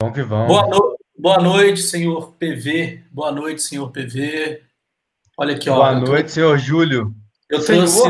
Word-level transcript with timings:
Vamos 0.00 0.14
que 0.14 0.22
vamos. 0.22 0.46
Boa, 0.46 0.66
no... 0.68 0.96
Boa 1.18 1.38
noite, 1.38 1.82
senhor 1.82 2.32
PV. 2.38 3.02
Boa 3.10 3.32
noite, 3.32 3.60
senhor 3.62 3.90
PV. 3.90 4.62
Olha 5.36 5.56
aqui, 5.56 5.68
ó. 5.68 5.74
Boa 5.74 5.94
noite, 5.96 6.26
tô... 6.26 6.28
senhor 6.28 6.56
Júlio. 6.56 7.12
Eu 7.50 7.64
trouxe. 7.64 8.00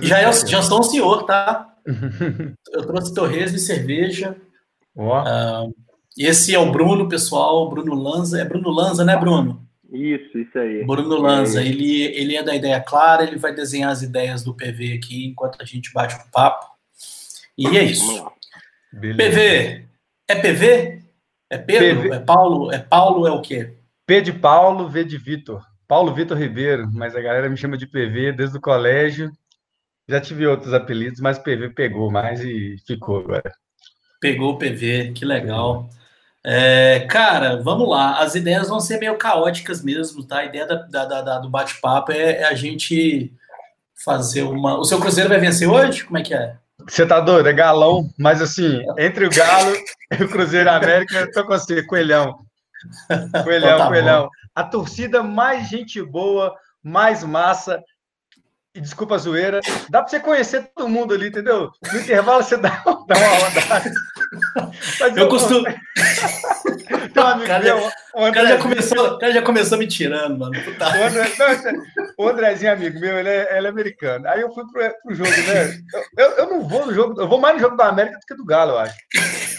Já, 0.00 0.20
é, 0.20 0.32
já 0.32 0.62
sou 0.62 0.80
um 0.80 0.82
senhor, 0.82 1.24
tá? 1.26 1.74
eu 2.72 2.86
trouxe 2.86 3.12
torresmo 3.12 3.58
e 3.58 3.60
cerveja. 3.60 4.34
Ó. 4.96 5.22
Uh, 5.22 5.74
esse 6.16 6.54
é 6.54 6.58
o 6.58 6.72
Bruno, 6.72 7.06
pessoal. 7.06 7.68
Bruno 7.68 7.94
Lanza. 7.94 8.40
É 8.40 8.44
Bruno 8.46 8.70
Lanza, 8.70 9.04
né, 9.04 9.14
Bruno? 9.14 9.62
Isso, 9.92 10.38
isso 10.38 10.58
aí. 10.58 10.86
Bruno 10.86 11.18
Lanza. 11.20 11.62
É. 11.62 11.66
Ele, 11.66 12.00
ele 12.00 12.34
é 12.34 12.42
da 12.42 12.56
Ideia 12.56 12.80
Clara, 12.80 13.24
ele 13.24 13.36
vai 13.36 13.54
desenhar 13.54 13.90
as 13.90 14.00
ideias 14.00 14.42
do 14.42 14.54
PV 14.54 14.94
aqui 14.94 15.26
enquanto 15.26 15.60
a 15.60 15.66
gente 15.66 15.92
bate 15.92 16.14
o 16.14 16.30
papo. 16.32 16.66
E 17.58 17.76
é 17.76 17.82
isso. 17.82 18.26
PV. 18.98 19.83
É 20.28 20.34
PV? 20.34 21.02
É 21.50 21.58
Pedro? 21.58 22.02
PV. 22.02 22.14
É 22.14 22.18
Paulo? 22.20 22.72
É 22.72 22.78
Paulo 22.78 23.26
é 23.26 23.30
o 23.30 23.42
quê? 23.42 23.74
P 24.06 24.20
de 24.20 24.32
Paulo, 24.32 24.88
V 24.88 25.04
de 25.04 25.18
Vitor. 25.18 25.62
Paulo 25.86 26.14
Vitor 26.14 26.36
Ribeiro, 26.36 26.90
mas 26.92 27.14
a 27.14 27.20
galera 27.20 27.48
me 27.48 27.56
chama 27.56 27.76
de 27.76 27.86
PV 27.86 28.32
desde 28.32 28.56
o 28.56 28.60
colégio. 28.60 29.30
Já 30.08 30.20
tive 30.20 30.46
outros 30.46 30.74
apelidos, 30.74 31.20
mas 31.20 31.38
PV 31.38 31.70
pegou 31.70 32.10
mais 32.10 32.40
e 32.40 32.76
ficou 32.86 33.20
agora. 33.20 33.52
Pegou 34.20 34.52
o 34.52 34.58
PV, 34.58 35.12
que 35.14 35.24
legal. 35.24 35.88
É, 36.42 37.00
cara, 37.08 37.62
vamos 37.62 37.88
lá. 37.88 38.18
As 38.18 38.34
ideias 38.34 38.68
vão 38.68 38.80
ser 38.80 38.98
meio 38.98 39.16
caóticas 39.16 39.82
mesmo, 39.82 40.22
tá? 40.24 40.38
A 40.38 40.44
ideia 40.44 40.66
da, 40.66 40.76
da, 40.76 41.22
da 41.22 41.38
do 41.38 41.48
bate-papo 41.48 42.12
é, 42.12 42.40
é, 42.40 42.44
a 42.44 42.54
gente 42.54 43.32
fazer 44.04 44.42
uma. 44.42 44.78
O 44.78 44.84
seu 44.84 45.00
Cruzeiro 45.00 45.30
vai 45.30 45.38
vencer 45.38 45.68
hoje? 45.68 46.04
Como 46.04 46.18
é 46.18 46.22
que 46.22 46.34
é? 46.34 46.56
Você 46.86 47.06
tá 47.06 47.20
doido? 47.20 47.48
É 47.48 47.52
galão, 47.52 48.10
mas 48.18 48.42
assim, 48.42 48.82
entre 48.98 49.26
o 49.26 49.30
Galo 49.30 49.74
e 50.18 50.24
o 50.24 50.28
Cruzeiro 50.28 50.70
América, 50.70 51.20
eu 51.20 51.32
tô 51.32 51.42
com 51.42 51.48
você, 51.48 51.82
coelhão. 51.82 52.44
Coelhão, 53.42 53.68
então 53.68 53.78
tá 53.78 53.86
coelhão. 53.88 54.22
Bom. 54.24 54.30
A 54.54 54.64
torcida 54.64 55.22
mais 55.22 55.68
gente 55.68 56.02
boa, 56.02 56.54
mais 56.82 57.24
massa, 57.24 57.82
e 58.74 58.80
desculpa 58.80 59.14
a 59.14 59.18
zoeira, 59.18 59.60
dá 59.88 60.02
para 60.02 60.08
você 60.08 60.18
conhecer 60.18 60.68
todo 60.74 60.88
mundo 60.88 61.14
ali, 61.14 61.28
entendeu? 61.28 61.70
No 61.92 62.00
intervalo 62.00 62.42
você 62.42 62.56
dá, 62.56 62.70
dá 63.06 63.16
uma 63.16 63.48
rodada. 63.48 63.92
Mas 65.00 65.16
eu 65.16 65.28
costumo. 65.28 65.64
Um 67.16 67.20
amigo 67.20 67.46
cara, 67.46 67.64
meu, 67.64 67.78
o, 68.14 68.24
André, 68.24 68.32
cara 68.32 68.48
já 68.48 68.58
começou, 68.58 69.06
o 69.06 69.18
cara 69.18 69.32
já 69.32 69.42
começou 69.42 69.78
me 69.78 69.86
tirando, 69.86 70.36
mano. 70.36 70.52
Puta. 70.64 70.84
O, 70.84 71.04
André, 71.04 71.32
não, 71.38 72.24
o 72.24 72.28
Andrezinho, 72.28 72.72
amigo 72.72 73.00
meu, 73.00 73.18
ele 73.18 73.28
é, 73.28 73.56
ele 73.56 73.66
é 73.66 73.70
americano. 73.70 74.28
Aí 74.28 74.40
eu 74.40 74.52
fui 74.52 74.64
pro, 74.66 74.82
pro 75.02 75.14
jogo, 75.14 75.30
né? 75.30 75.78
Eu, 76.18 76.30
eu, 76.32 76.50
não 76.50 76.68
vou 76.68 76.86
no 76.86 76.92
jogo, 76.92 77.20
eu 77.20 77.28
vou 77.28 77.40
mais 77.40 77.54
no 77.54 77.60
jogo 77.60 77.76
da 77.76 77.86
América 77.86 78.18
do 78.18 78.26
que 78.26 78.34
do 78.34 78.44
Galo, 78.44 78.72
eu 78.72 78.78
acho. 78.78 78.96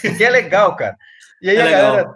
Porque 0.02 0.22
é 0.22 0.30
legal, 0.30 0.76
cara. 0.76 0.96
E 1.42 1.50
aí 1.50 1.56
é 1.56 1.62
a 1.62 1.64
legal. 1.64 1.82
galera 1.82 2.14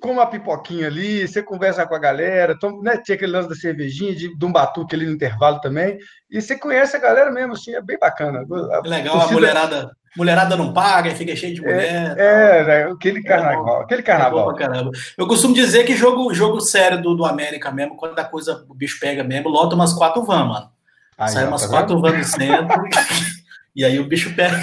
com 0.00 0.10
uma 0.10 0.26
pipoquinha 0.26 0.88
ali, 0.88 1.26
você 1.26 1.42
conversa 1.42 1.86
com 1.86 1.94
a 1.94 1.98
galera, 1.98 2.58
toma, 2.58 2.82
né, 2.82 2.96
tinha 2.96 3.14
aquele 3.14 3.30
lance 3.30 3.48
da 3.48 3.54
cervejinha, 3.54 4.14
de, 4.14 4.36
de 4.36 4.44
um 4.44 4.50
batuque 4.50 4.96
ali 4.96 5.06
no 5.06 5.12
intervalo 5.12 5.60
também, 5.60 5.96
e 6.28 6.42
você 6.42 6.58
conhece 6.58 6.96
a 6.96 7.00
galera 7.00 7.30
mesmo, 7.30 7.52
assim, 7.52 7.72
é 7.72 7.80
bem 7.80 7.96
bacana. 7.98 8.40
A 8.40 8.88
Legal, 8.88 9.14
torcida... 9.14 9.30
a 9.30 9.32
mulherada, 9.32 9.90
mulherada 10.16 10.56
não 10.56 10.72
paga 10.72 11.10
e 11.10 11.14
fica 11.14 11.34
cheio 11.34 11.54
de 11.54 11.60
mulher. 11.60 12.16
É, 12.18 12.60
é 12.60 12.64
né, 12.64 12.92
aquele 12.92 13.22
carnaval, 13.22 13.80
é 13.80 13.84
aquele 13.84 14.02
carnaval. 14.02 14.56
É 14.58 14.90
Eu 15.16 15.26
costumo 15.26 15.54
dizer 15.54 15.84
que 15.84 15.96
jogo, 15.96 16.32
jogo 16.34 16.60
sério 16.60 17.00
do, 17.00 17.14
do 17.14 17.24
América 17.24 17.70
mesmo, 17.70 17.96
quando 17.96 18.18
a 18.18 18.24
coisa, 18.24 18.64
o 18.68 18.74
bicho 18.74 18.98
pega 19.00 19.24
mesmo, 19.24 19.48
lota 19.48 19.74
umas 19.74 19.92
quatro 19.92 20.22
van, 20.24 20.44
mano. 20.44 20.70
Aí, 21.16 21.30
Sai 21.30 21.46
umas 21.46 21.62
tá 21.62 21.68
quatro 21.68 22.00
vans 22.00 22.18
do 22.18 22.24
centro, 22.24 22.82
e 23.74 23.84
aí 23.84 23.98
o 23.98 24.06
bicho 24.06 24.34
pega. 24.34 24.58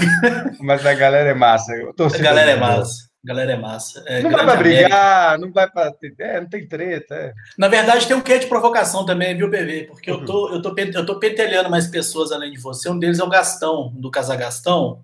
Mas 0.59 0.85
a 0.85 0.93
galera 0.93 1.29
é 1.29 1.33
massa. 1.33 1.73
a 1.73 2.17
galera 2.17 2.51
é 2.51 2.55
massa. 2.55 3.09
Galera 3.21 3.51
é 3.51 3.57
massa. 3.57 4.01
É, 4.07 4.21
não 4.21 4.31
vai 4.31 4.45
para 4.45 4.55
brigar, 4.55 5.37
não 5.39 5.51
vai 5.51 5.69
para. 5.69 5.93
É, 6.19 6.39
não 6.39 6.47
tem 6.47 6.65
treta. 6.65 7.15
É. 7.15 7.33
Na 7.57 7.67
verdade, 7.67 8.07
tem 8.07 8.15
um 8.15 8.21
quê 8.21 8.39
de 8.39 8.47
provocação 8.47 9.05
também, 9.05 9.35
viu, 9.35 9.49
PV? 9.49 9.87
Porque 9.89 10.09
eu 10.09 10.23
tô, 10.23 10.53
eu 10.53 10.61
tô, 10.61 10.73
eu 10.77 11.05
tô 11.05 11.19
pentelhando 11.19 11.69
mais 11.69 11.85
pessoas 11.85 12.31
além 12.31 12.51
de 12.51 12.59
você. 12.59 12.89
Um 12.89 12.97
deles 12.97 13.19
é 13.19 13.23
o 13.23 13.29
Gastão, 13.29 13.91
do 13.93 14.09
Casagastão. 14.09 15.01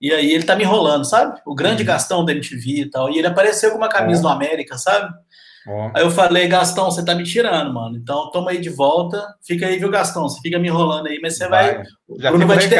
E 0.00 0.12
aí 0.12 0.32
ele 0.32 0.44
tá 0.44 0.54
me 0.54 0.62
enrolando, 0.62 1.04
sabe? 1.04 1.40
O 1.44 1.54
grande 1.54 1.82
uhum. 1.82 1.86
Gastão 1.86 2.24
da 2.24 2.32
MTV 2.32 2.82
e 2.82 2.90
tal. 2.90 3.10
E 3.10 3.18
ele 3.18 3.26
apareceu 3.26 3.70
com 3.70 3.78
uma 3.78 3.88
camisa 3.88 4.22
do 4.22 4.28
América, 4.28 4.78
sabe? 4.78 5.12
Aí 5.94 6.02
eu 6.02 6.10
falei, 6.10 6.48
Gastão, 6.48 6.86
você 6.86 7.04
tá 7.04 7.14
me 7.14 7.24
tirando, 7.24 7.72
mano. 7.74 7.96
Então 7.96 8.30
toma 8.30 8.52
aí 8.52 8.60
de 8.60 8.70
volta. 8.70 9.22
Fica 9.46 9.66
aí, 9.66 9.78
viu, 9.78 9.90
Gastão? 9.90 10.28
Você 10.28 10.40
fica 10.40 10.58
me 10.58 10.68
enrolando 10.68 11.08
aí, 11.08 11.18
mas 11.20 11.36
você 11.36 11.46
vai. 11.46 11.76
vai. 11.76 11.84
Já 12.18 12.30
Bruno 12.30 12.46
vai, 12.46 12.58
te 12.58 12.68
de... 12.68 12.76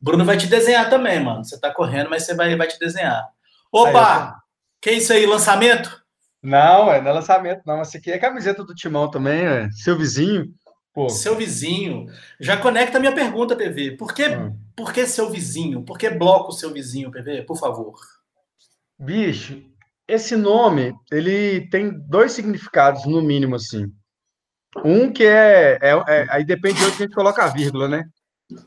Bruno 0.00 0.24
vai 0.24 0.36
te 0.36 0.46
desenhar 0.46 0.88
também, 0.88 1.20
mano. 1.20 1.44
Você 1.44 1.60
tá 1.60 1.72
correndo, 1.72 2.08
mas 2.08 2.22
você 2.22 2.34
vai, 2.34 2.56
vai 2.56 2.66
te 2.66 2.78
desenhar. 2.78 3.22
Opa! 3.70 4.28
Aí, 4.28 4.32
que 4.80 4.90
é 4.90 4.92
isso 4.94 5.12
aí, 5.12 5.26
lançamento? 5.26 6.02
Não, 6.42 6.90
é, 6.90 7.00
não 7.00 7.10
é 7.10 7.14
lançamento, 7.14 7.62
não. 7.66 7.80
Essa 7.80 7.98
aqui 7.98 8.10
é 8.10 8.18
camiseta 8.18 8.64
do 8.64 8.74
Timão 8.74 9.10
também, 9.10 9.44
é. 9.44 9.68
Seu 9.72 9.96
vizinho. 9.96 10.46
Pô. 10.94 11.08
Seu 11.08 11.36
vizinho. 11.36 12.06
Já 12.38 12.56
conecta 12.56 12.98
a 12.98 13.00
minha 13.00 13.12
pergunta, 13.12 13.56
PV. 13.56 13.96
Por 13.96 14.14
que, 14.14 14.28
hum. 14.28 14.56
por 14.76 14.92
que 14.92 15.04
seu 15.06 15.28
vizinho? 15.28 15.82
Por 15.82 15.98
que 15.98 16.08
bloco 16.08 16.52
seu 16.52 16.72
vizinho, 16.72 17.10
PV? 17.10 17.42
Por 17.42 17.58
favor. 17.58 17.98
Bicho, 18.96 19.60
esse 20.06 20.36
nome, 20.36 20.94
ele 21.10 21.68
tem 21.68 21.90
dois 22.08 22.32
significados, 22.32 23.04
no 23.06 23.20
mínimo, 23.20 23.56
assim. 23.56 23.92
Um 24.84 25.12
que 25.12 25.24
é, 25.24 25.78
é, 25.82 25.90
é 26.06 26.26
aí 26.30 26.44
depende 26.44 26.78
de 26.78 26.84
onde 26.84 26.94
a 26.94 26.98
gente 26.98 27.14
coloca 27.14 27.42
a 27.42 27.48
vírgula, 27.48 27.88
né? 27.88 28.04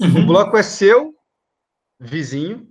Uhum. 0.02 0.24
O 0.24 0.26
bloco 0.26 0.58
é 0.58 0.64
seu 0.64 1.14
vizinho, 2.00 2.68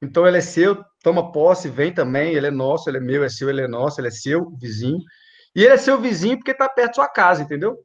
então 0.00 0.26
ele 0.26 0.38
é 0.38 0.40
seu, 0.40 0.82
toma 1.02 1.30
posse, 1.30 1.68
vem 1.68 1.92
também, 1.92 2.34
ele 2.34 2.46
é 2.46 2.50
nosso, 2.50 2.88
ele 2.88 2.98
é 2.98 3.00
meu, 3.00 3.22
é 3.24 3.28
seu, 3.28 3.50
ele 3.50 3.62
é 3.62 3.68
nosso, 3.68 4.00
ele 4.00 4.08
é 4.08 4.10
seu 4.10 4.50
vizinho. 4.56 4.98
E 5.54 5.62
ele 5.62 5.74
é 5.74 5.76
seu 5.76 6.00
vizinho 6.00 6.36
porque 6.36 6.50
está 6.50 6.68
perto 6.68 6.88
da 6.88 6.94
sua 6.94 7.08
casa, 7.08 7.42
entendeu? 7.42 7.78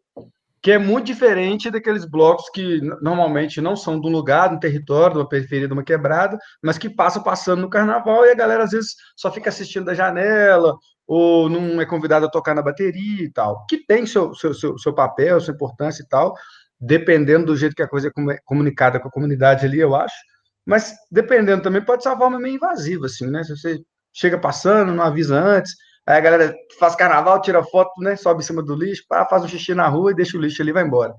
Que 0.62 0.72
é 0.72 0.78
muito 0.78 1.06
diferente 1.06 1.72
daqueles 1.72 2.06
blocos 2.06 2.50
que 2.50 2.82
normalmente 3.02 3.62
não 3.62 3.76
são 3.76 4.00
de 4.00 4.08
um 4.08 4.12
lugar, 4.12 4.50
de 4.50 4.56
um 4.56 4.60
território, 4.60 5.14
de 5.14 5.20
uma 5.22 5.30
periferia, 5.30 5.68
de 5.68 5.74
uma 5.74 5.84
quebrada, 5.84 6.38
mas 6.62 6.78
que 6.78 6.90
passam 6.90 7.24
passando 7.24 7.62
no 7.62 7.70
carnaval 7.70 8.26
e 8.26 8.32
a 8.32 8.36
galera 8.36 8.64
às 8.64 8.72
vezes 8.72 8.96
só 9.16 9.32
fica 9.32 9.50
assistindo 9.50 9.86
da 9.86 9.94
janela 9.94 10.76
ou 11.08 11.50
não 11.50 11.82
é 11.82 11.86
convidado 11.86 12.28
a 12.28 12.30
tocar 12.30 12.54
na 12.54 12.62
bateria 12.62 13.24
e 13.24 13.32
tal. 13.32 13.66
Que 13.68 13.86
tem 13.86 14.06
seu, 14.06 14.34
seu, 14.36 14.54
seu, 14.54 14.78
seu 14.78 14.94
papel, 14.94 15.42
sua 15.42 15.56
importância 15.56 16.04
e 16.04 16.08
tal, 16.08 16.36
dependendo 16.80 17.48
do 17.48 17.58
jeito 17.58 17.76
que 17.76 17.82
a 17.82 17.88
coisa 17.88 18.10
é 18.10 18.38
comunicada 18.46 19.00
com 19.00 19.08
a 19.08 19.12
comunidade 19.12 19.66
ali, 19.66 19.80
eu 19.80 19.96
acho. 19.96 20.16
Mas, 20.66 20.94
dependendo 21.12 21.64
também, 21.64 21.84
pode 21.84 22.04
ser 22.04 22.10
uma 22.10 22.18
forma 22.18 22.40
meio 22.40 22.56
invasiva, 22.58 23.08
assim, 23.08 23.26
né? 23.26 23.44
Se 23.44 23.58
você 23.58 23.80
chega 24.14 24.38
passando, 24.38 24.94
não 24.94 25.04
avisa 25.04 25.36
antes, 25.36 25.74
aí 26.10 26.18
a 26.18 26.22
galera 26.22 26.56
faz 26.80 26.96
carnaval, 26.96 27.40
tira 27.40 27.64
foto, 27.64 27.92
né? 28.02 28.16
Sobe 28.16 28.42
em 28.42 28.46
cima 28.46 28.64
do 28.64 28.76
lixo, 28.76 29.06
pá, 29.08 29.28
faz 29.30 29.44
um 29.44 29.48
xixi 29.48 29.76
na 29.76 29.88
rua 29.88 30.12
e 30.12 30.16
deixa 30.16 30.36
o 30.36 30.42
lixo 30.42 30.60
ali 30.60 30.72
e 30.72 30.74
vai 30.74 30.84
embora. 30.84 31.14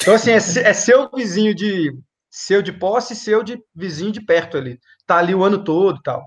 Então, 0.00 0.14
assim, 0.14 0.32
é, 0.32 0.36
é 0.36 0.72
seu 0.74 1.10
vizinho 1.10 1.54
de 1.54 1.90
seu 2.30 2.60
de 2.60 2.70
posse 2.70 3.16
seu 3.16 3.42
de 3.42 3.58
vizinho 3.74 4.12
de 4.12 4.20
perto 4.20 4.58
ali. 4.58 4.78
Tá 5.06 5.16
ali 5.16 5.34
o 5.34 5.42
ano 5.42 5.64
todo 5.64 5.98
e 5.98 6.02
tal. 6.02 6.22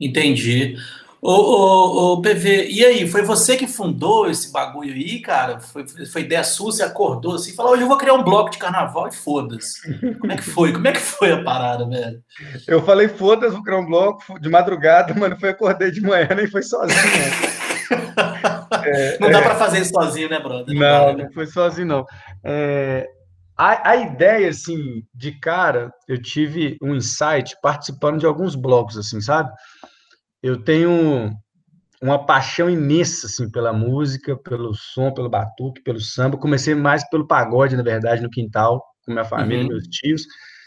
Entendi. 0.00 0.76
Ô, 1.22 1.32
ô, 1.32 2.12
ô, 2.14 2.22
PV, 2.22 2.68
e 2.70 2.82
aí, 2.82 3.06
foi 3.06 3.20
você 3.20 3.54
que 3.54 3.66
fundou 3.66 4.30
esse 4.30 4.50
bagulho 4.50 4.94
aí, 4.94 5.20
cara? 5.20 5.60
Foi, 5.60 5.86
foi 5.86 6.22
ideia 6.22 6.42
sua, 6.42 6.72
você 6.72 6.82
acordou 6.82 7.34
assim, 7.34 7.54
falou, 7.54 7.72
hoje 7.72 7.82
eu 7.82 7.88
vou 7.88 7.98
criar 7.98 8.14
um 8.14 8.24
bloco 8.24 8.50
de 8.50 8.56
carnaval 8.56 9.06
e 9.06 9.12
foda-se. 9.12 10.16
Como 10.18 10.32
é 10.32 10.36
que 10.36 10.42
foi? 10.42 10.72
Como 10.72 10.88
é 10.88 10.92
que 10.92 11.00
foi 11.00 11.32
a 11.32 11.42
parada, 11.42 11.86
velho? 11.86 12.22
Eu 12.66 12.82
falei, 12.82 13.06
foda-se, 13.08 13.52
vou 13.52 13.62
criar 13.62 13.80
um 13.80 13.86
bloco 13.86 14.40
de 14.40 14.48
madrugada, 14.48 15.12
mas 15.12 15.30
não 15.30 15.38
foi 15.38 15.50
acordei 15.50 15.90
de 15.90 16.00
manhã, 16.00 16.28
nem 16.34 16.46
foi 16.46 16.62
sozinho. 16.62 16.98
é, 18.82 19.18
não 19.18 19.30
dá 19.30 19.40
é... 19.40 19.42
para 19.42 19.56
fazer 19.56 19.80
isso 19.80 19.92
sozinho, 19.92 20.30
né, 20.30 20.40
brother? 20.40 20.74
Não, 20.74 21.06
não, 21.08 21.16
né? 21.16 21.24
não 21.24 21.32
foi 21.32 21.46
sozinho, 21.46 21.86
não. 21.86 22.06
É, 22.42 23.06
a, 23.58 23.90
a, 23.90 23.96
ideia, 23.96 24.48
assim, 24.48 25.02
de 25.14 25.32
cara, 25.32 25.92
eu 26.08 26.20
tive 26.20 26.78
um 26.82 26.94
insight 26.94 27.54
participando 27.60 28.18
de 28.18 28.24
alguns 28.24 28.54
blocos, 28.54 28.96
assim, 28.96 29.20
sabe? 29.20 29.50
Eu 30.42 30.62
tenho 30.62 31.30
uma 32.02 32.24
paixão 32.24 32.70
imensa 32.70 33.26
assim 33.26 33.50
pela 33.50 33.72
música, 33.72 34.36
pelo 34.36 34.74
som, 34.74 35.12
pelo 35.12 35.28
batuque, 35.28 35.82
pelo 35.82 36.00
samba. 36.00 36.38
Comecei 36.38 36.74
mais 36.74 37.08
pelo 37.10 37.26
pagode, 37.26 37.76
na 37.76 37.82
verdade, 37.82 38.22
no 38.22 38.30
quintal, 38.30 38.82
com 39.04 39.12
minha 39.12 39.24
família, 39.24 39.62
uhum. 39.62 39.68
meus 39.68 39.84
tios. 39.88 40.22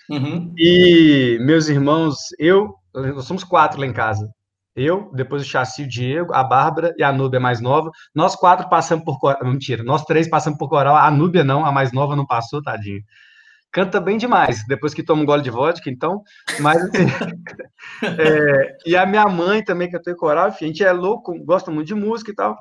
Uhum. 0.10 0.54
E 0.58 1.38
meus 1.42 1.70
irmãos, 1.70 2.18
eu, 2.38 2.76
nós 2.94 3.26
somos 3.26 3.44
quatro 3.44 3.80
lá 3.80 3.88
em 3.88 3.94
casa. 3.94 4.30
Eu, 4.76 5.12
depois 5.14 5.42
o 5.42 5.46
Chassi, 5.46 5.84
o 5.84 5.88
Diego, 5.88 6.34
a 6.34 6.44
Bárbara 6.44 6.94
e 6.98 7.04
a 7.04 7.12
Núbia 7.12 7.40
mais 7.40 7.62
nova. 7.62 7.90
Nós 8.14 8.36
quatro 8.36 8.70
passamos 8.70 9.06
por 9.06 9.20
coral. 9.20 9.40
Mentira, 9.44 9.84
nós 9.84 10.04
três 10.04 10.30
passamos 10.30 10.58
por 10.58 10.70
coral. 10.70 10.96
A 10.96 11.10
Núbia 11.10 11.44
não, 11.44 11.66
a 11.66 11.72
mais 11.72 11.92
nova 11.92 12.16
não 12.16 12.26
passou, 12.26 12.62
tadinho 12.62 13.02
canta 13.74 14.00
bem 14.00 14.18
demais, 14.18 14.64
depois 14.68 14.94
que 14.94 15.04
toma 15.04 15.24
um 15.24 15.26
gole 15.26 15.42
de 15.42 15.50
vodka, 15.50 15.90
então, 15.90 16.22
mas 16.60 16.78
assim, 16.78 16.92
é, 18.20 18.78
e 18.86 18.96
a 18.96 19.04
minha 19.04 19.26
mãe 19.26 19.64
também, 19.64 19.90
que 19.90 19.96
eu 19.96 20.02
tenho 20.02 20.16
coral, 20.16 20.50
enfim, 20.50 20.66
a 20.66 20.68
gente 20.68 20.84
é 20.84 20.92
louco, 20.92 21.34
gosta 21.44 21.72
muito 21.72 21.88
de 21.88 21.96
música 21.96 22.32
e 22.32 22.36
tal, 22.36 22.56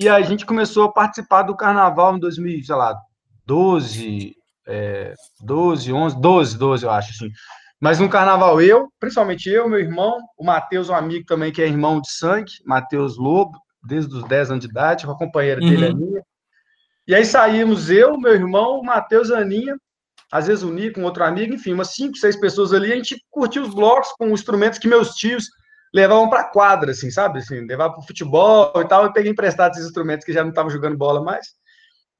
e 0.00 0.08
a 0.08 0.20
gente 0.22 0.46
começou 0.46 0.84
a 0.84 0.92
participar 0.92 1.42
do 1.42 1.54
carnaval 1.54 2.16
em 2.16 2.20
2000, 2.20 2.64
sei 2.64 2.74
lá, 2.74 2.98
12, 3.44 4.34
é, 4.66 5.14
12, 5.42 5.92
11, 5.92 6.20
12, 6.20 6.58
12, 6.58 6.84
eu 6.84 6.90
acho, 6.90 7.10
assim, 7.10 7.30
Mas 7.78 7.98
no 7.98 8.08
carnaval, 8.08 8.60
eu, 8.60 8.88
principalmente 8.98 9.50
eu, 9.50 9.68
meu 9.68 9.78
irmão, 9.78 10.18
o 10.38 10.44
Matheus, 10.44 10.88
um 10.88 10.94
amigo 10.94 11.26
também 11.26 11.52
que 11.52 11.60
é 11.60 11.68
irmão 11.68 12.00
de 12.00 12.10
sangue, 12.10 12.52
Matheus 12.64 13.18
Lobo, 13.18 13.58
desde 13.86 14.14
os 14.16 14.24
10 14.24 14.52
anos 14.52 14.64
de 14.64 14.70
idade, 14.70 15.04
com 15.04 15.12
a 15.12 15.18
companheira 15.18 15.60
uhum. 15.60 15.68
dele, 15.68 15.94
minha. 15.94 16.22
E 17.06 17.14
aí 17.14 17.24
saímos 17.24 17.88
eu, 17.88 18.18
meu 18.18 18.34
irmão, 18.34 18.80
o 18.80 18.84
Matheus, 18.84 19.30
Aninha, 19.30 19.76
às 20.32 20.46
vezes 20.46 20.64
o 20.64 20.72
Nico, 20.72 21.00
um 21.00 21.04
outro 21.04 21.24
amigo, 21.24 21.54
enfim, 21.54 21.72
umas 21.72 21.94
cinco, 21.94 22.16
seis 22.16 22.36
pessoas 22.36 22.72
ali, 22.72 22.92
a 22.92 22.96
gente 22.96 23.16
curtia 23.30 23.62
os 23.62 23.72
blocos 23.72 24.12
com 24.18 24.28
instrumentos 24.30 24.78
que 24.78 24.88
meus 24.88 25.14
tios 25.14 25.46
levavam 25.94 26.28
para 26.28 26.44
quadra, 26.44 26.90
assim, 26.90 27.10
sabe? 27.10 27.38
Assim, 27.38 27.60
levavam 27.60 27.96
para 27.96 28.06
futebol 28.06 28.72
e 28.76 28.84
tal. 28.86 29.04
Eu 29.04 29.12
peguei 29.12 29.30
emprestado 29.30 29.72
esses 29.72 29.86
instrumentos 29.86 30.24
que 30.24 30.32
já 30.32 30.42
não 30.42 30.50
estavam 30.50 30.70
jogando 30.70 30.96
bola 30.96 31.22
mais. 31.22 31.46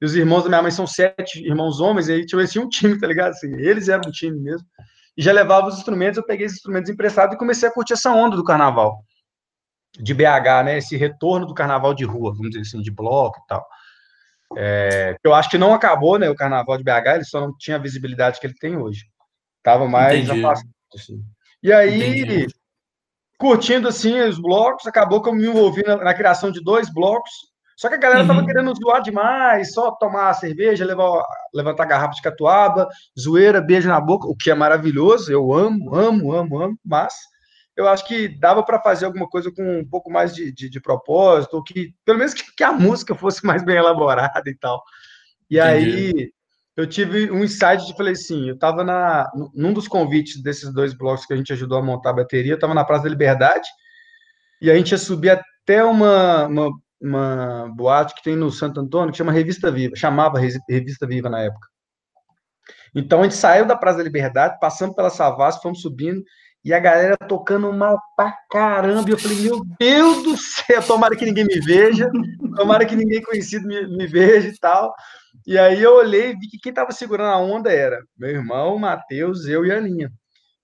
E 0.01 0.05
os 0.05 0.15
irmãos 0.15 0.43
da 0.43 0.49
minha 0.49 0.61
mãe 0.61 0.71
são 0.71 0.87
sete 0.87 1.43
irmãos 1.43 1.79
homens, 1.79 2.07
e 2.07 2.13
aí 2.13 2.25
tipo, 2.25 2.45
tinha 2.47 2.63
um 2.63 2.69
time, 2.69 2.99
tá 2.99 3.07
ligado? 3.07 3.31
Assim, 3.31 3.53
eles 3.57 3.89
eram 3.89 4.07
um 4.07 4.11
time 4.11 4.39
mesmo. 4.39 4.65
E 5.17 5.21
já 5.21 5.31
levava 5.31 5.67
os 5.67 5.77
instrumentos, 5.77 6.17
eu 6.17 6.25
peguei 6.25 6.45
esses 6.45 6.57
instrumentos 6.57 6.89
emprestados 6.89 7.35
e 7.35 7.37
comecei 7.37 7.67
a 7.67 7.71
curtir 7.71 7.93
essa 7.93 8.11
onda 8.11 8.35
do 8.35 8.43
carnaval. 8.43 9.03
De 9.99 10.13
BH, 10.13 10.63
né? 10.63 10.77
Esse 10.77 10.95
retorno 10.95 11.47
do 11.47 11.55
carnaval 11.55 11.93
de 11.93 12.05
rua, 12.05 12.31
vamos 12.31 12.51
dizer 12.51 12.61
assim, 12.61 12.81
de 12.81 12.91
bloco 12.91 13.39
e 13.43 13.47
tal. 13.47 13.65
É, 14.55 15.15
eu 15.23 15.33
acho 15.33 15.49
que 15.49 15.57
não 15.57 15.73
acabou, 15.73 16.17
né? 16.17 16.29
O 16.29 16.35
carnaval 16.35 16.77
de 16.77 16.83
BH, 16.83 17.15
ele 17.15 17.23
só 17.25 17.41
não 17.41 17.55
tinha 17.57 17.77
a 17.77 17.81
visibilidade 17.81 18.39
que 18.39 18.47
ele 18.47 18.53
tem 18.53 18.77
hoje. 18.77 19.05
Tava 19.63 19.87
mais 19.87 20.29
afastado, 20.29 20.69
assim. 20.95 21.21
E 21.61 21.73
aí, 21.73 22.21
Entendi. 22.21 22.47
curtindo 23.37 23.87
assim 23.87 24.19
os 24.21 24.39
blocos, 24.39 24.87
acabou 24.87 25.21
que 25.21 25.29
eu 25.29 25.33
me 25.33 25.45
envolvi 25.45 25.83
na, 25.83 25.97
na, 25.97 26.13
criação 26.13 26.51
de 26.51 26.63
dois 26.63 26.91
blocos. 26.93 27.31
Só 27.75 27.89
que 27.89 27.95
a 27.95 27.99
galera 27.99 28.21
uhum. 28.21 28.27
tava 28.27 28.45
querendo 28.45 28.73
zoar 28.73 29.01
demais, 29.01 29.73
só 29.73 29.91
tomar 29.91 30.33
cerveja, 30.33 30.85
levar, 30.85 31.23
levantar 31.53 31.85
garrafa 31.85 32.13
de 32.13 32.21
catuaba, 32.21 32.87
zoeira, 33.19 33.61
beijo 33.61 33.87
na 33.87 34.01
boca, 34.01 34.27
o 34.27 34.35
que 34.35 34.49
é 34.49 34.55
maravilhoso, 34.55 35.31
eu 35.31 35.53
amo, 35.53 35.93
amo, 35.93 36.33
amo, 36.33 36.61
amo, 36.61 36.79
mas 36.83 37.13
eu 37.77 37.87
acho 37.87 38.07
que 38.07 38.27
dava 38.27 38.63
para 38.63 38.81
fazer 38.81 39.05
alguma 39.05 39.29
coisa 39.29 39.51
com 39.51 39.79
um 39.79 39.87
pouco 39.87 40.09
mais 40.09 40.33
de, 40.33 40.51
de, 40.51 40.67
de 40.67 40.81
propósito, 40.81 41.55
ou 41.55 41.63
que 41.63 41.93
pelo 42.03 42.17
menos 42.17 42.33
que, 42.33 42.43
que, 42.55 42.63
a 42.63 42.73
música 42.73 43.13
fosse 43.13 43.45
mais 43.45 43.63
bem 43.63 43.77
elaborada 43.77 44.49
e 44.49 44.55
tal. 44.55 44.81
E 45.47 45.59
Entendi. 45.59 45.91
aí 45.91 46.31
eu 46.75 46.87
tive 46.87 47.31
um 47.31 47.43
insight 47.43 47.85
de 47.85 47.95
falei 47.95 48.13
assim, 48.13 48.49
eu 48.49 48.55
estava 48.55 48.83
na 48.83 49.31
num 49.53 49.71
dos 49.71 49.87
convites 49.87 50.41
desses 50.41 50.73
dois 50.73 50.95
blocos 50.95 51.27
que 51.27 51.33
a 51.33 51.37
gente 51.37 51.53
ajudou 51.53 51.77
a 51.77 51.83
montar 51.83 52.09
a 52.09 52.13
bateria, 52.13 52.53
eu 52.53 52.55
estava 52.55 52.73
na 52.73 52.83
Praça 52.83 53.03
da 53.03 53.09
Liberdade 53.09 53.69
e 54.59 54.71
a 54.71 54.75
gente 54.75 54.91
ia 54.91 54.97
subir 54.97 55.29
até 55.29 55.83
uma, 55.83 56.47
uma, 56.47 56.69
uma 56.99 57.73
boate 57.75 58.15
que 58.15 58.23
tem 58.23 58.35
no 58.35 58.51
Santo 58.51 58.79
Antônio 58.79 59.11
que 59.11 59.17
chama 59.19 59.31
Revista 59.31 59.71
Viva, 59.71 59.95
chamava 59.95 60.39
Revista 60.67 61.05
Viva 61.05 61.29
na 61.29 61.41
época. 61.41 61.67
Então 62.95 63.19
a 63.19 63.23
gente 63.23 63.35
saiu 63.35 63.67
da 63.67 63.75
Praça 63.75 63.99
da 63.99 64.03
Liberdade, 64.03 64.57
passamos 64.59 64.95
pela 64.95 65.11
Savassi, 65.11 65.61
fomos 65.61 65.81
subindo 65.81 66.23
e 66.63 66.73
a 66.73 66.79
galera 66.79 67.15
tocando 67.17 67.71
mal 67.71 67.99
pra 68.15 68.33
caramba. 68.49 69.09
E 69.09 69.13
eu 69.13 69.17
falei, 69.17 69.37
meu 69.37 69.61
Deus 69.79 70.23
do 70.23 70.37
céu, 70.37 70.81
tomara 70.83 71.15
que 71.15 71.25
ninguém 71.25 71.45
me 71.45 71.59
veja, 71.59 72.09
tomara 72.55 72.85
que 72.85 72.95
ninguém 72.95 73.21
conhecido 73.21 73.67
me, 73.67 73.87
me 73.87 74.07
veja 74.07 74.49
e 74.49 74.57
tal. 74.57 74.93
E 75.45 75.57
aí 75.57 75.81
eu 75.81 75.95
olhei 75.95 76.31
e 76.31 76.35
vi 76.35 76.47
que 76.49 76.57
quem 76.57 76.73
tava 76.73 76.91
segurando 76.91 77.31
a 77.31 77.37
onda 77.37 77.71
era 77.71 78.01
meu 78.17 78.29
irmão, 78.29 78.77
Matheus, 78.77 79.45
eu 79.45 79.65
e 79.65 79.71
a 79.71 79.77
Aninha. 79.77 80.11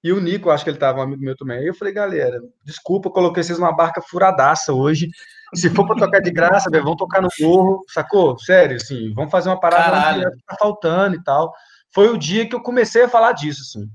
E 0.03 0.11
o 0.11 0.19
Nico, 0.19 0.49
acho 0.49 0.65
que 0.65 0.69
ele 0.69 0.77
tava 0.77 0.99
um 0.99 1.03
amigo 1.03 1.23
meu 1.23 1.37
também. 1.37 1.59
Aí 1.59 1.67
eu 1.67 1.73
falei, 1.73 1.93
galera, 1.93 2.41
desculpa, 2.65 3.09
coloquei 3.09 3.41
vocês 3.41 3.57
numa 3.57 3.73
barca 3.73 4.01
furadaça 4.01 4.73
hoje. 4.73 5.07
Se 5.55 5.69
for 5.69 5.87
para 5.87 5.95
tocar 5.95 6.19
de 6.19 6.31
graça, 6.31 6.69
véio, 6.69 6.83
vão 6.83 6.97
tocar 6.97 7.21
no 7.21 7.29
morro, 7.39 7.85
sacou? 7.87 8.37
Sério, 8.37 8.75
assim, 8.75 9.13
vamos 9.13 9.31
fazer 9.31 9.47
uma 9.47 9.59
parada 9.59 10.29
que 10.31 10.43
tá 10.45 10.57
faltando 10.59 11.15
e 11.15 11.23
tal. 11.23 11.53
Foi 11.93 12.09
o 12.09 12.17
dia 12.17 12.45
que 12.45 12.53
eu 12.53 12.61
comecei 12.61 13.03
a 13.03 13.09
falar 13.09 13.31
disso, 13.31 13.61
assim. 13.61 13.87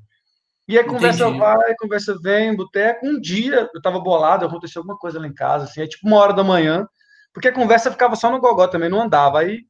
E 0.69 0.79
a 0.79 0.85
conversa 0.85 1.25
Entendi. 1.25 1.39
vai, 1.39 1.73
a 1.73 1.77
conversa 1.79 2.19
vem, 2.21 2.55
boteco. 2.55 3.07
Um 3.07 3.19
dia 3.19 3.71
eu 3.75 3.81
tava 3.81 3.99
bolado, 3.99 4.45
aconteceu 4.45 4.81
alguma 4.81 4.99
coisa 4.99 5.19
lá 5.19 5.27
em 5.27 5.33
casa, 5.33 5.65
assim, 5.65 5.81
é 5.81 5.87
tipo 5.87 6.07
uma 6.07 6.19
hora 6.19 6.35
da 6.35 6.45
manhã, 6.45 6.87
porque 7.33 7.49
a 7.49 7.55
conversa 7.55 7.91
ficava 7.91 8.15
só 8.15 8.31
no 8.31 8.39
gogó 8.39 8.69
também, 8.69 8.91
não 8.91 9.01
andava. 9.01 9.41
Aí 9.41 9.63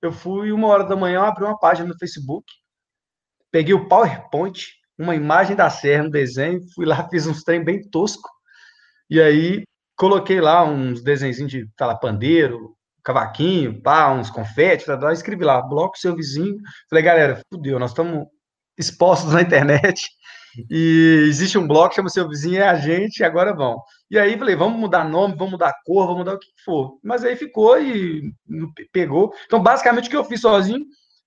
eu 0.00 0.10
fui 0.10 0.50
uma 0.50 0.68
hora 0.68 0.84
da 0.84 0.96
manhã, 0.96 1.22
abri 1.24 1.44
uma 1.44 1.58
página 1.58 1.88
no 1.88 1.98
Facebook, 1.98 2.46
peguei 3.52 3.74
o 3.74 3.86
PowerPoint, 3.86 4.66
uma 4.98 5.14
imagem 5.14 5.54
da 5.54 5.68
serra, 5.68 6.04
um 6.04 6.10
desenho, 6.10 6.60
fui 6.74 6.86
lá, 6.86 7.06
fiz 7.10 7.26
uns 7.26 7.42
trem 7.42 7.62
bem 7.62 7.82
tosco, 7.90 8.28
e 9.10 9.20
aí 9.20 9.62
coloquei 9.94 10.40
lá 10.40 10.64
uns 10.64 11.02
desenhos 11.02 11.36
de, 11.36 11.46
sei 11.46 11.86
lá, 11.86 11.94
pandeiro, 11.94 12.74
cavaquinho, 13.04 13.82
pá, 13.82 14.10
uns 14.12 14.30
confetes, 14.30 14.86
tá, 14.86 14.96
tá, 14.96 15.12
escrevi 15.12 15.44
lá, 15.44 15.60
bloco 15.60 15.98
seu 15.98 16.16
vizinho. 16.16 16.56
Falei, 16.88 17.04
galera, 17.04 17.42
fudeu, 17.52 17.78
nós 17.78 17.90
estamos 17.90 18.26
expostos 18.78 19.32
na 19.34 19.42
internet, 19.42 20.08
e 20.70 21.24
existe 21.28 21.58
um 21.58 21.66
bloco 21.66 21.90
que 21.90 21.96
chama 21.96 22.08
Seu 22.08 22.28
Vizinho 22.28 22.58
é 22.58 22.68
a 22.68 22.74
gente, 22.74 23.18
e 23.18 23.24
agora 23.24 23.54
vão. 23.54 23.80
E 24.10 24.18
aí 24.18 24.38
falei, 24.38 24.56
vamos 24.56 24.78
mudar 24.78 25.04
nome, 25.04 25.36
vamos 25.36 25.52
mudar 25.52 25.74
cor, 25.84 26.06
vamos 26.06 26.18
mudar 26.18 26.34
o 26.34 26.38
que 26.38 26.48
for. 26.64 26.98
Mas 27.02 27.24
aí 27.24 27.36
ficou 27.36 27.80
e 27.80 28.32
pegou. 28.92 29.32
Então, 29.46 29.62
basicamente, 29.62 30.08
o 30.08 30.10
que 30.10 30.16
eu 30.16 30.24
fiz 30.24 30.40
sozinho 30.40 30.84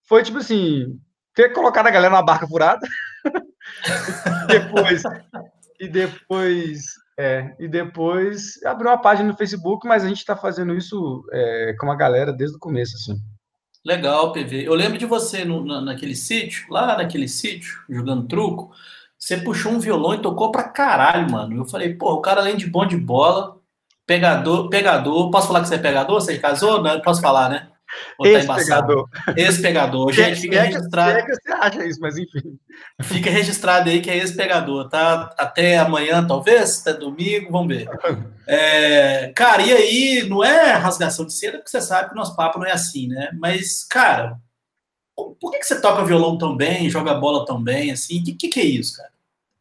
foi, 0.08 0.24
tipo 0.24 0.40
assim, 0.40 1.00
ter 1.34 1.54
colocado 1.54 1.88
a 1.88 1.92
galera 1.92 2.14
na 2.14 2.22
barca 2.22 2.48
furada. 2.48 2.86
depois, 4.48 5.04
e 5.80 5.88
depois, 5.88 6.84
é, 7.18 7.56
e 7.60 7.68
depois 7.68 8.62
abriu 8.66 8.90
uma 8.90 9.02
página 9.02 9.30
no 9.30 9.38
Facebook, 9.38 9.88
mas 9.88 10.04
a 10.04 10.08
gente 10.08 10.18
está 10.18 10.36
fazendo 10.36 10.76
isso 10.76 11.26
é, 11.32 11.76
com 11.80 11.92
a 11.92 11.96
galera 11.96 12.34
desde 12.34 12.58
o 12.58 12.60
começo, 12.60 12.96
assim. 12.96 13.18
Legal, 13.86 14.32
PV. 14.32 14.66
Eu 14.66 14.74
lembro 14.76 14.98
de 14.98 15.06
você 15.06 15.44
no, 15.44 15.66
na, 15.66 15.82
naquele 15.82 16.16
sítio, 16.16 16.66
lá 16.70 16.98
naquele 16.98 17.28
sítio, 17.28 17.80
jogando 17.90 18.28
truco. 18.28 18.72
Você 19.24 19.38
puxou 19.38 19.72
um 19.72 19.80
violão 19.80 20.14
e 20.14 20.22
tocou 20.22 20.52
pra 20.52 20.64
caralho, 20.64 21.32
mano. 21.32 21.56
Eu 21.56 21.66
falei, 21.66 21.94
pô, 21.94 22.12
o 22.12 22.22
cara 22.22 22.42
além 22.42 22.58
de 22.58 22.68
bom 22.68 22.86
de 22.86 22.98
bola, 22.98 23.58
pegador, 24.06 24.68
pegador. 24.68 25.32
Posso 25.32 25.48
falar 25.48 25.62
que 25.62 25.70
você 25.70 25.76
é 25.76 25.78
pegador? 25.78 26.20
Você 26.20 26.38
casou? 26.38 26.84
Não, 26.84 27.00
posso 27.00 27.22
falar, 27.22 27.48
né? 27.48 27.70
Tá 28.22 28.28
Ex-pegador. 28.28 29.10
Ex-pegador. 29.38 30.12
Gente, 30.12 30.42
fica 30.42 30.58
é 30.58 30.62
registrado. 30.64 31.18
É 31.18 31.22
que 31.22 31.36
você 31.36 31.54
acha 31.54 31.86
isso, 31.86 32.00
mas 32.02 32.18
enfim. 32.18 32.60
Fica 33.02 33.30
registrado 33.30 33.90
aí 33.90 34.02
que 34.02 34.10
é 34.10 34.18
ex-pegador, 34.18 34.90
tá? 34.90 35.34
Até 35.38 35.78
amanhã, 35.78 36.28
talvez, 36.28 36.82
até 36.82 36.94
domingo, 37.00 37.50
vamos 37.50 37.78
ver. 37.78 37.88
É, 38.46 39.32
cara, 39.34 39.62
e 39.62 39.72
aí, 39.72 40.28
não 40.28 40.44
é 40.44 40.74
rasgação 40.74 41.26
de 41.26 41.32
seda, 41.32 41.60
porque 41.60 41.70
você 41.70 41.80
sabe 41.80 42.10
que 42.10 42.14
o 42.14 42.18
nosso 42.18 42.36
papo 42.36 42.60
não 42.60 42.66
é 42.66 42.74
assim, 42.74 43.08
né? 43.08 43.30
Mas, 43.40 43.86
cara, 43.86 44.38
por 45.16 45.52
que, 45.52 45.60
que 45.60 45.66
você 45.66 45.80
toca 45.80 46.04
violão 46.04 46.38
tão 46.38 46.58
bem, 46.58 46.90
joga 46.90 47.14
bola 47.14 47.46
tão 47.46 47.64
bem, 47.64 47.90
assim? 47.90 48.20
O 48.20 48.24
que, 48.26 48.34
que, 48.34 48.48
que 48.50 48.60
é 48.60 48.66
isso, 48.66 48.98
cara? 48.98 49.13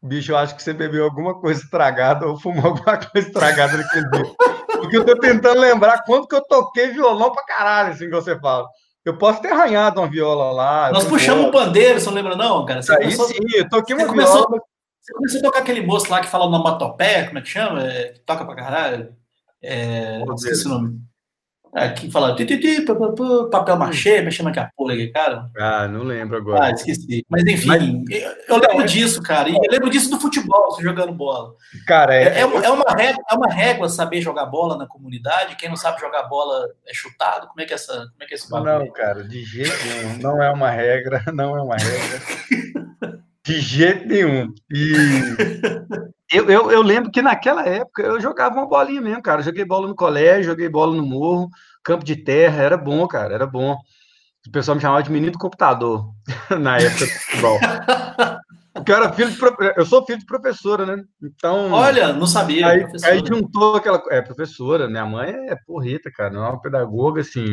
Bicho, 0.03 0.33
eu 0.33 0.37
acho 0.37 0.53
que 0.55 0.61
você 0.61 0.73
bebeu 0.73 1.05
alguma 1.05 1.39
coisa 1.39 1.61
estragada 1.63 2.27
ou 2.27 2.37
fumou 2.37 2.65
alguma 2.65 2.97
coisa 2.97 3.25
estragada 3.27 3.77
naquele 3.77 4.09
dia. 4.09 4.35
Porque 4.67 4.97
eu 4.97 5.05
tô 5.05 5.17
tentando 5.17 5.61
lembrar 5.61 6.03
quanto 6.03 6.27
que 6.27 6.35
eu 6.35 6.43
toquei 6.45 6.91
violão 6.91 7.31
pra 7.31 7.45
caralho, 7.45 7.93
assim 7.93 8.05
que 8.05 8.15
você 8.15 8.37
fala. 8.37 8.67
Eu 9.05 9.17
posso 9.17 9.41
ter 9.41 9.53
arranhado 9.53 10.01
uma 10.01 10.09
viola 10.09 10.51
lá. 10.51 10.91
Nós 10.91 11.05
puxamos 11.05 11.45
o 11.45 11.51
pandeiro, 11.51 12.01
você 12.01 12.07
não 12.07 12.13
lembra, 12.15 12.35
não, 12.35 12.65
cara? 12.65 12.81
Você 12.81 12.91
Aí 12.91 12.99
começou... 12.99 13.27
sim, 13.27 13.39
eu 13.55 13.69
toquei 13.69 13.95
uma 13.95 14.05
você 14.05 14.13
viola. 14.13 14.45
Começou... 14.45 14.67
Você 15.01 15.13
começou 15.13 15.39
a 15.39 15.43
tocar 15.43 15.59
aquele 15.59 15.85
moço 15.85 16.11
lá 16.11 16.21
que 16.21 16.27
fala 16.27 16.45
onomatopeia, 16.45 17.25
como 17.25 17.37
é 17.37 17.41
que 17.41 17.49
chama? 17.49 17.83
É, 17.83 18.13
que 18.13 18.19
toca 18.21 18.45
pra 18.45 18.55
caralho. 18.55 19.13
É... 19.61 20.21
Esqueci 20.35 20.65
o 20.65 20.69
nome. 20.69 20.99
É, 21.75 21.89
que 21.89 22.11
fala 22.11 22.35
tititi, 22.35 22.85
papel 23.51 23.75
machê, 23.77 24.21
hum. 24.21 24.25
mexendo 24.25 24.47
a 24.59 24.69
porra 24.77 24.93
aqui, 24.93 25.07
cara. 25.07 25.49
Ah, 25.57 25.87
não 25.87 26.03
lembro 26.03 26.37
agora. 26.37 26.65
Ah, 26.65 26.71
esqueci. 26.71 27.25
Mas 27.27 27.43
enfim, 27.45 28.03
Mas... 28.07 28.21
eu 28.47 28.57
lembro 28.57 28.85
disso, 28.85 29.21
cara. 29.23 29.49
E 29.49 29.55
eu 29.55 29.71
lembro 29.71 29.89
disso 29.89 30.09
do 30.11 30.19
futebol, 30.19 30.77
jogando 30.79 31.11
bola. 31.13 31.55
Cara, 31.87 32.13
é... 32.13 32.25
É, 32.25 32.41
é, 32.41 32.45
uma 32.45 32.95
régua, 32.95 33.23
é 33.31 33.35
uma 33.35 33.51
régua 33.51 33.89
saber 33.89 34.21
jogar 34.21 34.45
bola 34.45 34.77
na 34.77 34.85
comunidade. 34.85 35.55
Quem 35.55 35.67
não 35.67 35.75
sabe 35.75 35.99
jogar 35.99 36.23
bola 36.23 36.67
é 36.87 36.93
chutado. 36.93 37.47
Como 37.47 37.59
é 37.59 37.65
que 37.65 37.73
é, 37.73 37.75
essa, 37.75 37.93
como 37.93 38.21
é, 38.21 38.25
que 38.27 38.33
é 38.33 38.37
esse 38.37 38.49
bagulho? 38.49 38.79
Não, 38.79 38.91
cara, 38.91 39.23
de 39.23 39.43
jeito 39.43 39.73
nenhum. 39.87 40.17
Não 40.19 40.43
é 40.43 40.51
uma 40.51 40.69
regra, 40.69 41.23
não 41.33 41.57
é 41.57 41.61
uma 41.61 41.75
regra. 41.75 43.19
de 43.43 43.59
jeito 43.59 44.07
nenhum. 44.07 44.53
E 44.71 44.93
eu, 46.33 46.49
eu, 46.49 46.71
eu, 46.71 46.81
lembro 46.81 47.11
que 47.11 47.21
naquela 47.21 47.65
época 47.67 48.01
eu 48.01 48.19
jogava 48.19 48.55
uma 48.55 48.67
bolinha 48.67 49.01
mesmo, 49.01 49.21
cara. 49.21 49.41
joguei 49.41 49.63
bola 49.63 49.87
no 49.87 49.95
colégio, 49.95 50.51
joguei 50.51 50.69
bola 50.69 50.95
no 50.95 51.05
morro, 51.05 51.49
campo 51.83 52.03
de 52.03 52.15
terra, 52.15 52.63
era 52.63 52.77
bom, 52.77 53.07
cara, 53.07 53.33
era 53.33 53.45
bom. 53.45 53.77
O 54.47 54.51
pessoal 54.51 54.75
me 54.75 54.81
chamava 54.81 55.03
de 55.03 55.11
menino 55.11 55.31
do 55.31 55.39
computador 55.39 56.09
na 56.59 56.77
época 56.77 57.05
do 57.05 57.11
futebol. 57.11 57.59
Porque 58.73 58.91
eu 58.91 58.95
era 58.95 59.13
filho 59.13 59.29
de 59.29 59.39
eu 59.77 59.85
sou 59.85 60.05
filho 60.05 60.17
de 60.17 60.25
professora, 60.25 60.85
né? 60.85 61.03
Então. 61.21 61.71
Olha, 61.71 62.11
não 62.11 62.25
sabia. 62.25 62.67
Aí, 62.67 62.85
aí 63.03 63.23
juntou 63.25 63.75
aquela. 63.75 64.01
É, 64.09 64.21
professora, 64.21 64.89
minha 64.89 65.05
mãe 65.05 65.29
é 65.29 65.55
porreta, 65.67 66.11
cara, 66.11 66.31
não 66.31 66.43
é 66.43 66.49
uma 66.49 66.61
pedagoga, 66.61 67.21
assim. 67.21 67.45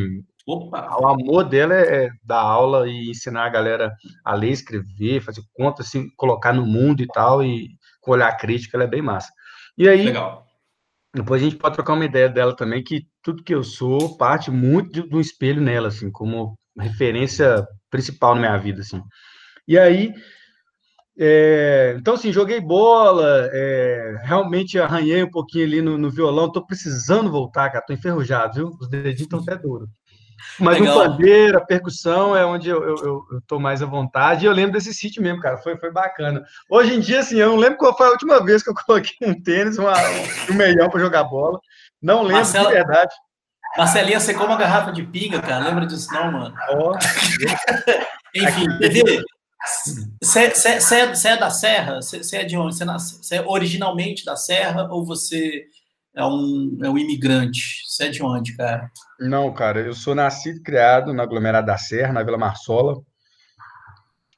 Opa. 0.46 0.98
O 0.98 1.06
amor 1.06 1.44
dela 1.44 1.74
é, 1.74 2.06
é 2.06 2.10
dar 2.24 2.40
aula 2.40 2.88
e 2.88 3.10
ensinar 3.10 3.44
a 3.44 3.50
galera 3.50 3.92
a 4.24 4.34
ler, 4.34 4.50
escrever, 4.50 5.20
fazer 5.20 5.42
conta, 5.52 5.82
assim, 5.82 6.08
colocar 6.16 6.54
no 6.54 6.64
mundo 6.64 7.02
e 7.02 7.06
tal. 7.06 7.42
E 7.42 7.68
com 8.00 8.12
olhar 8.12 8.36
crítico, 8.36 8.76
ela 8.76 8.84
é 8.84 8.88
bem 8.88 9.02
massa. 9.02 9.30
E 9.78 9.88
aí, 9.88 10.06
Legal. 10.06 10.46
depois 11.14 11.42
a 11.42 11.44
gente 11.44 11.56
pode 11.56 11.74
trocar 11.74 11.94
uma 11.94 12.04
ideia 12.04 12.28
dela 12.28 12.54
também, 12.56 12.82
que 12.82 13.06
tudo 13.22 13.42
que 13.44 13.54
eu 13.54 13.62
sou 13.64 14.16
parte 14.16 14.50
muito 14.50 15.06
do 15.08 15.20
espelho 15.20 15.60
nela, 15.60 15.88
assim, 15.88 16.10
como 16.10 16.58
referência 16.78 17.66
principal 17.90 18.34
na 18.34 18.40
minha 18.40 18.58
vida, 18.58 18.80
assim. 18.82 19.02
E 19.68 19.78
aí, 19.78 20.12
É, 21.18 21.94
então, 21.98 22.14
assim, 22.14 22.32
joguei 22.32 22.60
bola, 22.60 23.48
é, 23.52 24.16
realmente 24.22 24.78
arranhei 24.78 25.22
um 25.22 25.30
pouquinho 25.30 25.66
ali 25.66 25.82
no, 25.82 25.98
no 25.98 26.10
violão. 26.10 26.50
Tô 26.50 26.64
precisando 26.66 27.30
voltar, 27.30 27.70
cara. 27.70 27.84
Tô 27.86 27.92
enferrujado, 27.92 28.54
viu? 28.54 28.68
Os 28.80 28.88
dedinhos 28.88 29.20
estão 29.22 29.40
até 29.40 29.56
duros. 29.56 29.88
Mas 30.58 30.78
Legal. 30.78 30.94
no 30.94 31.04
pandeiro, 31.04 31.58
a 31.58 31.60
percussão 31.60 32.36
é 32.36 32.44
onde 32.44 32.68
eu, 32.68 32.82
eu, 32.82 32.96
eu, 32.96 33.26
eu, 33.32 33.40
tô 33.46 33.58
mais 33.58 33.82
à 33.82 33.86
vontade. 33.86 34.44
E 34.44 34.48
eu 34.48 34.52
lembro 34.52 34.72
desse 34.72 34.92
sítio 34.92 35.22
mesmo, 35.22 35.40
cara. 35.40 35.58
Foi, 35.58 35.76
foi 35.76 35.90
bacana. 35.90 36.42
Hoje 36.68 36.94
em 36.94 37.00
dia, 37.00 37.20
assim, 37.20 37.38
eu 37.38 37.50
não 37.50 37.56
lembro 37.56 37.78
qual 37.78 37.96
foi 37.96 38.06
a 38.06 38.10
última 38.10 38.44
vez 38.44 38.62
que 38.62 38.70
eu 38.70 38.74
coloquei 38.86 39.28
um 39.28 39.40
tênis, 39.40 39.78
uma, 39.78 39.94
um 40.50 40.54
meião 40.54 40.88
para 40.88 41.00
jogar 41.00 41.24
bola. 41.24 41.58
Não 42.00 42.22
lembro 42.22 42.36
Marcela, 42.36 42.68
de 42.68 42.74
verdade. 42.74 43.14
Marcelinha 43.76 44.20
secou 44.20 44.46
uma 44.46 44.56
garrafa 44.56 44.92
de 44.92 45.02
pinga, 45.02 45.40
cara. 45.40 45.64
Lembra 45.64 45.86
disso, 45.86 46.12
não, 46.12 46.32
mano? 46.32 46.54
Oh, 46.72 46.92
Enfim, 48.34 48.66
TV, 48.78 49.22
você 50.20 50.40
é, 50.40 51.32
é 51.32 51.36
da 51.36 51.50
Serra? 51.50 52.00
Você 52.00 52.36
é 52.36 52.44
de 52.44 52.56
onde? 52.56 52.74
Você 52.74 53.36
é 53.36 53.46
originalmente 53.46 54.24
da 54.24 54.34
Serra 54.34 54.88
ou 54.90 55.04
você 55.04 55.66
é 56.14 56.24
um, 56.24 56.78
é 56.82 56.90
um 56.90 56.98
imigrante? 56.98 57.82
Você 57.86 58.04
é 58.04 58.08
de 58.08 58.22
onde, 58.22 58.56
cara? 58.56 58.90
Não, 59.18 59.52
cara, 59.52 59.80
eu 59.80 59.94
sou 59.94 60.14
nascido 60.14 60.58
e 60.58 60.62
criado 60.62 61.12
na 61.12 61.22
aglomerada 61.22 61.66
da 61.66 61.78
Serra, 61.78 62.12
na 62.12 62.22
Vila 62.22 62.38
Marsola. 62.38 63.00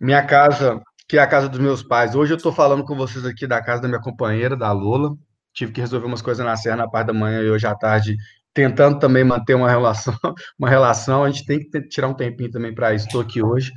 Minha 0.01 0.25
casa, 0.25 0.81
que 1.09 1.17
é 1.17 1.21
a 1.21 1.27
casa 1.27 1.49
dos 1.49 1.61
meus 1.61 1.83
pais. 1.83 2.15
Hoje 2.15 2.33
eu 2.33 2.37
estou 2.37 2.53
falando 2.53 2.85
com 2.85 2.97
vocês 2.97 3.25
aqui 3.25 3.47
da 3.47 3.63
casa 3.63 3.83
da 3.83 3.89
minha 3.89 4.01
companheira, 4.01 4.57
da 4.57 4.73
Lola. 4.73 5.17
Tive 5.53 5.73
que 5.73 5.81
resolver 5.81 6.07
umas 6.07 6.23
coisas 6.23 6.45
na 6.45 6.57
Serra 6.57 6.77
na 6.77 6.89
parte 6.89 7.09
da 7.09 7.13
manhã 7.13 7.43
e 7.43 7.51
hoje 7.51 7.67
à 7.67 7.75
tarde, 7.75 8.17
tentando 8.53 8.99
também 8.99 9.23
manter 9.23 9.55
uma 9.55 9.71
relação. 9.71 10.15
Uma 10.59 10.69
relação. 10.69 11.25
A 11.25 11.31
gente 11.31 11.47
tem 11.47 11.59
que 11.61 11.89
tirar 11.89 12.09
um 12.09 12.15
tempinho 12.15 12.51
também 12.51 12.75
para 12.75 12.95
isso. 12.95 13.07
Estou 13.07 13.21
aqui 13.21 13.43
hoje. 13.43 13.71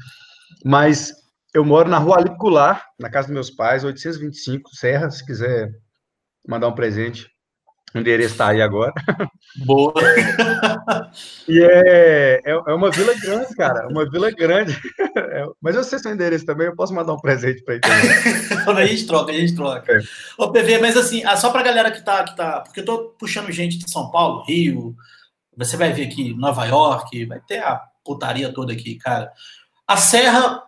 Mas 0.64 1.14
eu 1.54 1.64
moro 1.64 1.90
na 1.90 1.98
rua 1.98 2.18
Alicular, 2.18 2.86
na 3.00 3.10
casa 3.10 3.28
dos 3.28 3.34
meus 3.34 3.52
pais, 3.52 3.84
825, 3.84 4.76
Serra, 4.76 5.10
se 5.10 5.26
quiser 5.26 5.70
mandar 6.48 6.68
um 6.68 6.76
presente. 6.76 7.35
O 7.96 8.00
endereço 8.00 8.34
está 8.34 8.50
aí 8.50 8.62
agora. 8.62 8.94
Boa! 9.66 9.94
e 11.48 11.64
é, 11.64 12.42
é, 12.44 12.52
é, 12.52 12.74
uma 12.74 12.92
vila 12.92 13.14
grande, 13.14 13.56
cara. 13.56 13.88
Uma 13.88 14.10
vila 14.10 14.30
grande. 14.32 14.78
É, 15.16 15.46
mas 15.62 15.78
eu 15.78 15.84
sei 15.84 15.98
seu 16.00 16.12
endereço 16.12 16.46
também, 16.46 16.68
eu 16.68 16.76
posso 16.76 16.94
mandar 16.94 17.14
um 17.14 17.20
presente 17.20 17.64
para 17.64 17.76
ele 17.76 17.82
também. 17.82 18.84
a 18.84 18.86
gente 18.86 19.08
troca, 19.08 19.32
a 19.32 19.36
gente 19.36 19.56
troca. 19.56 19.94
É. 19.94 20.02
Ô, 20.38 20.52
PV, 20.52 20.80
mas 20.80 20.98
assim, 20.98 21.24
ah, 21.24 21.38
só 21.38 21.52
para 21.52 21.62
a 21.62 21.64
galera 21.64 21.90
que 21.90 22.04
tá, 22.04 22.26
que 22.26 22.36
tá. 22.36 22.60
Porque 22.60 22.82
eu 22.82 22.86
tô 22.86 23.16
puxando 23.18 23.50
gente 23.50 23.78
de 23.78 23.90
São 23.90 24.12
Paulo, 24.12 24.44
Rio. 24.44 24.94
Você 25.56 25.78
vai 25.78 25.94
ver 25.94 26.08
aqui 26.08 26.34
Nova 26.38 26.66
York, 26.66 27.26
vai 27.28 27.40
ter 27.40 27.60
a 27.60 27.82
putaria 28.04 28.52
toda 28.52 28.74
aqui, 28.74 28.96
cara. 28.96 29.32
A 29.88 29.96
Serra 29.96 30.64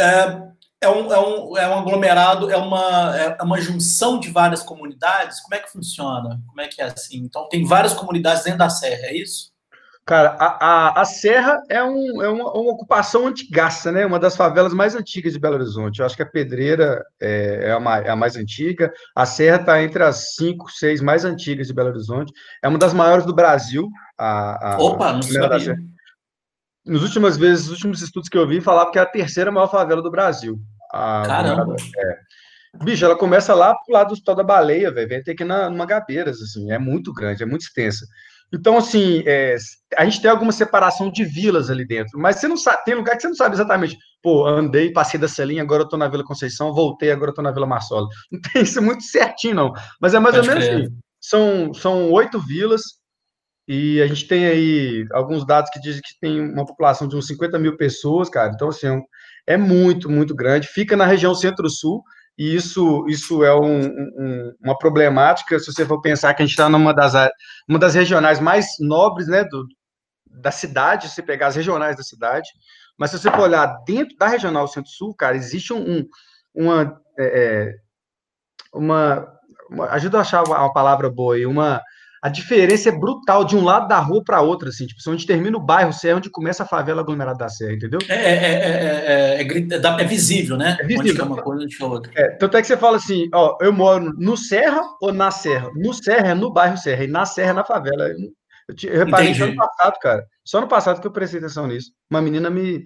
é, 0.00 0.40
é, 0.84 0.88
um, 0.88 1.12
é, 1.12 1.18
um, 1.18 1.58
é 1.58 1.68
um 1.68 1.78
aglomerado, 1.78 2.50
é 2.50 2.56
uma, 2.56 3.16
é 3.16 3.42
uma 3.42 3.60
junção 3.60 4.20
de 4.20 4.30
várias 4.30 4.62
comunidades? 4.62 5.40
Como 5.40 5.54
é 5.54 5.58
que 5.58 5.72
funciona? 5.72 6.40
Como 6.46 6.60
é 6.60 6.68
que 6.68 6.80
é 6.80 6.84
assim? 6.84 7.18
Então, 7.18 7.48
tem 7.48 7.64
várias 7.64 7.94
comunidades 7.94 8.44
dentro 8.44 8.58
da 8.58 8.70
Serra, 8.70 9.06
é 9.06 9.16
isso? 9.16 9.52
Cara, 10.06 10.36
a, 10.38 10.66
a, 10.66 11.00
a 11.00 11.04
Serra 11.06 11.62
é, 11.70 11.82
um, 11.82 12.22
é 12.22 12.28
uma, 12.28 12.52
uma, 12.52 12.72
ocupação 12.72 13.26
antigaça, 13.26 13.90
né? 13.90 14.04
Uma 14.04 14.18
das 14.18 14.36
favelas 14.36 14.74
mais 14.74 14.94
antigas 14.94 15.32
de 15.32 15.38
Belo 15.38 15.54
Horizonte. 15.54 16.00
Eu 16.00 16.06
acho 16.06 16.14
que 16.14 16.22
a 16.22 16.26
Pedreira 16.26 17.02
é, 17.18 17.70
é, 17.70 17.72
a, 17.72 17.98
é 18.00 18.10
a 18.10 18.16
mais 18.16 18.36
antiga. 18.36 18.92
A 19.16 19.24
Serra 19.24 19.56
está 19.56 19.82
entre 19.82 20.04
as 20.04 20.34
cinco, 20.34 20.70
seis 20.70 21.00
mais 21.00 21.24
antigas 21.24 21.68
de 21.68 21.72
Belo 21.72 21.88
Horizonte. 21.88 22.34
É 22.62 22.68
uma 22.68 22.78
das 22.78 22.92
maiores 22.92 23.24
do 23.24 23.34
Brasil. 23.34 23.88
A, 24.18 24.74
a 24.74 24.78
Opa, 24.78 25.14
não 25.14 25.22
sabia 25.22 25.74
nos 26.86 27.02
últimas 27.02 27.36
vezes, 27.36 27.66
os 27.66 27.72
últimos 27.72 28.02
estudos 28.02 28.28
que 28.28 28.36
eu 28.36 28.46
vi, 28.46 28.60
falava 28.60 28.90
que 28.90 28.98
é 28.98 29.02
a 29.02 29.06
terceira 29.06 29.50
maior 29.50 29.68
favela 29.68 30.02
do 30.02 30.10
Brasil. 30.10 30.60
A, 30.94 31.22
Caramba! 31.26 31.74
É. 31.98 32.84
Bicho, 32.84 33.04
ela 33.04 33.16
começa 33.16 33.54
lá 33.54 33.74
pro 33.74 33.92
lado 33.92 34.08
do 34.08 34.12
Hospital 34.12 34.36
da 34.36 34.42
Baleia, 34.42 34.90
velho. 34.90 35.08
Vem 35.08 35.18
até 35.18 35.32
aqui 35.32 35.44
na, 35.44 35.68
numa 35.68 35.86
Gabeiras, 35.86 36.40
assim. 36.40 36.70
É 36.70 36.78
muito 36.78 37.12
grande, 37.12 37.42
é 37.42 37.46
muito 37.46 37.62
extensa. 37.62 38.06
Então, 38.52 38.78
assim, 38.78 39.22
é, 39.26 39.56
a 39.96 40.04
gente 40.04 40.20
tem 40.20 40.30
alguma 40.30 40.52
separação 40.52 41.10
de 41.10 41.24
vilas 41.24 41.70
ali 41.70 41.84
dentro, 41.84 42.18
mas 42.18 42.36
você 42.36 42.46
não 42.46 42.56
sabe, 42.56 42.84
tem 42.84 42.94
lugar 42.94 43.16
que 43.16 43.22
você 43.22 43.28
não 43.28 43.34
sabe 43.34 43.56
exatamente. 43.56 43.96
Pô, 44.22 44.46
andei, 44.46 44.92
passei 44.92 45.18
da 45.18 45.26
Celinha, 45.26 45.62
agora 45.62 45.82
eu 45.82 45.88
tô 45.88 45.96
na 45.96 46.06
Vila 46.06 46.22
Conceição, 46.22 46.72
voltei, 46.72 47.10
agora 47.10 47.30
eu 47.30 47.34
tô 47.34 47.42
na 47.42 47.50
Vila 47.50 47.66
Marsola. 47.66 48.06
Não 48.30 48.40
tem 48.40 48.62
isso 48.62 48.80
muito 48.80 49.02
certinho, 49.02 49.56
não. 49.56 49.72
Mas 50.00 50.14
é 50.14 50.20
mais 50.20 50.36
Pode 50.36 50.48
ou 50.48 50.54
menos 50.54 50.68
assim. 50.68 50.98
São, 51.20 51.74
são 51.74 52.12
oito 52.12 52.38
vilas, 52.38 52.82
e 53.66 54.00
a 54.02 54.06
gente 54.06 54.28
tem 54.28 54.46
aí 54.46 55.06
alguns 55.12 55.46
dados 55.46 55.70
que 55.70 55.80
dizem 55.80 56.02
que 56.02 56.18
tem 56.20 56.40
uma 56.40 56.66
população 56.66 57.08
de 57.08 57.16
uns 57.16 57.26
50 57.26 57.58
mil 57.58 57.76
pessoas, 57.76 58.28
cara. 58.28 58.52
Então, 58.54 58.68
assim, 58.68 59.00
é, 59.46 59.56
muito, 59.56 60.10
muito 60.10 60.34
grande. 60.34 60.68
Fica 60.68 60.96
na 60.96 61.06
região 61.06 61.34
centro-sul, 61.34 62.02
e 62.36 62.54
isso, 62.54 63.06
isso 63.08 63.44
é 63.44 63.54
um, 63.54 63.86
um, 63.86 64.54
uma 64.60 64.76
problemática, 64.76 65.58
se 65.58 65.72
você 65.72 65.86
for 65.86 66.00
pensar 66.00 66.34
que 66.34 66.42
a 66.42 66.44
gente 66.44 66.54
está 66.54 66.68
numa 66.68 66.92
das, 66.92 67.14
uma 67.68 67.78
das 67.78 67.94
regionais 67.94 68.40
mais 68.40 68.66
nobres 68.80 69.28
né, 69.28 69.44
do, 69.44 69.66
da 70.26 70.50
cidade, 70.50 71.08
se 71.08 71.22
pegar 71.22 71.48
as 71.48 71.56
regionais 71.56 71.96
da 71.96 72.02
cidade. 72.02 72.48
Mas 72.98 73.10
se 73.10 73.18
você 73.18 73.30
for 73.30 73.40
olhar 73.40 73.66
dentro 73.86 74.16
da 74.16 74.26
regional 74.26 74.66
centro-sul, 74.66 75.14
cara, 75.14 75.36
existe 75.36 75.72
um, 75.72 76.04
uma, 76.54 77.00
é, 77.18 77.24
é, 77.24 77.74
uma, 78.72 79.26
uma. 79.70 79.86
Ajuda 79.90 80.18
a 80.18 80.20
achar 80.20 80.44
uma 80.44 80.72
palavra 80.72 81.10
boa 81.10 81.34
aí, 81.34 81.46
uma 81.46 81.80
a 82.24 82.30
diferença 82.30 82.88
é 82.88 82.92
brutal 82.92 83.44
de 83.44 83.54
um 83.54 83.62
lado 83.62 83.86
da 83.86 83.98
rua 83.98 84.24
para 84.24 84.40
outro, 84.40 84.70
assim, 84.70 84.86
tipo, 84.86 84.98
onde 85.10 85.26
termina 85.26 85.58
o 85.58 85.60
bairro, 85.60 85.92
você 85.92 86.08
é 86.08 86.14
onde 86.14 86.30
começa 86.30 86.62
a 86.62 86.66
favela 86.66 87.02
aglomerada 87.02 87.36
da 87.36 87.50
Serra, 87.50 87.74
entendeu? 87.74 87.98
É, 88.08 88.14
é, 88.14 89.42
é, 89.42 89.42
é, 89.42 90.04
visível, 90.04 90.56
né? 90.56 90.74
É 90.80 90.86
visível. 90.86 91.12
Onde 91.12 91.20
uma 91.20 91.42
coisa, 91.42 91.64
onde 91.64 91.84
outra. 91.84 92.10
É, 92.16 92.30
tanto 92.30 92.56
é 92.56 92.62
que 92.62 92.66
você 92.66 92.78
fala 92.78 92.96
assim, 92.96 93.28
ó, 93.34 93.58
eu 93.60 93.74
moro 93.74 94.14
no 94.16 94.38
Serra 94.38 94.80
ou 95.02 95.12
na 95.12 95.30
Serra? 95.30 95.70
No 95.76 95.92
Serra 95.92 96.28
é 96.28 96.34
no 96.34 96.50
bairro 96.50 96.78
Serra, 96.78 97.04
e 97.04 97.08
na 97.08 97.26
Serra 97.26 97.50
é 97.50 97.52
na 97.52 97.64
favela. 97.64 98.08
Eu, 98.08 98.90
eu 98.90 99.04
reparei 99.04 99.32
isso 99.32 99.44
ano 99.44 99.56
passado, 99.56 99.98
cara. 100.00 100.24
Só 100.42 100.62
no 100.62 100.66
passado 100.66 101.02
que 101.02 101.06
eu 101.06 101.12
prestei 101.12 101.40
atenção 101.40 101.66
nisso. 101.66 101.90
Uma 102.10 102.22
menina 102.22 102.48
me, 102.48 102.78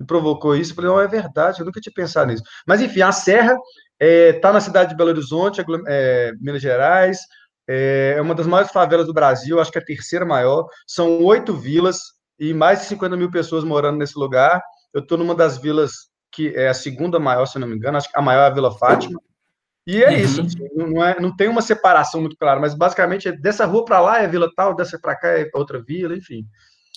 me 0.00 0.06
provocou 0.08 0.56
isso, 0.56 0.72
eu 0.72 0.74
falei, 0.74 0.90
não, 0.90 1.00
é 1.00 1.06
verdade, 1.06 1.60
eu 1.60 1.64
nunca 1.64 1.80
tinha 1.80 1.92
pensado 1.94 2.32
nisso. 2.32 2.42
Mas, 2.66 2.80
enfim, 2.80 3.02
a 3.02 3.12
Serra 3.12 3.56
está 4.00 4.52
na 4.52 4.60
cidade 4.60 4.90
de 4.90 4.96
Belo 4.96 5.10
Horizonte, 5.10 5.64
Minas 6.40 6.60
Gerais, 6.60 7.20
é, 7.68 8.14
é 8.16 8.20
uma 8.20 8.34
das 8.34 8.46
maiores 8.46 8.72
favelas 8.72 9.06
do 9.06 9.14
Brasil, 9.14 9.60
acho 9.60 9.70
que 9.70 9.78
é 9.78 9.80
a 9.80 9.84
terceira 9.84 10.24
maior. 10.24 10.66
São 10.86 11.22
oito 11.22 11.54
vilas 11.54 11.98
e 12.38 12.52
mais 12.52 12.80
de 12.80 12.86
50 12.86 13.16
mil 13.16 13.30
pessoas 13.30 13.64
morando 13.64 13.98
nesse 13.98 14.18
lugar. 14.18 14.62
Eu 14.92 15.00
estou 15.00 15.16
numa 15.16 15.34
das 15.34 15.58
vilas 15.58 15.92
que 16.30 16.48
é 16.56 16.68
a 16.68 16.74
segunda 16.74 17.18
maior, 17.20 17.46
se 17.46 17.58
não 17.58 17.68
me 17.68 17.76
engano, 17.76 17.98
acho 17.98 18.10
que 18.10 18.18
a 18.18 18.22
maior 18.22 18.44
é 18.44 18.46
a 18.46 18.54
Vila 18.54 18.76
Fátima. 18.76 19.20
E 19.86 20.02
é 20.02 20.10
uhum. 20.10 20.16
isso, 20.16 20.40
assim, 20.40 20.68
não, 20.74 21.04
é, 21.04 21.20
não 21.20 21.36
tem 21.36 21.48
uma 21.48 21.60
separação 21.60 22.20
muito 22.20 22.36
clara, 22.36 22.60
mas 22.60 22.74
basicamente 22.74 23.28
é 23.28 23.32
dessa 23.32 23.66
rua 23.66 23.84
para 23.84 24.00
lá 24.00 24.20
é 24.20 24.24
a 24.24 24.28
vila 24.28 24.48
tal, 24.54 24.76
dessa 24.76 24.98
para 24.98 25.16
cá 25.16 25.28
é 25.28 25.50
outra 25.54 25.82
vila, 25.82 26.16
enfim. 26.16 26.46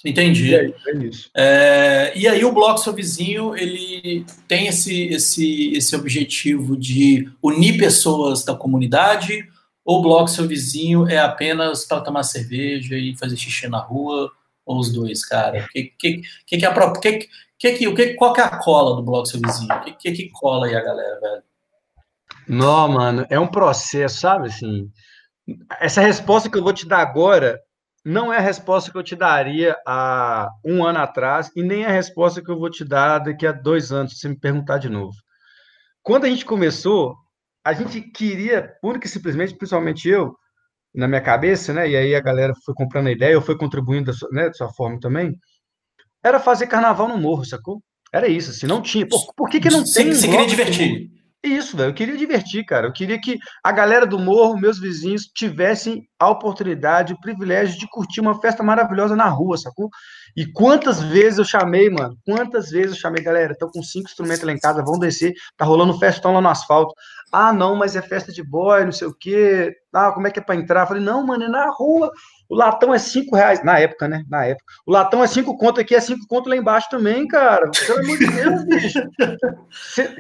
Entendi. 0.06 0.50
E, 0.50 0.56
aí, 0.56 0.76
é 0.88 0.98
isso. 0.98 1.30
É, 1.36 2.14
e 2.16 2.28
aí 2.28 2.46
o 2.46 2.52
Bloco 2.52 2.78
Seu 2.78 2.94
Vizinho, 2.94 3.56
ele 3.56 4.24
tem 4.48 4.68
esse, 4.68 5.08
esse, 5.08 5.74
esse 5.74 5.96
objetivo 5.96 6.78
de 6.78 7.28
unir 7.42 7.80
pessoas 7.80 8.46
da 8.46 8.54
comunidade 8.54 9.48
ou 9.86 10.00
o 10.00 10.02
bloco 10.02 10.28
seu 10.28 10.48
vizinho 10.48 11.08
é 11.08 11.20
apenas 11.20 11.86
para 11.86 12.02
tomar 12.02 12.24
cerveja 12.24 12.98
e 12.98 13.16
fazer 13.16 13.38
xixi 13.38 13.68
na 13.68 13.78
rua, 13.78 14.32
ou 14.66 14.80
os 14.80 14.92
dois, 14.92 15.24
cara? 15.24 15.68
Que, 15.72 15.94
que, 15.98 16.22
que, 16.48 16.58
que 16.58 16.66
é 16.66 16.68
a 16.68 16.92
que, 16.94 17.30
que, 17.58 17.72
que, 17.78 17.94
que, 17.94 18.14
qual 18.16 18.34
que 18.34 18.42
é 18.42 18.44
a 18.44 18.58
cola 18.58 18.96
do 18.96 19.04
bloco 19.04 19.28
seu 19.28 19.40
vizinho? 19.40 19.80
Que, 19.84 19.92
que, 19.94 20.12
que 20.12 20.30
cola 20.32 20.66
aí 20.66 20.76
a 20.76 20.82
galera, 20.82 21.20
velho? 21.20 21.44
Não, 22.48 22.88
mano, 22.88 23.26
é 23.30 23.40
um 23.40 23.48
processo, 23.48 24.20
sabe, 24.20 24.48
assim, 24.48 24.92
essa 25.80 26.02
resposta 26.02 26.50
que 26.50 26.58
eu 26.58 26.64
vou 26.64 26.74
te 26.74 26.88
dar 26.88 27.00
agora 27.00 27.60
não 28.04 28.32
é 28.32 28.38
a 28.38 28.42
resposta 28.42 28.92
que 28.92 28.98
eu 28.98 29.04
te 29.04 29.16
daria 29.16 29.76
há 29.86 30.48
um 30.64 30.84
ano 30.84 31.00
atrás 31.00 31.52
e 31.56 31.64
nem 31.64 31.86
a 31.86 31.90
resposta 31.90 32.42
que 32.42 32.52
eu 32.52 32.60
vou 32.60 32.70
te 32.70 32.86
dar 32.86 33.20
daqui 33.20 33.48
a 33.48 33.52
dois 33.52 33.92
anos, 33.92 34.14
se 34.14 34.20
você 34.20 34.30
me 34.30 34.40
perguntar 34.40 34.78
de 34.78 34.90
novo. 34.90 35.16
Quando 36.04 36.26
a 36.26 36.30
gente 36.30 36.46
começou, 36.46 37.16
a 37.66 37.74
gente 37.74 38.00
queria, 38.00 38.72
única 38.84 39.08
e 39.08 39.10
simplesmente, 39.10 39.56
principalmente 39.56 40.08
eu, 40.08 40.36
na 40.94 41.08
minha 41.08 41.22
cabeça, 41.22 41.74
né? 41.74 41.90
E 41.90 41.98
aí 41.98 42.16
a 42.16 42.22
galera 42.22 42.54
foi 42.64 42.76
comprando 42.76 43.08
a 43.08 43.12
ideia, 43.12 43.34
eu 43.34 43.42
fui 43.42 43.58
contribuindo 43.58 44.06
da 44.06 44.14
sua, 44.14 44.30
né, 44.32 44.50
de 44.50 44.58
sua 44.58 44.72
forma 44.72 45.00
também. 45.00 45.36
Era 46.24 46.40
fazer 46.40 46.68
carnaval 46.68 47.08
no 47.08 47.18
morro, 47.18 47.44
sacou? 47.44 47.82
Era 48.14 48.28
isso, 48.28 48.52
assim, 48.52 48.68
não 48.68 48.82
tinha. 48.82 49.08
Por, 49.08 49.34
por 49.36 49.50
que, 49.50 49.60
que 49.60 49.70
não 49.70 49.84
tem? 49.84 50.14
Você 50.14 50.28
queria 50.28 50.46
divertir? 50.46 51.10
Isso, 51.44 51.76
velho. 51.76 51.90
Eu 51.90 51.94
queria 51.94 52.18
divertir, 52.18 52.66
cara. 52.66 52.88
Eu 52.88 52.94
queria 52.94 53.20
que 53.20 53.38
a 53.64 53.72
galera 53.72 54.06
do 54.06 54.18
morro, 54.18 54.58
meus 54.58 54.80
vizinhos, 54.80 55.24
tivessem 55.24 56.08
a 56.18 56.30
oportunidade, 56.30 57.14
o 57.14 57.20
privilégio 57.20 57.78
de 57.78 57.88
curtir 57.90 58.22
uma 58.22 58.40
festa 58.40 58.64
maravilhosa 58.64 59.16
na 59.16 59.28
rua, 59.28 59.58
sacou? 59.58 59.90
E 60.36 60.46
quantas 60.46 61.02
vezes 61.02 61.40
eu 61.40 61.46
chamei, 61.46 61.90
mano, 61.90 62.18
quantas 62.26 62.70
vezes 62.70 62.92
eu 62.92 63.02
chamei, 63.02 63.24
galera, 63.24 63.56
tô 63.58 63.70
com 63.70 63.84
cinco 63.84 64.08
instrumentos 64.08 64.44
lá 64.44 64.52
em 64.52 64.60
casa, 64.60 64.84
vão 64.84 64.98
descer, 64.98 65.34
tá 65.58 65.66
rolando 65.66 65.98
festão 65.98 66.34
lá 66.34 66.42
no 66.42 66.50
asfalto. 66.50 66.94
Ah, 67.32 67.52
não, 67.52 67.76
mas 67.76 67.96
é 67.96 68.02
festa 68.02 68.32
de 68.32 68.44
boy, 68.44 68.86
não 68.86 68.92
sei 68.92 69.08
o 69.08 69.14
quê. 69.14 69.76
Ah, 69.94 70.12
como 70.12 70.28
é 70.28 70.32
que 70.32 70.40
é 70.40 70.42
para 70.42 70.56
entrar? 70.56 70.82
Eu 70.82 70.88
falei, 70.88 71.04
não, 71.04 71.26
mano, 71.26 71.44
é 71.44 71.50
na 71.50 71.70
rua. 71.70 72.12
O 72.48 72.56
latão 72.56 72.94
é 72.94 73.00
cinco 73.00 73.36
reais, 73.36 73.64
na 73.64 73.80
época, 73.80 74.08
né? 74.08 74.24
Na 74.30 74.46
época. 74.46 74.66
O 74.86 74.92
latão 74.92 75.24
é 75.24 75.28
cinco 75.28 75.58
conto 75.58 75.82
aqui, 75.82 75.96
é 75.96 76.00
cinco 76.00 76.28
conto 76.28 76.48
lá 76.48 76.56
embaixo 76.56 76.88
também, 76.90 77.28
cara. 77.28 77.70
Pelo 77.72 78.00
amor 78.00 78.18
de 78.18 78.28
Deus, 78.28 78.66
bicho. 78.66 79.00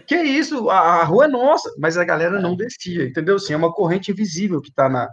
que 0.07 0.15
isso? 0.15 0.69
A, 0.69 1.03
rua 1.03 1.25
é 1.25 1.27
nossa. 1.27 1.69
Mas 1.77 1.97
a 1.97 2.03
galera 2.03 2.41
não 2.41 2.55
descia, 2.55 3.05
entendeu? 3.05 3.35
Assim, 3.35 3.53
é 3.53 3.57
uma 3.57 3.71
corrente 3.71 4.11
invisível 4.11 4.59
que 4.59 4.71
tá 4.71 4.89
na, 4.89 5.07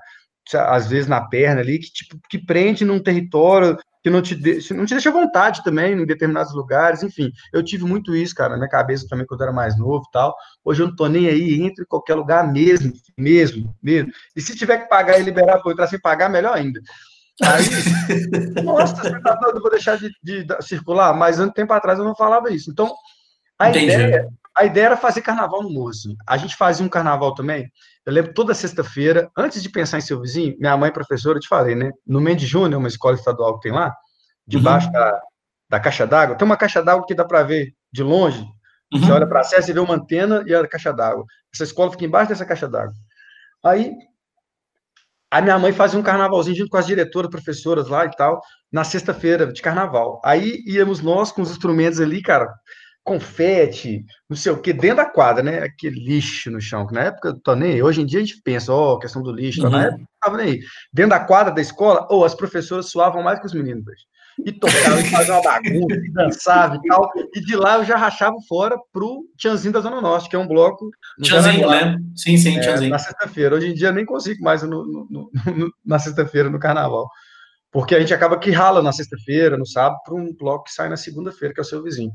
às 0.54 0.88
vezes 0.88 1.08
na 1.08 1.20
perna 1.20 1.60
ali, 1.60 1.78
que, 1.78 1.92
tipo, 1.92 2.18
que 2.28 2.38
prende 2.38 2.84
num 2.84 3.02
território, 3.02 3.76
que 4.02 4.10
não 4.10 4.20
te, 4.20 4.34
de, 4.34 4.74
não 4.74 4.84
te 4.84 4.94
deixa 4.94 5.10
vontade 5.10 5.62
também 5.62 5.92
em 5.92 6.04
determinados 6.04 6.52
lugares, 6.52 7.02
enfim. 7.02 7.30
Eu 7.52 7.62
tive 7.62 7.84
muito 7.84 8.14
isso, 8.16 8.34
cara, 8.34 8.50
na 8.50 8.56
minha 8.56 8.68
cabeça 8.68 9.06
também 9.08 9.24
quando 9.24 9.40
eu 9.40 9.46
era 9.46 9.54
mais 9.54 9.78
novo 9.78 10.04
tal. 10.12 10.34
Hoje 10.64 10.82
eu 10.82 10.88
não 10.88 10.96
tô 10.96 11.06
nem 11.06 11.28
aí, 11.28 11.62
entro 11.62 11.84
em 11.84 11.86
qualquer 11.86 12.14
lugar 12.14 12.50
mesmo, 12.52 12.92
mesmo, 13.16 13.74
mesmo. 13.82 14.10
E 14.34 14.40
se 14.40 14.56
tiver 14.56 14.78
que 14.78 14.88
pagar 14.88 15.20
e 15.20 15.22
liberar 15.22 15.60
para 15.60 15.72
entrar 15.72 15.86
sem 15.86 16.00
pagar, 16.00 16.28
melhor 16.28 16.56
ainda. 16.56 16.80
Aí, 17.42 17.64
nossa, 18.62 18.96
você 18.96 19.20
tá 19.20 19.34
doido, 19.36 19.60
vou 19.60 19.70
deixar 19.70 19.96
de, 19.96 20.10
de, 20.22 20.44
de, 20.44 20.62
circular, 20.62 21.14
mas 21.14 21.38
um 21.38 21.48
tempo 21.48 21.72
atrás 21.72 21.98
eu 21.98 22.04
não 22.04 22.14
falava 22.14 22.52
isso. 22.52 22.70
Então, 22.70 22.92
a 23.58 23.70
ideia, 23.70 24.28
a 24.56 24.64
ideia 24.64 24.86
era 24.86 24.96
fazer 24.96 25.22
carnaval 25.22 25.62
no 25.62 25.70
morro. 25.70 25.90
A 26.26 26.36
gente 26.36 26.56
fazia 26.56 26.84
um 26.84 26.88
carnaval 26.88 27.34
também, 27.34 27.70
eu 28.04 28.12
lembro 28.12 28.34
toda 28.34 28.54
sexta-feira, 28.54 29.30
antes 29.36 29.62
de 29.62 29.70
pensar 29.70 29.98
em 29.98 30.02
seu 30.02 30.20
vizinho, 30.20 30.56
minha 30.58 30.76
mãe 30.76 30.90
professora, 30.90 31.38
eu 31.38 31.40
te 31.40 31.48
falei, 31.48 31.74
né? 31.74 31.90
No 32.06 32.20
Mendes 32.20 32.48
Júnior, 32.48 32.78
uma 32.78 32.88
escola 32.88 33.14
estadual 33.14 33.58
que 33.58 33.68
tem 33.68 33.72
lá, 33.72 33.94
debaixo 34.46 34.86
uhum. 34.88 34.92
da, 34.92 35.20
da 35.70 35.80
caixa 35.80 36.06
d'água, 36.06 36.36
tem 36.36 36.44
uma 36.44 36.56
caixa 36.56 36.82
d'água 36.82 37.06
que 37.06 37.14
dá 37.14 37.24
para 37.24 37.42
ver 37.44 37.72
de 37.92 38.02
longe. 38.02 38.44
Uhum. 38.92 39.00
Você 39.00 39.12
olha 39.12 39.26
para 39.26 39.44
cima, 39.44 39.62
você 39.62 39.72
vê 39.72 39.80
uma 39.80 39.94
antena 39.94 40.42
e 40.46 40.54
a 40.54 40.66
caixa 40.66 40.92
d'água. 40.92 41.24
Essa 41.54 41.64
escola 41.64 41.92
fica 41.92 42.04
embaixo 42.04 42.30
dessa 42.30 42.44
caixa 42.44 42.68
d'água. 42.68 42.92
Aí, 43.64 43.92
a 45.30 45.40
minha 45.40 45.58
mãe 45.58 45.72
fazia 45.72 45.98
um 45.98 46.02
carnavalzinho 46.02 46.56
junto 46.56 46.70
com 46.70 46.76
as 46.76 46.86
diretoras, 46.86 47.30
professoras 47.30 47.88
lá 47.88 48.04
e 48.04 48.10
tal, 48.10 48.42
na 48.70 48.84
sexta-feira 48.84 49.50
de 49.50 49.62
carnaval. 49.62 50.20
Aí 50.24 50.62
íamos 50.66 51.00
nós 51.00 51.30
com 51.30 51.40
os 51.40 51.50
instrumentos 51.50 52.00
ali, 52.00 52.20
cara, 52.20 52.52
confete, 53.04 54.04
não 54.28 54.36
sei 54.36 54.52
o 54.52 54.60
que, 54.60 54.72
dentro 54.72 54.98
da 54.98 55.06
quadra, 55.06 55.42
né? 55.42 55.58
Aquele 55.58 55.98
lixo 55.98 56.50
no 56.50 56.60
chão, 56.60 56.86
que 56.86 56.94
na 56.94 57.02
época 57.04 57.28
eu 57.30 57.40
tô 57.40 57.54
nem 57.54 57.82
Hoje 57.82 58.00
em 58.00 58.06
dia 58.06 58.20
a 58.20 58.22
gente 58.24 58.40
pensa, 58.42 58.72
ó, 58.72 58.94
oh, 58.94 58.98
questão 58.98 59.22
do 59.22 59.32
lixo, 59.32 59.62
uhum. 59.64 59.70
na 59.70 59.86
época 59.86 60.04
tava 60.20 60.36
nem 60.36 60.46
aí. 60.46 60.60
Dentro 60.92 61.10
da 61.10 61.20
quadra 61.20 61.52
da 61.52 61.60
escola, 61.60 62.06
ou 62.10 62.20
oh, 62.20 62.24
as 62.24 62.34
professoras 62.34 62.90
suavam 62.90 63.22
mais 63.22 63.40
que 63.40 63.46
os 63.46 63.54
meninos, 63.54 63.84
bicho. 63.84 64.04
E 64.46 64.52
tocavam, 64.52 64.98
e 64.98 65.04
faziam 65.10 65.36
uma 65.36 65.42
bagunça, 65.42 65.94
e 66.06 66.12
dançavam 66.12 66.80
e 66.82 66.88
tal. 66.88 67.10
E 67.34 67.40
de 67.40 67.56
lá 67.56 67.78
eu 67.78 67.84
já 67.84 67.96
rachava 67.96 68.36
fora 68.48 68.76
pro 68.92 69.24
Tianzinho 69.36 69.74
da 69.74 69.80
Zona 69.80 70.00
Norte, 70.00 70.28
que 70.28 70.36
é 70.36 70.38
um 70.38 70.48
bloco. 70.48 70.88
Tianzinho, 71.20 71.68
lembro. 71.68 72.00
Sim, 72.16 72.36
sim, 72.38 72.58
Tianzinho. 72.60 72.88
É, 72.88 72.90
na 72.90 72.98
sexta-feira. 72.98 73.54
Hoje 73.56 73.68
em 73.68 73.74
dia 73.74 73.88
eu 73.88 73.92
nem 73.92 74.06
consigo 74.06 74.42
mais 74.42 74.62
no, 74.62 74.84
no, 74.86 75.06
no, 75.10 75.30
na 75.84 75.98
sexta-feira, 75.98 76.48
no 76.48 76.58
carnaval. 76.58 77.06
Porque 77.70 77.94
a 77.94 78.00
gente 78.00 78.12
acaba 78.12 78.38
que 78.38 78.50
rala 78.50 78.82
na 78.82 78.92
sexta-feira, 78.92 79.56
no 79.56 79.66
sábado, 79.66 80.00
para 80.04 80.14
um 80.14 80.32
bloco 80.34 80.64
que 80.64 80.72
sai 80.72 80.88
na 80.88 80.96
segunda-feira, 80.96 81.54
que 81.54 81.60
é 81.60 81.62
o 81.62 81.66
seu 81.66 81.82
vizinho. 81.82 82.12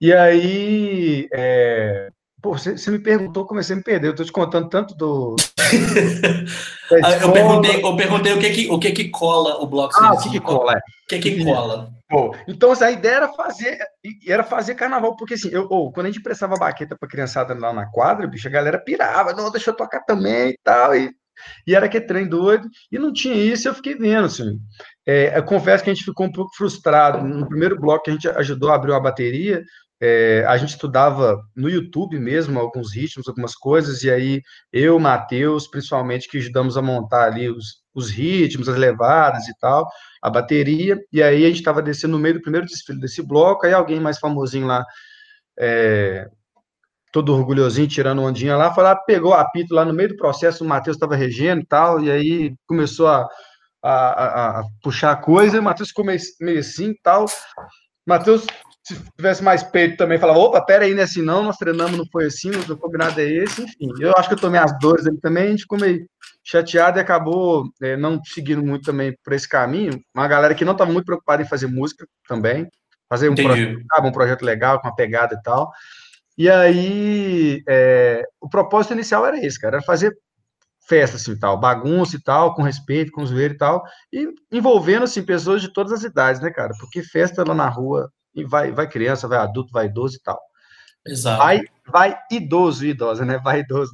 E 0.00 0.12
aí, 0.12 1.28
é... 1.32 2.10
Pô, 2.40 2.56
você, 2.56 2.78
você, 2.78 2.88
me 2.90 3.00
perguntou, 3.00 3.44
comecei 3.44 3.74
a 3.74 3.76
me 3.76 3.82
perder. 3.82 4.08
Eu 4.08 4.10
estou 4.12 4.24
te 4.24 4.30
contando 4.32 4.68
tanto 4.68 4.94
do. 4.94 5.36
Ah, 7.04 7.12
eu, 7.20 7.30
perguntei, 7.30 7.84
eu 7.84 7.96
perguntei 7.96 8.32
o 8.32 8.38
que 8.38 8.48
que, 8.48 8.70
o 8.70 8.78
que, 8.78 8.92
que 8.92 9.08
cola 9.10 9.62
o 9.62 9.66
bloco. 9.66 9.92
Ah, 9.98 10.14
o 10.14 10.18
que, 10.18 10.30
que 10.30 10.40
cola? 10.40 10.72
É. 10.72 10.76
O 10.76 10.80
que 11.06 11.18
que 11.18 11.44
cola? 11.44 11.92
Pô, 12.08 12.34
então, 12.48 12.72
a 12.72 12.90
ideia 12.90 13.16
era 13.16 13.28
fazer, 13.28 13.78
era 14.26 14.42
fazer 14.42 14.74
carnaval, 14.74 15.14
porque 15.14 15.34
assim, 15.34 15.50
eu, 15.52 15.66
oh, 15.70 15.92
quando 15.92 16.06
a 16.06 16.10
gente 16.10 16.22
prestava 16.22 16.56
baqueta 16.56 16.96
pra 16.98 17.06
criançada 17.06 17.52
lá 17.52 17.74
na 17.74 17.84
quadra, 17.84 18.26
bicho, 18.26 18.48
a 18.48 18.50
galera 18.50 18.78
pirava, 18.78 19.34
não, 19.34 19.50
deixa 19.50 19.68
eu 19.68 19.76
tocar 19.76 20.00
também 20.00 20.52
e 20.52 20.58
tal, 20.64 20.96
e, 20.96 21.10
e 21.66 21.74
era 21.74 21.86
que 21.86 22.00
trem 22.00 22.26
doido, 22.26 22.66
e 22.90 22.98
não 22.98 23.12
tinha 23.12 23.34
isso, 23.34 23.68
eu 23.68 23.74
fiquei 23.74 23.94
vendo, 23.94 24.24
assim. 24.24 24.58
É, 25.06 25.36
eu 25.36 25.44
confesso 25.44 25.84
que 25.84 25.90
a 25.90 25.94
gente 25.94 26.04
ficou 26.04 26.26
um 26.26 26.32
pouco 26.32 26.54
frustrado. 26.56 27.22
No 27.22 27.46
primeiro 27.46 27.78
bloco 27.78 28.04
que 28.04 28.10
a 28.10 28.12
gente 28.14 28.28
ajudou 28.28 28.70
a 28.70 28.74
abrir 28.74 28.94
a 28.94 29.00
bateria, 29.00 29.62
é, 30.00 30.44
a 30.46 30.56
gente 30.56 30.70
estudava 30.70 31.42
no 31.56 31.68
YouTube 31.68 32.18
mesmo 32.18 32.58
alguns 32.58 32.94
ritmos, 32.94 33.26
algumas 33.26 33.54
coisas, 33.54 34.02
e 34.02 34.10
aí 34.10 34.42
eu, 34.72 34.98
Matheus, 34.98 35.66
principalmente, 35.66 36.28
que 36.28 36.38
ajudamos 36.38 36.76
a 36.76 36.82
montar 36.82 37.24
ali 37.24 37.48
os, 37.50 37.82
os 37.92 38.08
ritmos, 38.10 38.68
as 38.68 38.76
levadas 38.76 39.48
e 39.48 39.58
tal, 39.58 39.88
a 40.22 40.30
bateria, 40.30 40.96
e 41.12 41.22
aí 41.22 41.44
a 41.44 41.48
gente 41.48 41.58
estava 41.58 41.82
descendo 41.82 42.12
no 42.12 42.18
meio 42.18 42.34
do 42.34 42.42
primeiro 42.42 42.66
desfile 42.66 43.00
desse 43.00 43.22
bloco, 43.22 43.66
aí 43.66 43.72
alguém 43.72 43.98
mais 43.98 44.18
famosinho 44.18 44.66
lá, 44.66 44.84
é, 45.58 46.28
todo 47.12 47.34
orgulhosinho, 47.34 47.88
tirando 47.88 48.22
ondinha 48.22 48.56
lá, 48.56 48.72
foi 48.72 48.84
lá, 48.84 48.94
pegou 48.94 49.34
a 49.34 49.40
apito 49.40 49.74
lá 49.74 49.84
no 49.84 49.92
meio 49.92 50.10
do 50.10 50.16
processo, 50.16 50.62
o 50.62 50.68
Matheus 50.68 50.96
estava 50.96 51.16
regendo 51.16 51.62
e 51.62 51.66
tal, 51.66 52.00
e 52.00 52.10
aí 52.10 52.54
começou 52.68 53.08
a, 53.08 53.26
a, 53.82 53.90
a, 53.90 54.60
a 54.60 54.64
puxar 54.80 55.10
a 55.10 55.16
coisa, 55.16 55.58
o 55.58 55.62
Matheus 55.62 55.88
ficou 55.88 56.04
meio, 56.04 56.20
meio 56.40 56.60
assim 56.60 56.90
e 56.90 57.00
tal, 57.02 57.24
Matheus 58.06 58.46
se 58.88 58.98
tivesse 59.16 59.44
mais 59.44 59.62
peito 59.62 59.98
também, 59.98 60.18
falava, 60.18 60.38
opa, 60.38 60.60
pera 60.62 60.84
aí, 60.84 60.94
né, 60.94 61.02
assim, 61.02 61.20
não, 61.20 61.42
nós 61.42 61.58
treinamos, 61.58 61.98
não 61.98 62.06
foi 62.10 62.24
assim, 62.24 62.50
o 62.50 62.76
combinado 62.78 63.20
é 63.20 63.24
esse, 63.24 63.62
enfim. 63.62 63.92
Eu 64.00 64.14
acho 64.16 64.28
que 64.28 64.34
eu 64.34 64.40
tomei 64.40 64.58
as 64.58 64.76
dores 64.78 65.06
ali 65.06 65.20
também, 65.20 65.44
a 65.44 65.50
gente 65.50 65.62
ficou 65.62 65.78
meio 65.78 66.06
chateado 66.42 66.98
e 66.98 67.00
acabou 67.00 67.68
é, 67.82 67.98
não 67.98 68.18
seguindo 68.24 68.62
muito 68.62 68.84
também 68.84 69.14
por 69.22 69.34
esse 69.34 69.46
caminho. 69.46 70.00
Uma 70.14 70.26
galera 70.26 70.54
que 70.54 70.64
não 70.64 70.72
estava 70.72 70.90
muito 70.90 71.04
preocupada 71.04 71.42
em 71.42 71.48
fazer 71.48 71.66
música 71.66 72.06
também, 72.26 72.66
fazer 73.10 73.28
um 73.28 73.34
projeto, 73.34 73.78
um 74.02 74.12
projeto 74.12 74.42
legal, 74.42 74.80
com 74.80 74.88
uma 74.88 74.96
pegada 74.96 75.34
e 75.34 75.42
tal. 75.42 75.70
E 76.38 76.48
aí, 76.48 77.62
é, 77.68 78.24
o 78.40 78.48
propósito 78.48 78.94
inicial 78.94 79.26
era 79.26 79.44
esse, 79.44 79.60
cara, 79.60 79.76
era 79.76 79.84
fazer 79.84 80.16
festa, 80.88 81.16
assim, 81.16 81.38
tal, 81.38 81.60
bagunça 81.60 82.16
e 82.16 82.22
tal, 82.22 82.54
com 82.54 82.62
respeito, 82.62 83.12
com 83.12 83.26
zoeira 83.26 83.52
e 83.52 83.56
tal, 83.58 83.82
e 84.10 84.26
envolvendo, 84.50 85.02
assim, 85.02 85.22
pessoas 85.22 85.60
de 85.60 85.70
todas 85.70 85.92
as 85.92 86.04
idades, 86.04 86.40
né, 86.40 86.50
cara, 86.50 86.72
porque 86.80 87.02
festa 87.02 87.44
lá 87.46 87.54
na 87.54 87.68
rua 87.68 88.10
e 88.40 88.44
vai, 88.44 88.70
vai 88.72 88.88
criança, 88.88 89.28
vai 89.28 89.38
adulto, 89.38 89.72
vai 89.72 89.86
idoso 89.86 90.16
e 90.16 90.20
tal. 90.20 90.38
Exato. 91.06 91.38
Vai, 91.38 91.60
vai 91.86 92.18
idoso 92.30 92.84
e 92.84 92.90
idosa, 92.90 93.24
né? 93.24 93.38
Vai 93.42 93.60
idoso. 93.60 93.92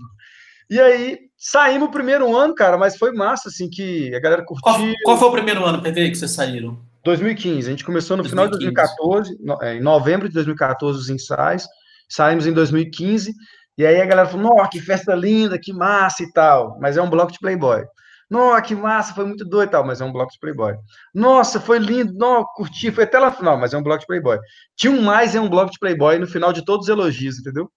E 0.68 0.80
aí, 0.80 1.18
saímos 1.37 1.88
o 1.88 1.92
primeiro 1.92 2.35
ano, 2.37 2.54
cara, 2.54 2.76
mas 2.76 2.96
foi 2.96 3.12
massa, 3.12 3.48
assim, 3.48 3.68
que 3.68 4.14
a 4.14 4.20
galera 4.20 4.44
curtiu. 4.44 4.62
Qual, 4.62 4.78
qual 5.04 5.18
foi 5.18 5.28
o 5.28 5.33
primeiro 5.33 5.64
ano, 5.64 5.83
PV, 5.83 6.11
que 6.11 6.16
vocês 6.16 6.30
saíram? 6.30 6.80
2015. 7.04 7.68
A 7.68 7.70
gente 7.70 7.85
começou 7.85 8.16
no 8.16 8.22
2015. 8.22 8.30
final 8.30 8.46
de 8.46 9.38
2014, 9.38 9.66
é, 9.66 9.76
em 9.76 9.83
novembro 9.83 10.28
de 10.28 10.35
2014, 10.35 10.98
os 10.98 11.11
ensaios. 11.11 11.66
Saímos 12.09 12.46
em 12.46 12.52
2015. 12.52 13.33
E 13.76 13.85
aí 13.85 14.00
a 14.00 14.07
galera 14.07 14.28
falou: 14.28 14.54
Nossa, 14.54 14.70
que 14.70 14.80
festa 14.80 15.14
linda, 15.14 15.59
que 15.59 15.72
massa 15.72 16.22
e 16.22 16.33
tal. 16.33 16.78
Mas 16.80 16.96
é 16.96 17.02
um 17.02 17.11
bloco 17.11 17.33
de 17.33 17.38
Playboy. 17.38 17.85
Nossa, 18.34 18.62
que 18.62 18.74
massa, 18.74 19.14
foi 19.14 19.24
muito 19.24 19.44
doido 19.44 19.68
e 19.68 19.70
tal, 19.70 19.86
mas 19.86 20.00
é 20.00 20.04
um 20.04 20.12
bloco 20.12 20.32
de 20.32 20.40
Playboy. 20.40 20.74
Nossa, 21.14 21.60
foi 21.60 21.78
lindo, 21.78 22.12
não, 22.14 22.44
curti, 22.44 22.90
foi 22.90 23.04
até 23.04 23.16
lá 23.16 23.30
no 23.30 23.36
final, 23.36 23.56
mas 23.56 23.72
é 23.72 23.78
um 23.78 23.82
bloco 23.82 24.00
de 24.00 24.06
Playboy. 24.06 24.38
Tinha 24.76 24.92
um 24.92 25.02
mais 25.02 25.36
é 25.36 25.40
um 25.40 25.48
bloco 25.48 25.70
de 25.70 25.78
Playboy 25.78 26.18
no 26.18 26.26
final 26.26 26.52
de 26.52 26.64
todos 26.64 26.86
os 26.86 26.88
elogios, 26.88 27.38
entendeu? 27.38 27.70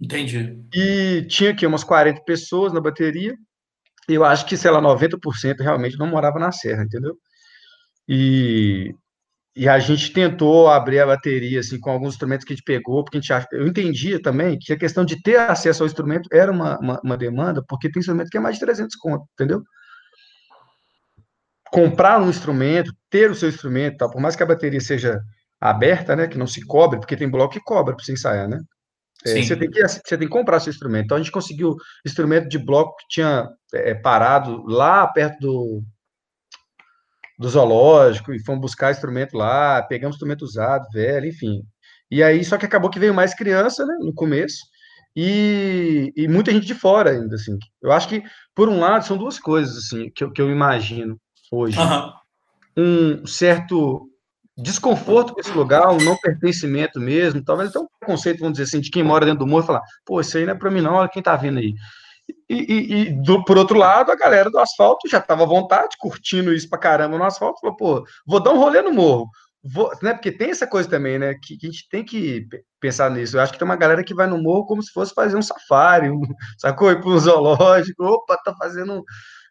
Entendi. 0.00 0.60
E 0.72 1.26
tinha 1.28 1.50
aqui 1.50 1.66
umas 1.66 1.82
40 1.82 2.22
pessoas 2.24 2.72
na 2.72 2.80
bateria, 2.80 3.34
eu 4.08 4.24
acho 4.24 4.46
que, 4.46 4.56
sei 4.56 4.70
lá, 4.70 4.80
90% 4.80 5.58
realmente 5.58 5.98
não 5.98 6.06
morava 6.06 6.38
na 6.38 6.52
Serra, 6.52 6.84
entendeu? 6.84 7.16
E, 8.08 8.94
e 9.56 9.68
a 9.68 9.80
gente 9.80 10.12
tentou 10.12 10.68
abrir 10.68 11.00
a 11.00 11.06
bateria, 11.06 11.58
assim, 11.58 11.80
com 11.80 11.90
alguns 11.90 12.14
instrumentos 12.14 12.44
que 12.44 12.52
a 12.52 12.56
gente 12.56 12.64
pegou, 12.64 13.02
porque 13.02 13.18
a 13.18 13.20
gente, 13.20 13.48
eu 13.50 13.66
entendia 13.66 14.22
também 14.22 14.56
que 14.56 14.72
a 14.72 14.78
questão 14.78 15.04
de 15.04 15.20
ter 15.20 15.40
acesso 15.40 15.82
ao 15.82 15.88
instrumento 15.88 16.28
era 16.32 16.52
uma, 16.52 16.78
uma, 16.78 17.00
uma 17.02 17.16
demanda, 17.16 17.60
porque 17.66 17.90
tem 17.90 17.98
instrumento 17.98 18.30
que 18.30 18.36
é 18.36 18.40
mais 18.40 18.54
de 18.54 18.60
300 18.60 18.94
conto, 18.94 19.26
entendeu? 19.32 19.64
Comprar 21.70 22.20
um 22.20 22.28
instrumento, 22.28 22.92
ter 23.10 23.30
o 23.30 23.34
seu 23.34 23.48
instrumento, 23.48 23.98
tal, 23.98 24.10
por 24.10 24.20
mais 24.20 24.36
que 24.36 24.42
a 24.42 24.46
bateria 24.46 24.80
seja 24.80 25.20
aberta, 25.60 26.14
né, 26.14 26.26
que 26.26 26.38
não 26.38 26.46
se 26.46 26.64
cobre, 26.64 26.98
porque 26.98 27.16
tem 27.16 27.28
bloco 27.28 27.54
que 27.54 27.60
cobra 27.60 27.94
para 27.94 28.04
você 28.04 28.12
ensaiar, 28.12 28.48
né? 28.48 28.58
É, 29.24 29.42
você, 29.42 29.56
tem 29.56 29.70
que, 29.70 29.82
você 29.82 30.16
tem 30.16 30.28
que 30.28 30.28
comprar 30.28 30.60
seu 30.60 30.70
instrumento. 30.70 31.06
Então 31.06 31.16
a 31.16 31.20
gente 31.20 31.32
conseguiu 31.32 31.74
instrumento 32.06 32.48
de 32.48 32.58
bloco 32.58 32.96
que 32.98 33.06
tinha 33.08 33.48
é, 33.74 33.94
parado 33.94 34.62
lá 34.66 35.06
perto 35.08 35.38
do, 35.40 35.82
do 37.38 37.48
zoológico 37.48 38.32
e 38.32 38.44
fomos 38.44 38.60
buscar 38.60 38.92
instrumento 38.92 39.36
lá, 39.36 39.82
pegamos 39.82 40.16
instrumento 40.16 40.42
usado, 40.42 40.86
velho, 40.92 41.26
enfim. 41.26 41.62
E 42.10 42.22
aí, 42.22 42.44
só 42.44 42.56
que 42.56 42.66
acabou 42.66 42.90
que 42.90 43.00
veio 43.00 43.14
mais 43.14 43.34
criança, 43.34 43.84
né, 43.84 43.96
no 44.00 44.14
começo, 44.14 44.58
e, 45.16 46.12
e 46.14 46.28
muita 46.28 46.52
gente 46.52 46.66
de 46.66 46.74
fora 46.74 47.10
ainda, 47.10 47.34
assim. 47.34 47.58
Eu 47.82 47.90
acho 47.90 48.08
que, 48.08 48.22
por 48.54 48.68
um 48.68 48.78
lado, 48.78 49.04
são 49.04 49.16
duas 49.16 49.40
coisas, 49.40 49.76
assim, 49.76 50.10
que 50.14 50.22
eu, 50.22 50.30
que 50.30 50.40
eu 50.40 50.50
imagino 50.50 51.18
hoje. 51.50 51.78
Uhum. 51.78 52.12
Um 52.78 53.26
certo 53.26 54.08
desconforto 54.56 55.34
com 55.34 55.40
esse 55.40 55.52
lugar, 55.52 55.90
um 55.90 55.98
não 55.98 56.16
pertencimento 56.16 56.98
mesmo, 56.98 57.44
talvez 57.44 57.70
até 57.70 57.78
um 57.78 57.86
preconceito, 57.98 58.40
vamos 58.40 58.54
dizer 58.54 58.64
assim, 58.64 58.80
de 58.80 58.90
quem 58.90 59.02
mora 59.02 59.26
dentro 59.26 59.40
do 59.40 59.46
morro 59.46 59.64
e 59.64 59.66
falar, 59.66 59.82
pô, 60.04 60.20
isso 60.20 60.36
aí 60.38 60.46
não 60.46 60.54
é 60.54 60.56
para 60.56 60.70
mim 60.70 60.80
não, 60.80 60.94
olha 60.94 61.08
quem 61.08 61.22
tá 61.22 61.36
vindo 61.36 61.58
aí. 61.58 61.74
E, 62.48 62.54
e, 62.54 62.94
e 62.94 63.22
do, 63.22 63.44
por 63.44 63.58
outro 63.58 63.78
lado, 63.78 64.10
a 64.10 64.16
galera 64.16 64.50
do 64.50 64.58
asfalto 64.58 65.08
já 65.08 65.18
estava 65.18 65.42
à 65.42 65.46
vontade, 65.46 65.96
curtindo 65.98 66.52
isso 66.52 66.68
pra 66.68 66.78
caramba 66.78 67.18
no 67.18 67.24
asfalto, 67.24 67.60
falou, 67.60 67.76
pô, 67.76 68.06
vou 68.26 68.40
dar 68.40 68.52
um 68.52 68.58
rolê 68.58 68.80
no 68.82 68.92
morro. 68.92 69.28
Vou, 69.62 69.90
né, 70.00 70.12
porque 70.12 70.30
tem 70.30 70.50
essa 70.50 70.66
coisa 70.66 70.88
também, 70.88 71.18
né? 71.18 71.34
Que, 71.42 71.56
que, 71.56 71.66
a 71.66 71.70
gente 71.70 71.88
tem 71.88 72.04
que 72.04 72.46
pensar 72.80 73.10
nisso. 73.10 73.36
Eu 73.36 73.40
acho 73.40 73.52
que 73.52 73.58
tem 73.58 73.66
uma 73.66 73.74
galera 73.74 74.04
que 74.04 74.14
vai 74.14 74.28
no 74.28 74.40
morro 74.40 74.64
como 74.64 74.80
se 74.80 74.92
fosse 74.92 75.12
fazer 75.12 75.36
um 75.36 75.42
safari, 75.42 76.08
um, 76.08 76.20
sacou? 76.58 76.90
Ir 76.90 77.00
para 77.00 77.10
um 77.10 77.18
zoológico, 77.18 78.04
opa, 78.04 78.36
tá 78.44 78.54
fazendo 78.56 79.04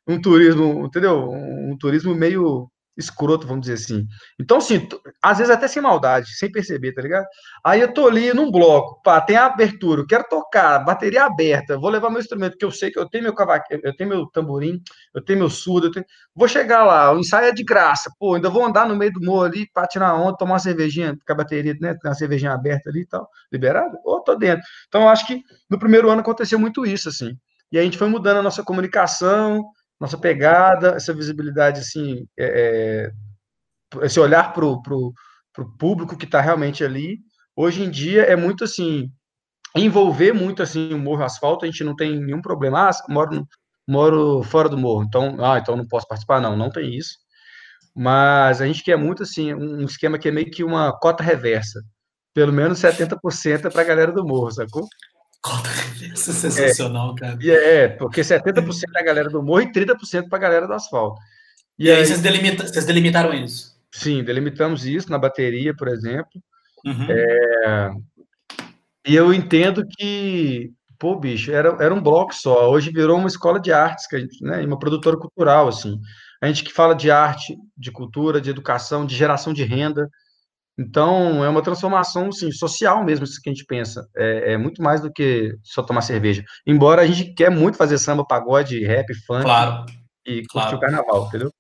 um, 0.08 0.20
turismo, 0.22 0.86
entendeu? 0.86 1.30
Um, 1.30 1.72
um, 1.72 1.78
turismo 1.78 2.14
meio 2.16 2.70
escroto, 2.98 3.46
vamos 3.46 3.68
dizer 3.68 3.74
assim. 3.74 4.08
Então, 4.40 4.58
assim, 4.58 4.88
às 5.22 5.38
vezes 5.38 5.54
até 5.54 5.68
sem 5.68 5.82
maldade, 5.82 6.34
sem 6.38 6.50
perceber, 6.52 6.94
tá 6.94 7.02
ligado? 7.02 7.26
Aí 7.64 7.82
eu 7.82 7.94
tô 7.94 8.08
ali 8.08 8.34
num 8.34 8.50
bloco, 8.50 9.02
pá, 9.04 9.20
tem 9.20 9.36
a 9.36 9.48
abertura, 9.48 10.02
eu 10.02 10.08
quero 10.08 10.24
tocar, 10.30 10.80
bateria 10.80 11.26
aberta, 11.26 11.78
vou 11.78 11.90
levar 11.90 12.10
meu 12.10 12.20
instrumento, 12.20 12.58
que 12.58 12.64
eu 12.64 12.72
sei 12.72 12.92
que 12.92 13.00
eu 13.00 13.10
tenho 13.10 13.26
meu 13.26 13.36
cavaquinho, 13.36 13.82
eu 13.84 13.96
tenho 13.96 14.10
meu 14.10 14.26
tamborim, 14.28 14.82
eu 15.14 15.22
tenho 15.22 15.40
meu 15.40 15.50
surdo, 15.50 15.92
tenho... 15.92 16.06
vou 16.34 16.48
chegar 16.48 16.86
lá, 16.86 17.12
o 17.12 17.20
ensaio 17.20 17.48
é 17.48 17.52
de 17.52 17.64
graça, 17.64 18.10
pô, 18.18 18.36
ainda 18.36 18.50
vou 18.50 18.64
andar 18.64 18.88
no 18.88 18.96
meio 18.96 19.12
do 19.12 19.20
morro 19.20 19.44
ali, 19.44 19.70
pra 19.74 19.88
tirar 19.88 20.16
onda, 20.16 20.38
tomar 20.38 20.54
uma 20.54 20.60
cervejinha, 20.60 21.18
com 21.26 21.34
a 21.34 21.36
bateria, 21.36 21.76
né, 21.82 21.98
uma 22.04 22.14
cervejinha 22.14 22.54
aberta 22.54 22.90
ali 22.90 23.02
e 23.02 23.08
tal, 23.08 23.30
liberado, 23.52 23.98
ou 24.06 24.22
tô 24.24 24.36
dentro. 24.36 24.64
Então, 24.88 25.10
acho 25.10 25.28
que 25.28 25.42
no 25.70 25.78
primeiro 25.78 26.10
ano 26.10 26.22
aconteceu 26.22 26.58
muito 26.58 26.86
isso, 26.86 27.10
assim. 27.10 27.36
E 27.72 27.78
a 27.78 27.82
gente 27.82 27.98
foi 27.98 28.08
mudando 28.08 28.38
a 28.38 28.44
nossa 28.44 28.64
comunicação, 28.64 29.66
nossa 30.00 30.18
pegada, 30.18 30.96
essa 30.96 31.14
visibilidade, 31.14 31.80
assim, 31.80 32.28
é, 32.38 33.12
é 34.02 34.06
esse 34.06 34.20
olhar 34.20 34.54
para 34.54 34.66
o 34.66 35.14
público 35.78 36.18
que 36.18 36.26
está 36.26 36.42
realmente 36.42 36.84
ali. 36.84 37.20
Hoje 37.56 37.84
em 37.84 37.90
dia 37.90 38.24
é 38.24 38.36
muito 38.36 38.64
assim, 38.64 39.10
envolver 39.76 40.34
muito 40.34 40.62
assim 40.62 40.94
o 40.94 41.00
morro 41.00 41.24
asfalto, 41.24 41.66
a 41.66 41.68
gente 41.68 41.84
não 41.84 41.96
tem 41.96 42.20
nenhum 42.20 42.42
problema. 42.42 42.90
Ah, 42.90 42.92
moro, 43.10 43.48
moro 43.88 44.44
fora 44.44 44.68
do 44.68 44.78
morro, 44.78 45.04
então, 45.04 45.44
ah, 45.44 45.58
então 45.60 45.76
não 45.76 45.88
posso 45.88 46.08
participar, 46.08 46.42
não, 46.42 46.56
não 46.58 46.70
tem 46.70 46.96
isso. 46.96 47.18
Mas 47.96 48.62
a 48.62 48.68
gente 48.68 48.84
quer 48.84 48.98
muito 48.98 49.24
assim, 49.24 49.54
um 49.54 49.84
esquema 49.86 50.20
que 50.20 50.28
é 50.28 50.32
meio 50.32 50.52
que 50.52 50.64
uma 50.64 50.92
cota 51.00 51.24
reversa. 51.24 51.82
Pelo 52.34 52.52
menos 52.52 52.80
70% 52.80 53.66
é 53.66 53.70
para 53.70 53.82
a 53.82 53.86
galera 53.86 54.12
do 54.12 54.26
morro, 54.26 54.52
sacou? 54.52 54.86
Isso 56.14 56.32
é 56.32 56.34
sensacional, 56.34 57.16
é, 57.16 57.20
cara. 57.20 57.38
É, 57.44 57.88
porque 57.88 58.22
70% 58.22 58.84
é 58.96 59.00
a 59.00 59.04
galera 59.04 59.30
do 59.30 59.44
morro 59.44 59.62
e 59.62 59.72
30% 59.72 60.28
para 60.28 60.38
a 60.38 60.42
galera 60.42 60.68
do 60.68 60.74
asfalto. 60.74 61.22
E, 61.78 61.86
e 61.86 61.92
aí, 61.92 61.98
aí 61.98 62.06
vocês, 62.06 62.22
delimita, 62.22 62.66
vocês, 62.66 62.86
delimitaram 62.86 63.34
isso? 63.34 63.76
Sim, 63.92 64.24
delimitamos 64.24 64.86
isso 64.86 65.10
na 65.12 65.18
bateria, 65.18 65.76
por 65.76 65.88
exemplo. 65.88 66.42
Uhum. 66.86 67.08
É, 67.10 67.92
e 69.08 69.16
eu 69.16 69.34
entendo 69.34 69.86
que, 69.88 70.72
pô, 70.98 71.16
bicho, 71.16 71.52
era, 71.52 71.78
era 71.80 71.94
um 71.94 72.02
bloco 72.02 72.34
só. 72.34 72.70
Hoje 72.72 72.92
virou 72.92 73.18
uma 73.18 73.28
escola 73.28 73.60
de 73.60 73.72
artes, 73.72 74.08
que 74.08 74.16
a 74.16 74.20
gente, 74.20 74.44
né, 74.44 74.66
uma 74.66 74.80
produtora 74.80 75.18
cultural, 75.18 75.68
assim. 75.68 76.00
A 76.42 76.48
gente 76.48 76.64
que 76.64 76.74
fala 76.74 76.96
de 76.96 77.12
arte, 77.12 77.56
de 77.78 77.92
cultura, 77.92 78.42
de 78.42 78.50
educação, 78.50 79.06
de 79.06 79.16
geração 79.16 79.54
de 79.54 79.64
renda. 79.64 80.10
Então, 80.78 81.44
é 81.44 81.48
uma 81.48 81.62
transformação 81.62 82.28
assim, 82.28 82.52
social 82.52 83.04
mesmo, 83.04 83.24
isso 83.24 83.42
que 83.42 83.50
a 83.50 83.54
gente 83.54 83.66
pensa. 83.66 84.08
É, 84.16 84.54
é, 84.54 84.58
muito 84.58 84.82
mais 84.82 85.02
do 85.02 85.12
que 85.12 85.56
só 85.64 85.82
tomar 85.82 86.02
cerveja. 86.02 86.44
Embora 86.68 87.02
a 87.02 87.08
gente 87.08 87.34
quer 87.34 87.50
muito 87.50 87.78
fazer 87.78 87.98
samba, 87.98 88.26
pagode, 88.26 88.86
rap, 88.86 89.14
funk 89.26 89.44
claro, 89.44 89.86
e 90.26 90.46
curtir 90.48 90.50
claro. 90.52 90.78
o 90.78 90.80
carnaval, 90.80 91.28
entendeu? 91.28 91.52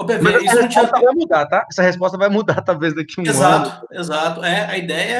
Ô, 0.00 0.04
PV, 0.04 0.22
Mas 0.22 0.34
essa 0.34 0.62
resposta 0.62 0.68
tinha... 0.68 1.02
vai 1.02 1.14
mudar, 1.14 1.46
tá? 1.46 1.66
Essa 1.70 1.82
resposta 1.82 2.18
vai 2.18 2.28
mudar 2.30 2.60
talvez 2.64 2.94
daqui 2.94 3.14
a 3.18 3.22
um 3.22 3.26
exato, 3.26 3.54
ano. 3.54 3.66
Exato, 3.66 3.86
exato. 3.92 4.44
É, 4.44 4.64
a 4.66 4.78
ideia 4.78 5.16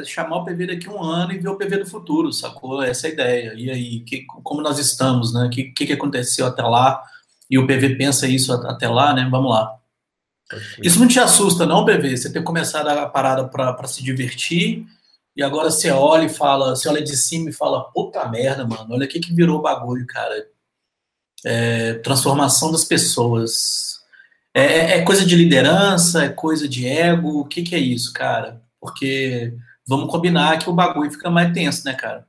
é 0.00 0.04
chamar 0.04 0.36
o 0.36 0.44
PV 0.44 0.68
daqui 0.68 0.88
a 0.88 0.92
um 0.92 1.02
ano 1.02 1.32
e 1.32 1.38
ver 1.38 1.48
o 1.48 1.56
PV 1.56 1.78
do 1.78 1.86
futuro, 1.86 2.32
sacou? 2.32 2.82
Essa 2.82 3.08
é 3.08 3.10
a 3.10 3.12
ideia. 3.12 3.54
E 3.56 3.70
aí, 3.70 4.00
que, 4.00 4.24
como 4.26 4.62
nós 4.62 4.78
estamos, 4.78 5.34
né? 5.34 5.44
O 5.44 5.50
que, 5.50 5.64
que, 5.64 5.86
que 5.86 5.92
aconteceu 5.92 6.46
até 6.46 6.62
lá? 6.62 7.02
E 7.50 7.58
o 7.58 7.66
PV 7.66 7.96
pensa 7.96 8.26
isso 8.26 8.52
até 8.52 8.88
lá, 8.88 9.12
né? 9.12 9.28
Vamos 9.30 9.50
lá. 9.50 9.76
Isso 10.82 10.98
não 10.98 11.08
te 11.08 11.18
assusta, 11.18 11.64
não, 11.64 11.84
PV? 11.84 12.16
Você 12.16 12.32
ter 12.32 12.42
começado 12.42 12.88
a 12.88 13.06
parada 13.06 13.48
para 13.48 13.86
se 13.86 14.02
divertir 14.02 14.86
e 15.34 15.42
agora 15.42 15.70
você 15.70 15.90
olha 15.90 16.26
e 16.26 16.28
fala, 16.28 16.76
você 16.76 16.88
olha 16.88 17.02
de 17.02 17.16
cima 17.16 17.48
e 17.48 17.54
fala, 17.54 17.84
puta 17.90 18.28
merda, 18.28 18.66
mano, 18.66 18.94
olha 18.94 19.06
o 19.06 19.08
que, 19.08 19.18
que 19.18 19.34
virou 19.34 19.58
o 19.58 19.62
bagulho, 19.62 20.06
cara. 20.06 20.46
É, 21.44 21.94
transformação 21.94 22.70
das 22.70 22.84
pessoas. 22.84 24.00
É, 24.54 24.62
é, 24.62 24.98
é, 24.98 25.02
coisa 25.02 25.24
de 25.24 25.34
liderança, 25.34 26.24
é 26.24 26.28
coisa 26.28 26.68
de 26.68 26.86
ego, 26.86 27.40
o 27.40 27.46
que, 27.46 27.62
que 27.62 27.74
é 27.74 27.78
isso, 27.78 28.12
cara? 28.12 28.62
Porque 28.78 29.54
vamos 29.86 30.10
combinar 30.10 30.58
que 30.58 30.68
o 30.68 30.74
bagulho 30.74 31.10
fica 31.10 31.30
mais 31.30 31.52
tenso, 31.54 31.84
né, 31.86 31.94
cara? 31.94 32.26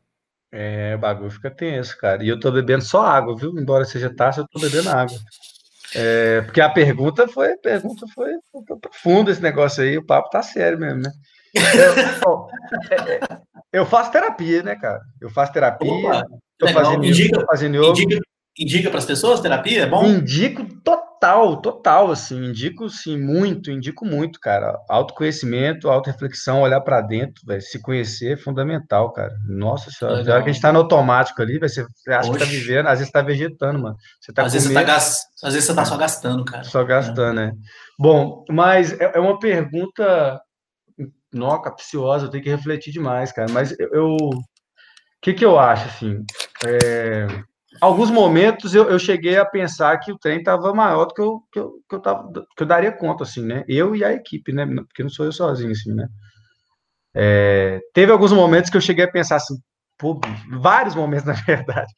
É, 0.49 0.95
o 0.95 0.99
bagulho 0.99 1.32
fica 1.32 1.52
tenso, 1.52 1.97
cara. 1.97 2.23
E 2.23 2.30
eu 2.30 2.39
tô 2.39 2.52
bebendo 2.52 2.84
só 2.84 3.02
água, 3.02 3.36
viu? 3.36 3.58
Embora 3.60 3.84
seja 3.84 4.13
taça, 4.13 4.39
eu 4.39 4.47
tô 4.47 4.60
bebendo 4.60 4.89
água. 4.89 5.17
É, 5.95 6.41
porque 6.41 6.62
a 6.62 6.69
pergunta 6.69 7.27
foi, 7.27 7.53
a 7.53 7.58
pergunta 7.58 8.06
foi, 8.13 8.32
foi 8.51 8.77
profunda 8.79 9.32
esse 9.32 9.41
negócio 9.41 9.84
aí, 9.84 9.97
o 9.97 10.06
papo 10.06 10.29
tá 10.29 10.41
sério 10.41 10.79
mesmo, 10.79 11.01
né? 11.01 11.12
Eu, 11.56 11.93
é, 12.91 13.15
é, 13.15 13.19
eu 13.71 13.86
faço 13.86 14.12
terapia, 14.12 14.63
né, 14.63 14.75
cara? 14.75 15.01
Eu 15.21 15.29
faço 15.29 15.53
terapia, 15.53 15.91
Opa, 15.91 16.25
tô 16.58 16.67
fazendo, 16.69 17.06
indica, 17.06 17.39
tô 17.39 17.45
fazendo 17.45 17.75
yoga. 17.75 17.89
Indica, 18.01 18.21
indica 18.58 18.89
para 18.89 19.00
as 19.00 19.06
pessoas 19.06 19.42
terapia? 19.42 19.84
É 19.84 19.86
bom? 19.88 20.06
Indico 20.06 20.63
total, 20.84 21.62
total, 21.62 22.12
assim, 22.12 22.46
indico 22.46 22.89
sim 22.89 23.18
muito, 23.18 23.72
indico 23.72 24.06
muito, 24.06 24.39
cara. 24.39 24.78
Autoconhecimento, 24.89 25.89
autoreflexão, 25.89 26.62
olhar 26.62 26.82
para 26.82 27.02
dentro, 27.02 27.42
véio, 27.46 27.62
se 27.62 27.82
conhecer 27.82 28.34
é 28.34 28.38
fundamental, 28.38 29.12
cara. 29.12 29.34
Nossa 29.48 29.89
senhora, 29.89 30.18
Legal. 30.18 30.36
hora 30.36 30.44
que 30.44 30.50
a 30.50 30.54
gente 30.54 30.62
tá 30.62 30.72
no 30.72 30.80
automático 30.80 31.42
ali, 31.42 31.60
você 31.60 31.86
acha 32.10 32.32
que 32.32 32.38
tá 32.38 32.46
vivendo, 32.46 32.88
às 32.88 33.00
vezes 33.00 33.12
tá 33.12 33.22
vegetando, 33.22 33.80
mano. 33.80 33.96
Você 34.22 34.32
tá 34.32 34.44
às, 34.44 34.54
vezes 34.54 34.68
você 34.68 34.74
tá 34.74 34.84
gast... 34.84 35.24
às 35.44 35.54
vezes 35.54 35.68
você 35.68 35.76
tá 35.76 35.86
só 35.86 35.98
gastando, 35.98 36.46
cara. 36.46 36.63
Só 36.63 36.84
gastando, 36.84 37.39
é. 37.39 37.48
né? 37.48 37.52
Bom, 37.98 38.44
mas 38.50 38.94
é, 39.00 39.13
é 39.16 39.20
uma 39.20 39.39
pergunta 39.39 40.39
não, 41.34 41.60
capciosa, 41.60 42.26
eu 42.26 42.30
tenho 42.30 42.44
que 42.44 42.50
refletir 42.50 42.92
demais, 42.92 43.32
cara. 43.32 43.52
Mas 43.52 43.76
eu. 43.80 44.16
O 44.16 45.26
que, 45.26 45.34
que 45.34 45.46
eu 45.46 45.58
acho, 45.58 45.88
assim? 45.88 46.24
É 46.66 47.26
alguns 47.82 48.10
momentos 48.10 48.74
eu, 48.74 48.90
eu 48.90 49.00
cheguei 49.00 49.38
a 49.38 49.46
pensar 49.46 49.98
que 50.00 50.12
o 50.12 50.18
trem 50.18 50.40
estava 50.40 50.74
maior 50.74 51.06
do 51.06 51.14
que 51.14 51.22
eu, 51.22 51.44
que, 51.52 51.60
eu, 51.60 51.74
que, 51.90 51.96
eu 51.96 52.00
tava, 52.00 52.32
que 52.32 52.64
eu 52.64 52.68
daria 52.68 52.92
conta, 52.92 53.24
assim, 53.24 53.46
né? 53.46 53.64
Eu 53.68 53.96
e 53.96 54.04
a 54.04 54.14
equipe, 54.14 54.52
né? 54.52 54.66
Porque 54.66 55.04
não 55.04 55.10
sou 55.10 55.26
eu 55.26 55.32
sozinho, 55.32 55.72
assim, 55.72 55.94
né? 55.94 56.08
É, 57.16 57.80
teve 57.94 58.12
alguns 58.12 58.32
momentos 58.32 58.70
que 58.70 58.78
eu 58.78 58.82
cheguei 58.82 59.06
a 59.06 59.12
pensar 59.12 59.36
assim, 59.38 59.56
pô, 59.98 60.20
vários 60.60 60.96
momentos, 60.96 61.26
na 61.28 61.34
verdade. 61.34 61.94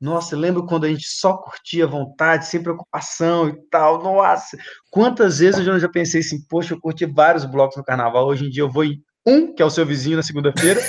Nossa, 0.00 0.34
lembro 0.36 0.64
quando 0.64 0.84
a 0.84 0.88
gente 0.88 1.06
só 1.06 1.36
curtia 1.36 1.84
à 1.84 1.88
vontade, 1.88 2.46
sem 2.46 2.62
preocupação 2.62 3.48
e 3.50 3.68
tal. 3.68 4.02
Nossa, 4.02 4.56
quantas 4.90 5.38
vezes 5.40 5.66
eu 5.66 5.78
já 5.78 5.88
pensei 5.88 6.20
assim, 6.20 6.38
poxa, 6.48 6.74
eu 6.74 6.80
curti 6.80 7.04
vários 7.04 7.44
blocos 7.44 7.76
no 7.76 7.84
carnaval. 7.84 8.26
Hoje 8.26 8.46
em 8.46 8.50
dia 8.50 8.62
eu 8.62 8.70
vou 8.70 8.84
em 8.84 9.02
um, 9.30 9.54
que 9.54 9.62
é 9.62 9.64
o 9.64 9.70
seu 9.70 9.86
vizinho 9.86 10.16
na 10.16 10.22
segunda-feira, 10.22 10.80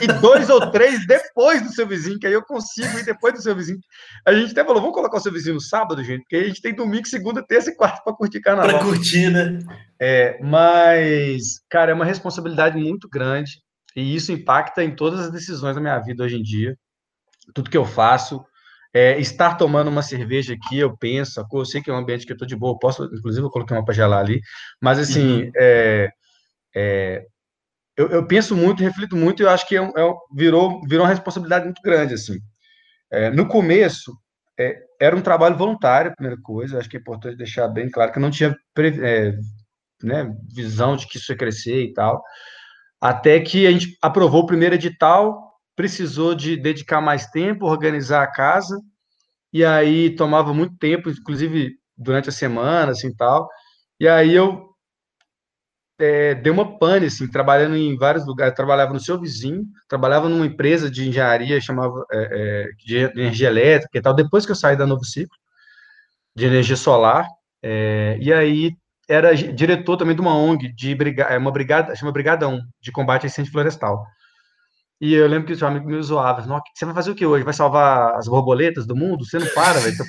e 0.00 0.06
dois 0.20 0.48
ou 0.48 0.70
três 0.70 1.06
depois 1.06 1.62
do 1.62 1.72
seu 1.72 1.86
vizinho, 1.86 2.18
que 2.18 2.26
aí 2.26 2.32
eu 2.32 2.42
consigo 2.42 2.98
ir 2.98 3.04
depois 3.04 3.34
do 3.34 3.42
seu 3.42 3.54
vizinho. 3.54 3.78
A 4.26 4.32
gente 4.32 4.52
até 4.52 4.64
falou, 4.64 4.80
vamos 4.80 4.96
colocar 4.96 5.18
o 5.18 5.20
seu 5.20 5.32
vizinho 5.32 5.54
no 5.54 5.60
sábado, 5.60 6.02
gente, 6.02 6.22
porque 6.22 6.36
a 6.36 6.44
gente 6.44 6.62
tem 6.62 6.74
domingo, 6.74 7.06
segunda, 7.06 7.44
terça 7.46 7.70
e 7.70 7.76
quarta 7.76 8.02
para 8.02 8.14
curtir 8.14 8.40
carnaval. 8.40 8.78
Para 8.78 8.84
curtir, 8.84 9.30
né? 9.30 9.58
É, 10.00 10.38
mas, 10.42 11.60
cara, 11.68 11.90
é 11.90 11.94
uma 11.94 12.04
responsabilidade 12.04 12.78
muito 12.78 13.08
grande, 13.08 13.52
e 13.94 14.14
isso 14.14 14.32
impacta 14.32 14.82
em 14.82 14.94
todas 14.94 15.20
as 15.20 15.30
decisões 15.30 15.74
da 15.74 15.80
minha 15.80 15.98
vida 15.98 16.24
hoje 16.24 16.36
em 16.36 16.42
dia. 16.42 16.76
Tudo 17.54 17.70
que 17.70 17.76
eu 17.76 17.84
faço, 17.84 18.42
é, 18.94 19.18
estar 19.18 19.56
tomando 19.56 19.88
uma 19.88 20.02
cerveja 20.02 20.54
aqui, 20.54 20.78
eu 20.78 20.96
penso, 20.96 21.44
eu 21.52 21.64
sei 21.64 21.82
que 21.82 21.90
é 21.90 21.94
um 21.94 21.98
ambiente 21.98 22.26
que 22.26 22.32
eu 22.32 22.34
estou 22.34 22.46
de 22.46 22.56
boa, 22.56 22.78
posso, 22.78 23.04
inclusive, 23.04 23.44
eu 23.44 23.50
coloquei 23.50 23.76
uma 23.76 23.84
para 23.84 23.94
gelar 23.94 24.20
ali, 24.20 24.40
mas 24.80 24.98
assim, 24.98 25.44
uhum. 25.44 25.52
é, 25.56 26.10
é, 26.74 27.26
eu, 27.96 28.08
eu, 28.08 28.26
penso 28.26 28.56
muito, 28.56 28.82
reflito 28.82 29.16
muito, 29.16 29.42
e 29.42 29.46
acho 29.46 29.66
que 29.66 29.76
é, 29.76 29.82
é, 29.82 30.14
virou, 30.34 30.80
virou 30.88 31.04
uma 31.04 31.12
responsabilidade 31.12 31.64
muito 31.64 31.82
grande, 31.82 32.14
assim. 32.14 32.38
É, 33.10 33.30
no 33.30 33.46
começo, 33.46 34.12
é, 34.58 34.76
era 35.00 35.14
um 35.14 35.20
trabalho 35.20 35.56
voluntário, 35.56 36.14
primeira 36.14 36.40
coisa, 36.40 36.78
acho 36.78 36.88
que 36.88 36.96
é 36.96 37.00
importante 37.00 37.36
deixar 37.36 37.68
bem 37.68 37.90
claro 37.90 38.10
que 38.10 38.18
eu 38.18 38.22
não 38.22 38.30
tinha 38.30 38.56
é, 38.78 39.34
né, 40.02 40.34
visão 40.54 40.96
de 40.96 41.06
que 41.06 41.18
isso 41.18 41.32
ia 41.32 41.36
crescer 41.36 41.82
e 41.82 41.92
tal, 41.92 42.22
até 43.00 43.40
que 43.40 43.66
a 43.66 43.70
gente 43.70 43.96
aprovou 44.00 44.42
o 44.42 44.46
primeiro 44.46 44.74
edital, 44.74 45.52
precisou 45.76 46.34
de 46.34 46.56
dedicar 46.56 47.00
mais 47.00 47.26
tempo, 47.26 47.66
organizar 47.66 48.22
a 48.22 48.30
casa, 48.30 48.78
e 49.52 49.64
aí 49.64 50.14
tomava 50.14 50.54
muito 50.54 50.76
tempo, 50.78 51.10
inclusive 51.10 51.72
durante 51.96 52.30
a 52.30 52.32
semana, 52.32 52.92
assim, 52.92 53.14
tal, 53.14 53.48
e 54.00 54.08
aí 54.08 54.34
eu 54.34 54.71
é, 56.02 56.34
deu 56.34 56.52
uma 56.52 56.78
pane, 56.78 57.06
assim, 57.06 57.28
trabalhando 57.28 57.76
em 57.76 57.96
vários 57.96 58.26
lugares. 58.26 58.50
Eu 58.50 58.56
trabalhava 58.56 58.92
no 58.92 58.98
seu 58.98 59.20
vizinho, 59.20 59.64
trabalhava 59.88 60.28
numa 60.28 60.44
empresa 60.44 60.90
de 60.90 61.08
engenharia, 61.08 61.60
chamava 61.60 62.04
é, 62.10 62.18
é, 62.18 62.68
de 62.84 62.96
energia 62.96 63.46
elétrica 63.46 63.96
e 63.96 64.02
tal, 64.02 64.12
depois 64.12 64.44
que 64.44 64.50
eu 64.50 64.56
saí 64.56 64.76
da 64.76 64.84
Novo 64.84 65.04
Ciclo, 65.04 65.36
de 66.34 66.46
energia 66.46 66.74
solar, 66.74 67.28
é, 67.62 68.18
e 68.20 68.32
aí 68.32 68.72
era 69.08 69.32
diretor 69.34 69.96
também 69.96 70.16
de 70.16 70.20
uma 70.20 70.36
ONG, 70.36 70.72
de 70.72 70.92
brigada, 70.94 71.34
é, 71.34 71.38
uma 71.38 71.52
brigada, 71.52 71.94
chama 71.94 72.10
Brigada 72.10 72.48
1, 72.48 72.60
de 72.80 72.90
combate 72.90 73.24
a 73.24 73.26
incêndio 73.28 73.52
florestal. 73.52 74.04
E 75.00 75.14
eu 75.14 75.28
lembro 75.28 75.46
que 75.46 75.64
o 75.64 75.66
amigo 75.66 75.88
me 75.88 76.02
zoava. 76.02 76.42
Você 76.42 76.84
vai 76.84 76.94
fazer 76.94 77.10
o 77.10 77.14
que 77.14 77.26
hoje? 77.26 77.44
Vai 77.44 77.54
salvar 77.54 78.14
as 78.14 78.26
borboletas 78.26 78.86
do 78.86 78.94
mundo? 78.94 79.24
Você 79.24 79.38
não 79.38 79.48
para, 79.48 79.78
velho. 79.80 79.96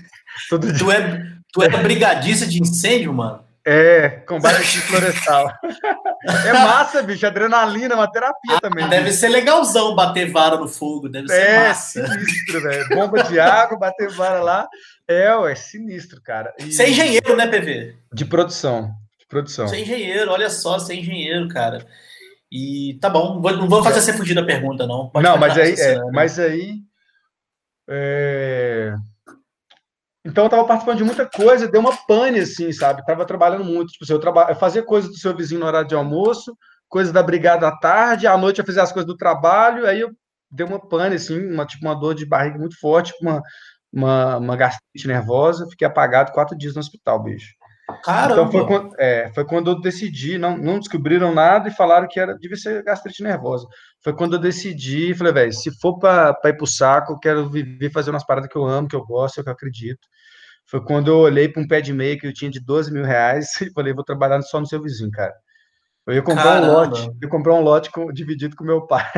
Tu, 0.50 0.92
é, 0.92 1.32
tu 1.52 1.62
é 1.62 1.70
brigadista 1.70 2.48
de 2.48 2.60
incêndio, 2.60 3.14
mano? 3.14 3.43
É, 3.66 4.10
combate 4.28 4.80
florestal. 4.82 5.50
é 6.46 6.54
massa, 6.54 7.02
bicho. 7.02 7.26
Adrenalina, 7.26 7.94
é 7.94 7.98
uma 7.98 8.12
terapia 8.12 8.58
ah, 8.58 8.60
também. 8.60 8.88
Deve 8.90 9.06
bicho. 9.06 9.18
ser 9.18 9.30
legalzão 9.30 9.96
bater 9.96 10.30
vara 10.30 10.58
no 10.58 10.68
fogo. 10.68 11.08
Deve 11.08 11.28
ser 11.30 11.42
é, 11.42 11.68
massa. 11.68 12.08
sinistro, 12.08 12.62
velho. 12.62 12.90
Bomba 12.90 13.24
de 13.24 13.40
água, 13.40 13.78
bater 13.78 14.10
vara 14.10 14.42
lá. 14.42 14.68
É, 15.08 15.34
ué, 15.36 15.56
sinistro, 15.56 16.22
cara. 16.22 16.54
E... 16.60 16.74
Você 16.74 16.84
é 16.84 16.90
engenheiro, 16.90 17.36
né, 17.38 17.48
PV? 17.48 17.96
De 18.14 18.26
produção. 18.26 18.92
De 19.18 19.26
produção. 19.28 19.68
Você 19.68 19.78
é 19.78 19.82
engenheiro, 19.82 20.32
olha 20.32 20.50
só, 20.50 20.78
você 20.78 20.94
é 20.94 20.98
engenheiro, 20.98 21.48
cara. 21.48 21.86
E 22.52 23.00
tá 23.02 23.10
bom, 23.10 23.40
não 23.42 23.68
vou 23.68 23.82
fazer 23.82 24.02
você 24.02 24.14
fugir 24.14 24.36
da 24.36 24.44
pergunta, 24.44 24.86
não. 24.86 25.10
Pode 25.10 25.26
não, 25.26 25.38
mas 25.38 25.58
aí, 25.58 25.74
é, 25.74 26.00
mas 26.12 26.38
aí. 26.38 26.76
É... 27.90 28.94
Então 30.26 30.46
eu 30.46 30.50
tava 30.50 30.66
participando 30.66 30.98
de 30.98 31.04
muita 31.04 31.26
coisa, 31.26 31.68
deu 31.68 31.82
uma 31.82 31.96
pane, 32.08 32.40
assim, 32.40 32.72
sabe? 32.72 33.06
Tava 33.06 33.26
trabalhando 33.26 33.66
muito. 33.66 33.92
Tipo, 33.92 34.06
assim, 34.06 34.14
eu, 34.14 34.20
traba... 34.20 34.48
eu 34.50 34.56
fazia 34.56 34.82
coisa 34.82 35.08
do 35.08 35.18
seu 35.18 35.36
vizinho 35.36 35.60
no 35.60 35.68
horário 35.68 35.88
de 35.88 35.96
almoço, 35.96 36.58
coisa 36.88 37.12
da 37.12 37.22
brigada 37.22 37.68
à 37.68 37.78
tarde, 37.78 38.28
à 38.28 38.38
noite 38.38 38.60
eu 38.60 38.66
fazia 38.66 38.84
as 38.84 38.92
coisas 38.92 39.08
do 39.08 39.18
trabalho, 39.18 39.86
aí 39.86 40.00
eu 40.00 40.12
dei 40.50 40.66
uma 40.66 40.80
pane, 40.80 41.16
assim, 41.16 41.52
uma, 41.52 41.66
tipo, 41.66 41.86
uma 41.86 41.96
dor 41.96 42.16
de 42.16 42.26
barriga 42.26 42.58
muito 42.58 42.80
forte, 42.80 43.14
uma, 43.22 43.42
uma, 43.92 44.38
uma 44.38 44.56
gastrite 44.56 45.08
nervosa, 45.08 45.68
fiquei 45.70 45.88
apagado 45.88 46.32
quatro 46.32 46.58
dias 46.58 46.76
no 46.76 46.80
hospital, 46.80 47.22
bicho. 47.22 47.54
Caramba. 48.04 48.34
Então 48.34 48.52
foi 48.52 48.66
quando, 48.66 48.96
é, 48.98 49.32
foi 49.34 49.46
quando 49.46 49.72
eu 49.72 49.82
decidi, 49.82 50.38
não, 50.38 50.58
não 50.58 50.80
descobriram 50.80 51.34
nada 51.34 51.68
e 51.68 51.74
falaram 51.74 52.08
que 52.08 52.20
era 52.20 52.38
devia 52.38 52.56
ser 52.56 52.84
gastrite 52.84 53.22
nervosa. 53.22 53.68
Foi 54.02 54.14
quando 54.14 54.34
eu 54.34 54.40
decidi, 54.40 55.14
falei, 55.14 55.34
velho, 55.34 55.54
se 55.54 55.72
for 55.80 56.00
para 56.00 56.38
ir 56.46 56.58
pro 56.58 56.66
saco, 56.66 57.14
eu 57.14 57.20
quero 57.20 57.50
viver 57.50 57.92
fazendo 57.92 58.14
umas 58.14 58.26
paradas 58.26 58.50
que 58.50 58.58
eu 58.58 58.66
amo, 58.66 58.88
que 58.88 58.96
eu 58.96 59.06
gosto, 59.06 59.44
que 59.44 59.50
eu 59.50 59.54
acredito. 59.54 60.08
Foi 60.66 60.84
quando 60.84 61.10
eu 61.10 61.18
olhei 61.18 61.50
para 61.50 61.62
um 61.62 61.68
pé 61.68 61.82
de 61.82 61.92
meia 61.92 62.18
que 62.18 62.26
eu 62.26 62.34
tinha 62.34 62.50
de 62.50 62.60
12 62.60 62.92
mil 62.92 63.04
reais 63.04 63.50
e 63.62 63.72
falei, 63.74 63.94
vou 63.94 64.04
trabalhar 64.04 64.42
só 64.42 64.60
no 64.60 64.68
seu 64.68 64.82
vizinho, 64.82 65.12
cara. 65.12 65.34
Eu 66.08 66.14
ia 66.14 66.22
comprar 66.22 66.44
Caramba. 66.44 66.68
um 66.68 66.74
lote, 66.74 67.06
eu 67.06 67.18
ia 67.22 67.30
comprar 67.30 67.54
um 67.54 67.62
lote 67.62 67.92
com, 67.92 68.12
dividido 68.12 68.56
com 68.56 68.64
meu 68.64 68.86
pai. 68.86 69.10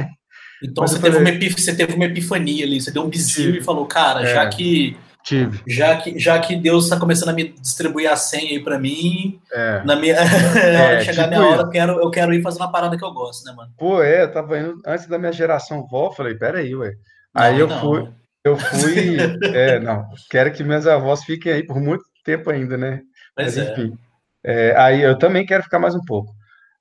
Então 0.64 0.88
você 0.88 1.00
teve, 1.00 1.18
falei, 1.18 1.34
uma 1.34 1.58
você 1.58 1.76
teve 1.76 1.94
uma 1.94 2.06
epifania 2.06 2.66
ali, 2.66 2.80
você 2.80 2.92
deu 2.92 3.04
um 3.04 3.10
bizinho 3.10 3.56
e 3.56 3.64
falou, 3.64 3.86
cara, 3.86 4.24
é. 4.24 4.34
já 4.34 4.48
que 4.48 4.98
Tive. 5.26 5.64
Já 5.68 5.98
que, 5.98 6.20
já 6.20 6.40
que 6.40 6.56
Deus 6.56 6.84
está 6.84 7.00
começando 7.00 7.30
a 7.30 7.34
me 7.34 7.50
distribuir 7.50 8.12
a 8.12 8.16
senha 8.16 8.52
aí 8.52 8.64
para 8.64 8.78
mim, 8.78 9.42
é. 9.52 9.84
na 9.84 9.96
minha 9.96 10.14
é, 10.56 10.86
hora 10.86 10.98
de 10.98 11.06
chegar 11.06 11.24
tipo 11.24 11.36
minha 11.36 11.50
hora, 11.50 11.62
eu 11.64 11.70
quero, 11.70 11.92
eu 12.00 12.12
quero 12.12 12.34
ir 12.34 12.44
fazer 12.44 12.60
uma 12.60 12.72
parada 12.72 12.96
que 12.96 13.04
eu 13.04 13.12
gosto, 13.12 13.44
né, 13.44 13.54
mano? 13.54 13.72
Pô, 13.76 14.04
é, 14.04 14.24
eu 14.24 14.32
tava 14.32 14.60
indo 14.60 14.80
antes 14.86 15.08
da 15.08 15.18
minha 15.18 15.32
geração 15.32 15.88
vó, 15.88 16.12
falei, 16.12 16.36
peraí, 16.36 16.76
ué. 16.76 16.94
Não, 17.34 17.44
aí 17.44 17.60
eu 17.60 17.68
não. 17.68 17.80
fui, 17.80 18.08
eu 18.44 18.56
fui, 18.56 19.18
é, 19.56 19.80
não, 19.80 20.08
quero 20.30 20.54
que 20.54 20.64
minhas 20.64 20.86
avós 20.86 21.24
fiquem 21.24 21.52
aí 21.52 21.66
por 21.66 21.80
muito 21.82 22.04
tempo 22.24 22.52
ainda, 22.52 22.78
né? 22.78 23.02
Mas, 23.36 23.56
Mas 23.56 23.58
é. 23.58 23.72
enfim. 23.72 23.98
É. 24.44 24.76
aí 24.78 25.02
eu 25.02 25.18
também 25.18 25.44
quero 25.44 25.64
ficar 25.64 25.80
mais 25.80 25.96
um 25.96 26.06
pouco. 26.06 26.32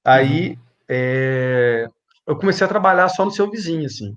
Aí 0.05 0.51
uhum. 0.51 0.65
É, 0.89 1.87
eu 2.27 2.37
comecei 2.37 2.65
a 2.65 2.69
trabalhar 2.69 3.09
só 3.09 3.25
no 3.25 3.31
seu 3.31 3.51
vizinho, 3.51 3.87
assim. 3.87 4.15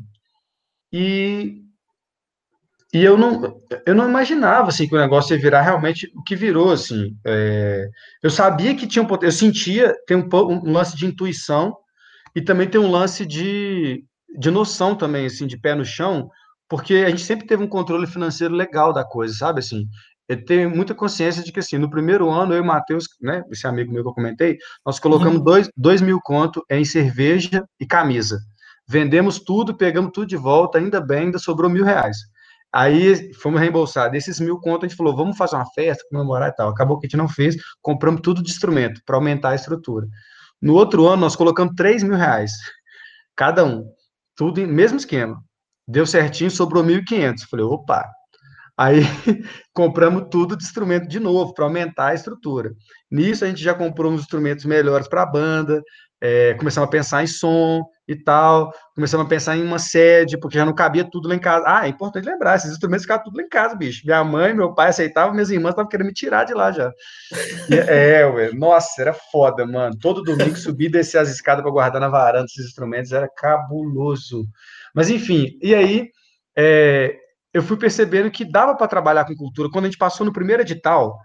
E 0.92 1.62
e 2.94 3.04
eu 3.04 3.18
não, 3.18 3.62
eu 3.86 3.94
não 3.94 4.08
imaginava 4.08 4.70
assim 4.70 4.88
que 4.88 4.96
o 4.96 5.00
negócio 5.00 5.36
ia 5.36 5.42
virar 5.42 5.62
realmente 5.62 6.10
o 6.16 6.24
que 6.24 6.36
virou 6.36 6.72
assim. 6.72 7.16
É, 7.26 7.86
eu 8.24 8.30
sabia 8.30 8.76
que 8.76 8.88
tinha 8.88 9.04
um 9.04 9.08
eu 9.22 9.32
sentia 9.32 9.94
tem 10.08 10.16
um, 10.16 10.28
um, 10.34 10.72
lance 10.72 10.96
de 10.96 11.06
intuição 11.06 11.76
e 12.34 12.42
também 12.42 12.68
tem 12.68 12.80
um 12.80 12.90
lance 12.90 13.26
de, 13.26 14.04
de 14.40 14.50
noção 14.50 14.96
também 14.96 15.26
assim 15.26 15.46
de 15.46 15.60
pé 15.60 15.76
no 15.76 15.84
chão, 15.84 16.30
porque 16.70 16.96
a 16.96 17.10
gente 17.10 17.24
sempre 17.24 17.46
teve 17.46 17.62
um 17.62 17.68
controle 17.68 18.08
financeiro 18.08 18.54
legal 18.54 18.94
da 18.94 19.04
coisa, 19.04 19.34
sabe 19.34 19.60
assim. 19.60 19.86
Eu 20.30 20.44
tenho 20.46 20.70
muita 20.70 20.94
consciência 20.94 21.44
de 21.44 21.52
que 21.52 21.60
assim 21.60 21.78
no 21.78 21.90
primeiro 21.90 22.30
ano 22.30 22.54
eu 22.54 22.58
e 22.58 22.62
o 22.62 22.66
Matheus, 22.66 23.06
né, 23.22 23.44
esse 23.52 23.68
amigo 23.68 23.92
meu 23.92 24.04
que 24.04 24.10
eu 24.10 24.14
comentei, 24.14 24.58
nós 24.86 24.98
colocamos 24.98 25.40
uhum. 25.40 25.44
dois, 25.44 25.70
dois 25.76 26.02
mil 26.02 26.22
conto 26.22 26.64
em 26.70 26.86
cerveja 26.86 27.66
e 27.80 27.86
camisa. 27.86 28.40
Vendemos 28.88 29.40
tudo, 29.40 29.76
pegamos 29.76 30.12
tudo 30.14 30.28
de 30.28 30.38
volta, 30.38 30.78
ainda 30.78 31.02
bem, 31.02 31.26
ainda 31.26 31.40
sobrou 31.40 31.70
mil 31.70 31.84
reais. 31.84 32.18
Aí 32.78 33.34
fomos 33.34 33.60
reembolsados. 33.60 34.12
Desses 34.12 34.40
mil 34.40 34.60
contos, 34.60 34.84
a 34.84 34.88
gente 34.88 34.96
falou, 34.96 35.16
vamos 35.16 35.36
fazer 35.36 35.56
uma 35.56 35.66
festa, 35.66 36.06
comemorar 36.12 36.50
e 36.50 36.52
tal. 36.52 36.70
Acabou 36.70 37.00
que 37.00 37.08
a 37.08 37.10
gente 37.10 37.18
não 37.18 37.28
fez, 37.28 37.56
compramos 37.82 38.22
tudo 38.22 38.44
de 38.44 38.52
instrumento 38.52 39.02
para 39.04 39.16
aumentar 39.16 39.50
a 39.50 39.56
estrutura. 39.56 40.08
No 40.62 40.76
outro 40.76 41.08
ano, 41.08 41.22
nós 41.22 41.36
colocamos 41.36 41.74
3 41.76 42.04
mil 42.04 42.16
reais, 42.16 42.52
cada 43.36 43.66
um. 43.66 43.84
Tudo 44.36 44.62
em 44.62 44.68
mesmo 44.68 45.00
esquema. 45.00 45.44
Deu 45.88 46.06
certinho, 46.06 46.52
sobrou 46.52 46.84
1.500. 46.84 47.50
Falei, 47.50 47.66
opa. 47.66 48.08
Aí 48.78 49.02
compramos 49.74 50.28
tudo 50.30 50.56
de 50.56 50.64
instrumento 50.64 51.08
de 51.08 51.20
novo, 51.20 51.56
para 51.56 51.66
aumentar 51.66 52.10
a 52.10 52.14
estrutura. 52.14 52.76
Nisso, 53.10 53.44
a 53.44 53.48
gente 53.48 53.64
já 53.64 53.74
comprou 53.74 54.12
uns 54.12 54.22
instrumentos 54.22 54.66
melhores 54.66 55.08
para 55.08 55.24
a 55.24 55.26
banda, 55.26 55.82
é, 56.22 56.54
começamos 56.54 56.88
a 56.88 56.92
pensar 56.92 57.24
em 57.24 57.28
som 57.28 57.84
e 58.08 58.16
tal, 58.16 58.72
começamos 58.96 59.26
a 59.26 59.30
pensar 59.30 59.58
em 59.58 59.64
uma 59.64 59.78
sede, 59.78 60.40
porque 60.40 60.58
já 60.58 60.66
não 60.66 60.74
cabia 60.74 61.04
tudo 61.04 61.28
lá 61.28 61.36
em 61.36 61.40
casa. 61.40 61.66
Ah, 61.68 61.86
é 61.86 61.90
importante 61.90 62.26
lembrar, 62.26 62.56
esses 62.56 62.72
instrumentos 62.72 63.04
ficavam 63.04 63.26
tudo 63.26 63.36
lá 63.36 63.44
em 63.44 63.50
casa, 63.50 63.76
bicho. 63.76 64.02
Minha 64.06 64.24
mãe, 64.24 64.54
meu 64.54 64.74
pai 64.74 64.90
aceitavam, 64.90 65.34
minhas 65.34 65.50
irmãs 65.50 65.72
estavam 65.72 65.90
querendo 65.90 66.08
me 66.08 66.14
tirar 66.14 66.46
de 66.46 66.54
lá 66.54 66.72
já. 66.72 66.90
E, 67.70 67.76
é, 67.76 68.26
ué, 68.32 68.52
nossa, 68.54 69.02
era 69.02 69.14
foda, 69.14 69.66
mano. 69.66 69.98
Todo 70.00 70.24
domingo 70.24 70.56
subir 70.56 70.86
e 70.86 70.92
descer 70.92 71.18
as 71.18 71.30
escadas 71.30 71.62
para 71.62 71.72
guardar 71.72 72.00
na 72.00 72.08
varanda 72.08 72.46
esses 72.46 72.68
instrumentos, 72.68 73.12
era 73.12 73.28
cabuloso. 73.28 74.46
Mas 74.96 75.10
enfim, 75.10 75.58
e 75.62 75.76
aí 75.76 76.10
é, 76.56 77.14
eu 77.54 77.62
fui 77.62 77.76
percebendo 77.76 78.32
que 78.32 78.46
dava 78.46 78.76
para 78.76 78.88
trabalhar 78.88 79.26
com 79.26 79.36
cultura. 79.36 79.70
Quando 79.70 79.86
a 79.86 79.88
gente 79.90 79.98
passou 79.98 80.26
no 80.26 80.32
primeiro 80.32 80.62
edital, 80.62 81.18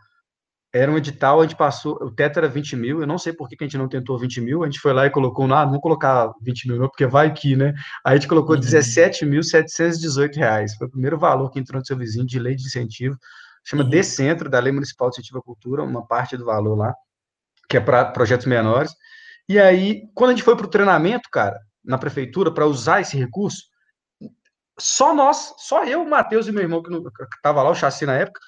era 0.72 0.90
um 0.90 0.96
edital, 0.96 1.40
a 1.40 1.42
gente 1.42 1.56
passou, 1.56 1.94
o 2.00 2.10
teto 2.10 2.38
era 2.38 2.48
20 2.48 2.76
mil, 2.76 3.00
eu 3.00 3.06
não 3.06 3.18
sei 3.18 3.32
por 3.32 3.46
que, 3.46 3.56
a 3.60 3.64
gente 3.64 3.76
não 3.76 3.88
tentou 3.88 4.18
20 4.18 4.40
mil, 4.40 4.62
a 4.62 4.66
gente 4.66 4.80
foi 4.80 4.92
lá 4.94 5.06
e 5.06 5.10
colocou, 5.10 5.44
ah, 5.52 5.66
não 5.66 5.78
colocar 5.78 6.32
20 6.40 6.68
mil 6.68 6.78
não, 6.78 6.88
porque 6.88 7.06
vai 7.06 7.32
que, 7.32 7.54
né? 7.54 7.74
Aí 8.04 8.14
a 8.14 8.16
gente 8.16 8.26
colocou 8.26 8.54
uhum. 8.54 8.60
17.718 8.62 10.34
reais, 10.34 10.74
foi 10.74 10.86
o 10.86 10.90
primeiro 10.90 11.18
valor 11.18 11.50
que 11.50 11.58
entrou 11.58 11.78
no 11.78 11.86
seu 11.86 11.96
vizinho 11.96 12.26
de 12.26 12.38
lei 12.38 12.54
de 12.54 12.64
incentivo, 12.64 13.18
chama 13.62 13.84
uhum. 13.84 13.90
Decentro, 13.90 14.48
da 14.48 14.58
Lei 14.58 14.72
Municipal 14.72 15.10
de 15.10 15.16
Incentivo 15.16 15.38
à 15.38 15.42
Cultura, 15.42 15.82
uma 15.82 16.06
parte 16.06 16.36
do 16.38 16.46
valor 16.46 16.74
lá, 16.74 16.94
que 17.68 17.76
é 17.76 17.80
para 17.80 18.06
projetos 18.06 18.46
menores, 18.46 18.92
e 19.48 19.58
aí, 19.58 20.04
quando 20.14 20.30
a 20.30 20.32
gente 20.34 20.44
foi 20.44 20.56
para 20.56 20.66
o 20.66 20.70
treinamento, 20.70 21.28
cara, 21.30 21.60
na 21.84 21.98
prefeitura, 21.98 22.50
para 22.50 22.66
usar 22.66 23.02
esse 23.02 23.16
recurso, 23.18 23.64
só 24.78 25.14
nós, 25.14 25.54
só 25.58 25.84
eu, 25.84 26.02
o 26.02 26.08
Matheus 26.08 26.46
e 26.46 26.52
meu 26.52 26.62
irmão, 26.62 26.82
que 26.82 26.90
estava 27.36 27.62
lá, 27.62 27.70
o 27.70 27.74
chassi 27.74 28.06
na 28.06 28.14
época, 28.14 28.40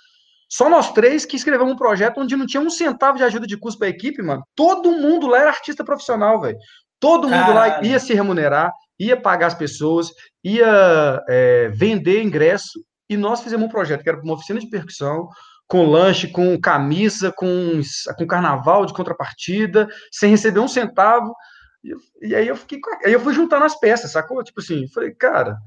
só 0.55 0.71
nós 0.71 0.93
três 0.93 1.25
que 1.25 1.35
escrevemos 1.35 1.73
um 1.73 1.77
projeto 1.77 2.21
onde 2.21 2.37
não 2.37 2.47
tinha 2.47 2.61
um 2.61 2.71
centavo 2.71 3.19
de 3.19 3.25
ajuda 3.25 3.45
de 3.45 3.57
custo 3.57 3.77
para 3.77 3.89
a 3.89 3.91
equipe, 3.91 4.23
mano. 4.23 4.47
Todo 4.55 4.93
mundo 4.93 5.27
lá 5.27 5.41
era 5.41 5.51
artista 5.51 5.83
profissional, 5.83 6.41
velho. 6.41 6.57
Todo 7.01 7.29
mundo 7.29 7.47
Caralho. 7.47 7.83
lá 7.83 7.83
ia 7.83 7.99
se 7.99 8.15
remunerar, 8.15 8.71
ia 8.97 9.21
pagar 9.21 9.49
as 9.49 9.55
pessoas, 9.55 10.13
ia 10.45 11.21
é, 11.29 11.71
vender 11.71 12.23
ingresso. 12.23 12.85
E 13.11 13.17
nós 13.17 13.41
fizemos 13.41 13.67
um 13.67 13.69
projeto 13.69 14.05
que 14.05 14.09
era 14.09 14.21
uma 14.21 14.35
oficina 14.35 14.61
de 14.61 14.71
percussão, 14.71 15.29
com 15.67 15.91
lanche, 15.91 16.29
com 16.29 16.57
camisa, 16.61 17.33
com, 17.33 17.81
com 18.17 18.25
carnaval 18.25 18.87
de 18.87 18.95
contrapartida, 18.95 19.89
sem 20.13 20.31
receber 20.31 20.61
um 20.61 20.69
centavo. 20.69 21.35
E, 21.83 22.29
e 22.29 22.33
aí 22.33 22.47
eu 22.47 22.55
fiquei. 22.55 22.79
Aí 23.05 23.13
eu 23.13 23.19
fui 23.19 23.35
juntando 23.35 23.65
as 23.65 23.77
peças, 23.81 24.13
sacou? 24.13 24.45
Tipo 24.45 24.61
assim, 24.61 24.87
falei, 24.87 25.11
cara, 25.17 25.59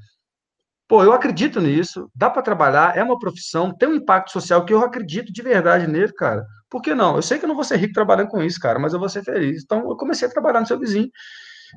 Pô, 0.88 1.04
eu 1.04 1.12
acredito 1.12 1.60
nisso, 1.60 2.10
dá 2.14 2.30
para 2.30 2.40
trabalhar, 2.40 2.96
é 2.96 3.02
uma 3.02 3.18
profissão, 3.18 3.70
tem 3.70 3.90
um 3.90 3.94
impacto 3.94 4.32
social 4.32 4.64
que 4.64 4.72
eu 4.72 4.80
acredito 4.80 5.30
de 5.30 5.42
verdade 5.42 5.86
nele, 5.86 6.12
cara. 6.14 6.46
Por 6.70 6.80
que 6.80 6.94
não? 6.94 7.16
Eu 7.16 7.22
sei 7.22 7.38
que 7.38 7.44
eu 7.44 7.48
não 7.48 7.54
vou 7.54 7.64
ser 7.64 7.76
rico 7.76 7.92
trabalhando 7.92 8.28
com 8.28 8.42
isso, 8.42 8.58
cara, 8.58 8.78
mas 8.78 8.94
eu 8.94 8.98
vou 8.98 9.08
ser 9.08 9.22
feliz. 9.22 9.62
Então, 9.62 9.80
eu 9.80 9.96
comecei 9.96 10.26
a 10.26 10.30
trabalhar 10.30 10.60
no 10.60 10.66
seu 10.66 10.78
vizinho. 10.78 11.10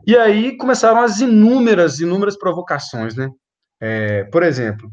E 0.08 0.17
aí 0.17 0.56
começaram 0.56 1.02
as 1.02 1.19
inúmeras, 1.19 2.00
inúmeras 2.00 2.38
provocações, 2.38 3.13
né? 3.13 3.30
É, 3.82 4.24
por 4.26 4.43
exemplo. 4.43 4.89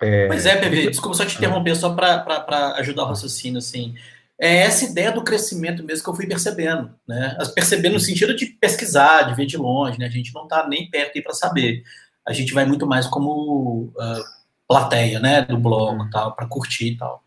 É... 0.00 0.26
Pois 0.26 0.44
é, 0.44 0.56
PV, 0.56 0.90
desculpa 0.90 1.16
só 1.16 1.24
te 1.24 1.36
interromper, 1.36 1.76
só 1.76 1.94
para 1.94 2.72
ajudar 2.78 3.04
o 3.04 3.06
raciocínio, 3.06 3.58
assim. 3.58 3.94
É 4.40 4.58
essa 4.58 4.84
ideia 4.84 5.12
do 5.12 5.22
crescimento 5.22 5.84
mesmo 5.84 6.04
que 6.04 6.10
eu 6.10 6.14
fui 6.14 6.26
percebendo, 6.26 6.92
né? 7.06 7.36
Percebendo 7.54 7.94
no 7.94 8.00
sentido 8.00 8.34
de 8.34 8.46
pesquisar, 8.46 9.22
de 9.22 9.34
ver 9.34 9.46
de 9.46 9.56
longe, 9.56 9.98
né? 9.98 10.06
A 10.06 10.10
gente 10.10 10.32
não 10.34 10.44
está 10.44 10.66
nem 10.68 10.90
perto 10.90 11.16
aí 11.16 11.22
para 11.22 11.34
saber 11.34 11.82
a 12.28 12.32
gente 12.32 12.52
vai 12.52 12.66
muito 12.66 12.86
mais 12.86 13.06
como 13.06 13.84
uh, 13.96 14.24
plateia, 14.68 15.18
né, 15.18 15.42
do 15.42 15.56
blog 15.56 16.06
e 16.06 16.10
tal, 16.10 16.36
para 16.36 16.46
curtir 16.46 16.92
e 16.92 16.96
tal. 16.96 17.22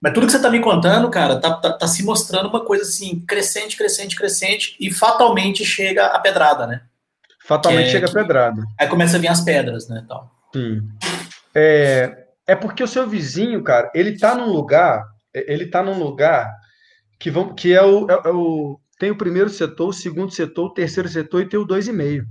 Mas 0.00 0.14
tudo 0.14 0.26
que 0.26 0.32
você 0.32 0.40
tá 0.40 0.50
me 0.50 0.60
contando, 0.60 1.08
cara, 1.10 1.38
tá, 1.38 1.52
tá, 1.54 1.72
tá, 1.74 1.86
se 1.86 2.02
mostrando 2.02 2.48
uma 2.48 2.64
coisa 2.64 2.82
assim, 2.82 3.20
crescente, 3.20 3.76
crescente, 3.76 4.16
crescente, 4.16 4.74
e 4.80 4.90
fatalmente 4.90 5.64
chega 5.64 6.06
a 6.06 6.18
pedrada, 6.18 6.66
né? 6.66 6.80
Fatalmente 7.46 7.88
é, 7.88 7.90
chega 7.90 8.08
a 8.08 8.12
pedrada. 8.12 8.62
Aí 8.80 8.88
começa 8.88 9.16
a 9.16 9.20
vir 9.20 9.28
as 9.28 9.42
pedras, 9.42 9.86
né, 9.88 10.04
tal. 10.08 10.28
Sim. 10.52 10.82
É, 11.54 12.24
é 12.46 12.56
porque 12.56 12.82
o 12.82 12.88
seu 12.88 13.06
vizinho, 13.06 13.62
cara, 13.62 13.92
ele 13.94 14.18
tá 14.18 14.34
num 14.34 14.50
lugar, 14.50 15.04
ele 15.32 15.66
tá 15.66 15.82
num 15.82 16.02
lugar 16.02 16.52
que, 17.20 17.30
vão, 17.30 17.54
que 17.54 17.72
é, 17.72 17.82
o, 17.82 18.10
é, 18.10 18.28
é 18.28 18.32
o 18.32 18.80
tem 18.98 19.10
o 19.10 19.18
primeiro 19.18 19.50
setor, 19.50 19.88
o 19.88 19.92
segundo 19.92 20.32
setor, 20.32 20.66
o 20.66 20.74
terceiro 20.74 21.08
setor 21.08 21.42
e 21.42 21.48
tem 21.48 21.58
o 21.58 21.64
dois 21.64 21.86
e 21.86 21.92
meio. 21.92 22.24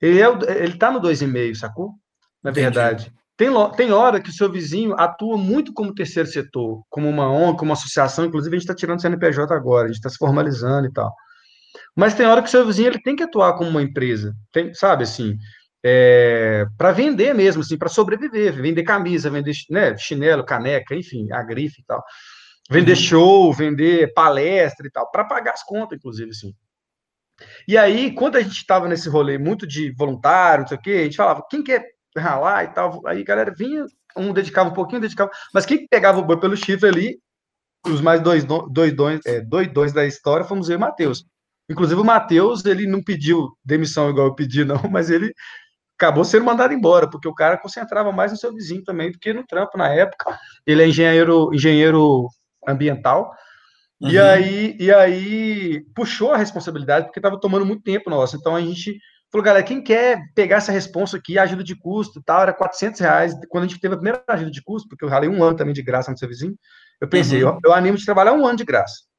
Ele, 0.00 0.20
é, 0.20 0.28
ele 0.62 0.76
tá 0.76 0.90
no 0.90 1.00
2,5, 1.00 1.54
sacou? 1.54 1.94
Na 2.42 2.50
verdade. 2.50 3.12
Tem, 3.36 3.48
tem 3.74 3.90
hora 3.90 4.20
que 4.20 4.28
o 4.28 4.32
seu 4.32 4.50
vizinho 4.52 4.94
atua 4.98 5.38
muito 5.38 5.72
como 5.72 5.94
terceiro 5.94 6.28
setor, 6.28 6.82
como 6.90 7.08
uma 7.08 7.30
ONG, 7.30 7.58
como 7.58 7.70
uma 7.70 7.74
associação. 7.74 8.26
Inclusive, 8.26 8.54
a 8.54 8.58
gente 8.58 8.68
está 8.68 8.74
tirando 8.74 8.98
o 8.98 9.02
CNPJ 9.02 9.54
agora, 9.54 9.84
a 9.84 9.88
gente 9.88 9.96
está 9.96 10.10
se 10.10 10.18
formalizando 10.18 10.86
e 10.86 10.92
tal. 10.92 11.10
Mas 11.96 12.14
tem 12.14 12.26
hora 12.26 12.42
que 12.42 12.48
o 12.48 12.50
seu 12.50 12.66
vizinho 12.66 12.88
ele 12.88 13.00
tem 13.00 13.16
que 13.16 13.22
atuar 13.22 13.54
como 13.54 13.70
uma 13.70 13.82
empresa, 13.82 14.34
tem, 14.52 14.74
sabe 14.74 15.04
assim, 15.04 15.36
é, 15.82 16.66
para 16.76 16.92
vender 16.92 17.34
mesmo, 17.34 17.62
assim, 17.62 17.78
para 17.78 17.88
sobreviver, 17.88 18.54
vender 18.60 18.82
camisa, 18.82 19.30
vender 19.30 19.54
né, 19.70 19.96
chinelo, 19.96 20.44
caneca, 20.44 20.94
enfim, 20.94 21.32
a 21.32 21.42
grife 21.42 21.80
e 21.80 21.84
tal. 21.84 22.02
Vender 22.70 22.92
uhum. 22.92 22.96
show, 22.96 23.52
vender 23.52 24.12
palestra 24.12 24.86
e 24.86 24.90
tal, 24.90 25.10
para 25.10 25.24
pagar 25.24 25.52
as 25.52 25.64
contas, 25.64 25.98
inclusive, 25.98 26.30
assim. 26.30 26.54
E 27.66 27.76
aí, 27.76 28.12
quando 28.12 28.36
a 28.36 28.40
gente 28.40 28.56
estava 28.56 28.88
nesse 28.88 29.08
rolê 29.08 29.38
muito 29.38 29.66
de 29.66 29.92
voluntário, 29.92 30.62
não 30.62 30.68
sei 30.68 30.76
o 30.76 30.80
quê, 30.80 30.90
a 30.90 31.04
gente 31.04 31.16
falava, 31.16 31.44
quem 31.48 31.62
quer 31.62 31.84
ralar 32.16 32.64
e 32.64 32.68
tal, 32.68 33.00
aí 33.06 33.20
a 33.20 33.24
galera 33.24 33.54
vinha, 33.56 33.84
um 34.16 34.32
dedicava 34.32 34.68
um 34.68 34.74
pouquinho, 34.74 35.00
dedicava, 35.00 35.30
mas 35.54 35.64
quem 35.64 35.86
pegava 35.86 36.18
o 36.18 36.24
boi 36.24 36.38
pelo 36.38 36.56
chifre 36.56 36.88
ali, 36.88 37.18
os 37.86 38.00
mais 38.00 38.20
dois, 38.20 38.44
dois, 38.44 38.92
dois, 38.92 39.20
é, 39.26 39.40
da 39.92 40.06
história, 40.06 40.44
fomos 40.44 40.68
eu 40.68 40.74
e 40.74 40.76
o 40.76 40.80
Matheus. 40.80 41.24
Inclusive, 41.68 42.00
o 42.00 42.04
Matheus, 42.04 42.64
ele 42.64 42.86
não 42.86 43.02
pediu 43.02 43.48
demissão 43.64 44.10
igual 44.10 44.26
eu 44.26 44.34
pedi, 44.34 44.64
não, 44.64 44.82
mas 44.90 45.08
ele 45.08 45.32
acabou 45.96 46.24
sendo 46.24 46.44
mandado 46.44 46.72
embora, 46.72 47.08
porque 47.08 47.28
o 47.28 47.34
cara 47.34 47.58
concentrava 47.58 48.10
mais 48.10 48.32
no 48.32 48.38
seu 48.38 48.52
vizinho 48.52 48.82
também 48.82 49.12
do 49.12 49.18
que 49.18 49.32
no 49.32 49.46
trampo 49.46 49.76
na 49.76 49.88
época. 49.88 50.38
Ele 50.66 50.82
é 50.82 50.88
engenheiro, 50.88 51.54
engenheiro 51.54 52.26
ambiental. 52.66 53.30
Uhum. 54.00 54.10
E 54.10 54.18
aí, 54.18 54.76
e 54.78 54.92
aí 54.92 55.84
puxou 55.94 56.32
a 56.32 56.36
responsabilidade, 56.36 57.06
porque 57.06 57.18
estava 57.18 57.38
tomando 57.38 57.66
muito 57.66 57.82
tempo 57.82 58.08
nosso. 58.08 58.36
Então 58.36 58.56
a 58.56 58.60
gente 58.60 58.98
falou, 59.30 59.44
galera, 59.44 59.64
quem 59.64 59.82
quer 59.82 60.20
pegar 60.34 60.56
essa 60.56 60.72
responsa 60.72 61.16
aqui, 61.16 61.38
ajuda 61.38 61.62
de 61.62 61.76
custo 61.76 62.22
tal, 62.24 62.42
era 62.42 62.52
400 62.52 63.00
reais. 63.00 63.34
Quando 63.48 63.64
a 63.64 63.66
gente 63.66 63.80
teve 63.80 63.94
a 63.94 63.98
primeira 63.98 64.22
ajuda 64.28 64.50
de 64.50 64.62
custo, 64.62 64.88
porque 64.88 65.04
eu 65.04 65.08
ralei 65.08 65.28
um 65.28 65.42
ano 65.42 65.56
também 65.56 65.74
de 65.74 65.82
graça 65.82 66.10
no 66.10 66.18
seu 66.18 66.28
vizinho, 66.28 66.56
eu 67.00 67.08
pensei, 67.08 67.44
uhum. 67.44 67.50
eu, 67.50 67.58
eu 67.66 67.72
animo 67.74 67.98
de 67.98 68.04
trabalhar 68.04 68.32
um 68.32 68.46
ano 68.46 68.56
de 68.56 68.64
graça 68.64 69.10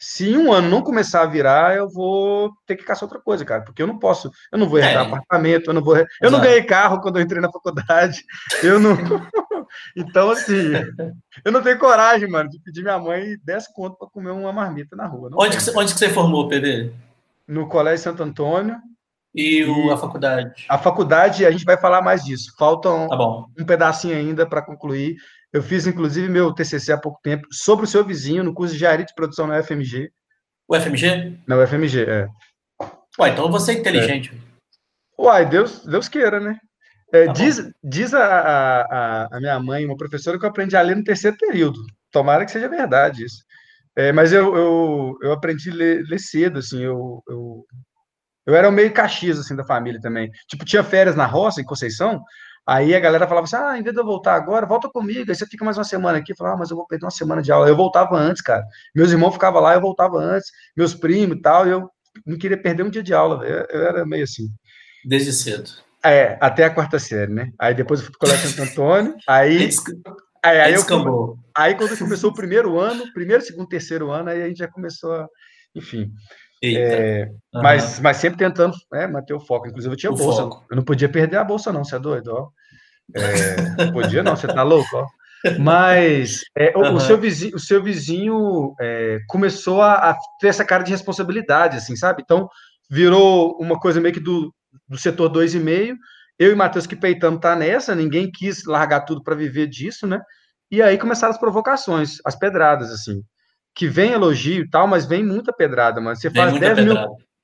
se 0.00 0.36
um 0.36 0.52
ano 0.52 0.68
não 0.68 0.80
começar 0.80 1.22
a 1.22 1.26
virar, 1.26 1.76
eu 1.76 1.88
vou 1.88 2.52
ter 2.64 2.76
que 2.76 2.84
caçar 2.84 3.04
outra 3.04 3.20
coisa, 3.20 3.44
cara, 3.44 3.62
porque 3.62 3.82
eu 3.82 3.86
não 3.86 3.98
posso, 3.98 4.30
eu 4.52 4.58
não 4.58 4.68
vou 4.68 4.78
herdar 4.78 5.04
é. 5.04 5.06
apartamento, 5.06 5.68
eu 5.68 5.74
não 5.74 5.82
vou, 5.82 5.96
eu 5.96 6.06
Exato. 6.22 6.30
não 6.30 6.40
ganhei 6.40 6.62
carro 6.62 7.00
quando 7.00 7.16
eu 7.16 7.22
entrei 7.22 7.40
na 7.40 7.50
faculdade, 7.50 8.22
eu 8.62 8.78
não, 8.78 8.92
então 9.96 10.30
assim, 10.30 10.72
eu 11.44 11.52
não 11.52 11.62
tenho 11.62 11.78
coragem, 11.78 12.28
mano, 12.28 12.48
de 12.48 12.60
pedir 12.60 12.82
minha 12.82 12.98
mãe 12.98 13.36
10 13.44 13.68
conto 13.68 13.96
para 13.96 14.08
comer 14.08 14.30
uma 14.30 14.52
marmita 14.52 14.96
na 14.96 15.06
rua. 15.06 15.30
Onde 15.34 15.56
que, 15.56 15.62
você, 15.62 15.76
onde 15.76 15.92
que 15.92 15.98
você 15.98 16.08
formou, 16.08 16.48
PD? 16.48 16.92
No 17.46 17.68
Colégio 17.68 18.04
Santo 18.04 18.22
Antônio. 18.22 18.76
E, 19.34 19.64
o, 19.64 19.92
a 19.92 19.96
faculdade? 19.96 20.66
A 20.68 20.78
faculdade, 20.78 21.46
a 21.46 21.50
gente 21.50 21.64
vai 21.64 21.76
falar 21.76 22.02
mais 22.02 22.24
disso. 22.24 22.52
Faltam 22.58 23.08
tá 23.08 23.16
um 23.58 23.64
pedacinho 23.64 24.16
ainda 24.16 24.46
para 24.46 24.62
concluir. 24.62 25.16
Eu 25.52 25.62
fiz, 25.62 25.86
inclusive, 25.86 26.28
meu 26.28 26.52
TCC 26.52 26.92
há 26.92 26.98
pouco 26.98 27.20
tempo 27.22 27.46
sobre 27.50 27.84
o 27.84 27.88
seu 27.88 28.04
vizinho 28.04 28.44
no 28.44 28.52
curso 28.52 28.72
de 28.72 28.78
engenharia 28.78 29.06
de 29.06 29.14
produção 29.14 29.46
na 29.46 29.58
UFMG. 29.58 30.10
O 30.66 30.78
FMG? 30.78 31.38
Na 31.46 31.56
UFMG, 31.56 32.02
é. 32.02 32.28
Ué, 33.18 33.30
então 33.30 33.50
você 33.50 33.72
é 33.72 33.74
inteligente. 33.74 34.32
É. 34.34 35.22
Uai, 35.22 35.46
Deus, 35.46 35.84
Deus 35.84 36.08
queira, 36.08 36.38
né? 36.38 36.58
É, 37.12 37.26
tá 37.26 37.32
diz 37.32 37.70
diz 37.82 38.12
a, 38.14 38.24
a, 38.24 39.36
a, 39.36 39.40
minha 39.40 39.58
mãe, 39.60 39.84
uma 39.84 39.96
professora, 39.96 40.38
que 40.38 40.44
eu 40.44 40.50
aprendi 40.50 40.76
a 40.76 40.82
ler 40.82 40.96
no 40.96 41.04
terceiro 41.04 41.36
período. 41.38 41.80
Tomara 42.10 42.44
que 42.44 42.50
seja 42.50 42.68
verdade 42.68 43.24
isso. 43.24 43.42
É, 43.96 44.12
mas 44.12 44.32
eu, 44.32 44.54
eu, 44.56 45.18
eu 45.22 45.32
aprendi 45.32 45.70
a 45.70 45.74
ler, 45.74 46.04
ler 46.04 46.18
cedo, 46.18 46.60
assim, 46.60 46.82
eu, 46.82 47.22
eu, 47.28 47.66
eu 48.46 48.54
era 48.54 48.70
meio 48.70 48.92
caxias, 48.92 49.38
assim, 49.38 49.56
da 49.56 49.64
família 49.64 50.00
também. 50.00 50.30
Tipo, 50.46 50.64
tinha 50.64 50.84
férias 50.84 51.16
na 51.16 51.26
roça, 51.26 51.60
em 51.60 51.64
Conceição, 51.64 52.22
Aí 52.68 52.94
a 52.94 53.00
galera 53.00 53.26
falava 53.26 53.46
assim: 53.46 53.56
ah, 53.56 53.78
em 53.78 53.82
vez 53.82 53.94
de 53.94 54.00
eu 54.02 54.04
voltar 54.04 54.34
agora, 54.34 54.66
volta 54.66 54.90
comigo. 54.90 55.30
Aí 55.30 55.34
você 55.34 55.46
fica 55.46 55.64
mais 55.64 55.78
uma 55.78 55.84
semana 55.84 56.18
aqui. 56.18 56.32
Eu 56.32 56.36
falava, 56.36 56.56
ah, 56.56 56.58
mas 56.58 56.70
eu 56.70 56.76
vou 56.76 56.86
perder 56.86 57.06
uma 57.06 57.10
semana 57.10 57.40
de 57.40 57.50
aula. 57.50 57.66
Eu 57.66 57.74
voltava 57.74 58.14
antes, 58.14 58.42
cara. 58.42 58.62
Meus 58.94 59.10
irmãos 59.10 59.32
ficavam 59.32 59.62
lá, 59.62 59.72
eu 59.72 59.80
voltava 59.80 60.18
antes, 60.18 60.50
meus 60.76 60.94
primos 60.94 61.38
e 61.38 61.40
tal. 61.40 61.66
E 61.66 61.70
eu 61.70 61.88
não 62.26 62.36
queria 62.36 62.60
perder 62.60 62.82
um 62.82 62.90
dia 62.90 63.02
de 63.02 63.14
aula, 63.14 63.42
eu, 63.46 63.66
eu 63.70 63.86
era 63.86 64.04
meio 64.04 64.24
assim. 64.24 64.50
Desde 65.02 65.32
cedo. 65.32 65.70
É, 66.04 66.38
até 66.40 66.64
a 66.64 66.70
quarta 66.70 66.98
série, 66.98 67.32
né? 67.32 67.52
Aí 67.58 67.74
depois 67.74 68.00
eu 68.00 68.06
fui 68.06 68.12
pro 68.12 68.28
Colégio 68.28 68.48
Santo 68.48 68.70
Antônio. 68.70 69.14
Aí. 69.28 69.70
Aí, 70.40 70.60
aí, 70.60 70.74
eu, 70.74 71.36
aí 71.52 71.74
quando 71.74 71.98
começou 71.98 72.30
o 72.30 72.34
primeiro 72.34 72.78
ano, 72.78 73.12
primeiro, 73.12 73.42
segundo, 73.42 73.66
terceiro 73.66 74.12
ano, 74.12 74.30
aí 74.30 74.40
a 74.40 74.46
gente 74.46 74.58
já 74.58 74.68
começou 74.68 75.12
a. 75.12 75.26
Enfim. 75.74 76.12
É, 76.62 77.28
uhum. 77.52 77.62
mas, 77.62 77.98
mas 77.98 78.16
sempre 78.18 78.38
tentando 78.38 78.74
é, 78.94 79.08
manter 79.08 79.34
o 79.34 79.40
foco. 79.40 79.66
Inclusive, 79.66 79.92
eu 79.92 79.98
tinha 79.98 80.12
o 80.12 80.16
bolsa. 80.16 80.42
Foco. 80.42 80.64
Eu 80.70 80.76
não 80.76 80.84
podia 80.84 81.08
perder 81.08 81.38
a 81.38 81.44
bolsa, 81.44 81.72
não, 81.72 81.84
você 81.84 81.96
é 81.96 81.98
doido, 81.98 82.28
ó. 82.28 82.48
É, 83.14 83.86
podia 83.92 84.22
não, 84.22 84.36
você 84.36 84.46
tá 84.46 84.62
louco, 84.62 84.88
ó. 84.96 85.06
Mas 85.58 86.42
é, 86.56 86.76
uhum. 86.76 86.94
o, 86.94 87.00
seu 87.00 87.18
vizinho, 87.18 87.54
o 87.54 87.60
seu 87.60 87.82
vizinho 87.82 88.74
é, 88.80 89.18
começou 89.28 89.82
a, 89.82 90.10
a, 90.10 90.18
ter 90.40 90.48
essa 90.48 90.64
cara 90.64 90.82
de 90.82 90.90
responsabilidade, 90.90 91.76
assim, 91.76 91.94
sabe? 91.94 92.22
Então, 92.24 92.48
virou 92.90 93.56
uma 93.60 93.78
coisa 93.78 94.00
meio 94.00 94.14
que 94.14 94.20
do, 94.20 94.52
do 94.88 94.98
setor 94.98 95.30
2,5. 95.30 95.96
Eu 96.38 96.52
e 96.52 96.54
Matheus 96.54 96.86
que 96.86 96.96
peitamos 96.96 97.40
tá 97.40 97.56
nessa, 97.56 97.94
ninguém 97.94 98.30
quis 98.30 98.64
largar 98.64 99.00
tudo 99.00 99.22
para 99.22 99.34
viver 99.34 99.66
disso, 99.66 100.06
né? 100.06 100.20
E 100.70 100.82
aí 100.82 100.98
começaram 100.98 101.32
as 101.32 101.38
provocações, 101.38 102.18
as 102.24 102.36
pedradas, 102.36 102.92
assim 102.92 103.22
que 103.78 103.86
vem 103.86 104.10
elogio 104.10 104.64
e 104.64 104.68
tal, 104.68 104.88
mas 104.88 105.06
vem 105.06 105.24
muita 105.24 105.52
pedrada, 105.52 106.00
mano. 106.00 106.16
Você 106.16 106.28
faz 106.28 106.58
10 106.58 106.84
mil, 106.84 106.96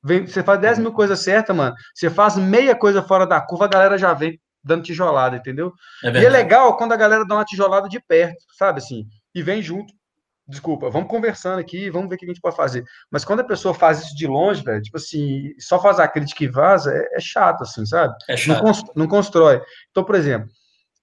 vem, 0.02 0.26
você 0.26 0.42
faz 0.42 0.60
10 0.60 0.80
mil 0.80 0.92
coisas 0.92 1.20
certas, 1.20 1.54
mano. 1.54 1.76
Você 1.94 2.10
faz 2.10 2.37
meia 2.37 2.74
coisa 2.74 3.00
fora 3.00 3.24
da 3.24 3.40
curva, 3.40 3.66
a 3.66 3.68
galera 3.68 3.96
já 3.96 4.12
vem 4.12 4.37
dando 4.62 4.82
tijolada, 4.82 5.37
entendeu? 5.37 5.72
É 6.02 6.10
e 6.10 6.24
é 6.24 6.28
legal 6.28 6.76
quando 6.76 6.90
a 6.90 6.96
galera 6.96 7.24
dá 7.24 7.37
uma 7.37 7.44
tijolada 7.44 7.88
de 7.88 8.00
perto, 8.00 8.44
sabe 8.58 8.78
assim? 8.78 9.06
E 9.32 9.44
vem 9.44 9.62
junto. 9.62 9.94
Desculpa, 10.46 10.90
vamos 10.90 11.09
conversando 11.09 11.59
aqui, 11.59 11.88
vamos 11.88 12.09
ver 12.09 12.16
o 12.16 12.18
que 12.18 12.24
a 12.26 12.28
gente 12.28 12.40
pode 12.40 12.57
fazer. 12.57 12.85
Mas 13.11 13.24
quando 13.24 13.40
a 13.40 13.44
pessoa 13.44 13.72
faz 13.72 14.02
isso 14.02 14.14
de 14.14 14.26
longe, 14.26 14.62
velho, 14.62 14.83
tipo 14.83 14.96
assim, 14.96 15.52
só 15.59 15.80
faz 15.80 15.98
a 15.98 16.07
crítica 16.07 16.44
e 16.44 16.48
vaza, 16.48 16.92
é, 16.92 17.16
é 17.16 17.20
chato, 17.20 17.62
assim, 17.62 17.87
sabe? 17.87 18.14
É 18.28 18.37
chato. 18.37 18.62
Não, 18.62 18.72
não 18.94 19.09
constrói. 19.09 19.62
Então, 19.90 20.04
por 20.04 20.14
exemplo, 20.14 20.48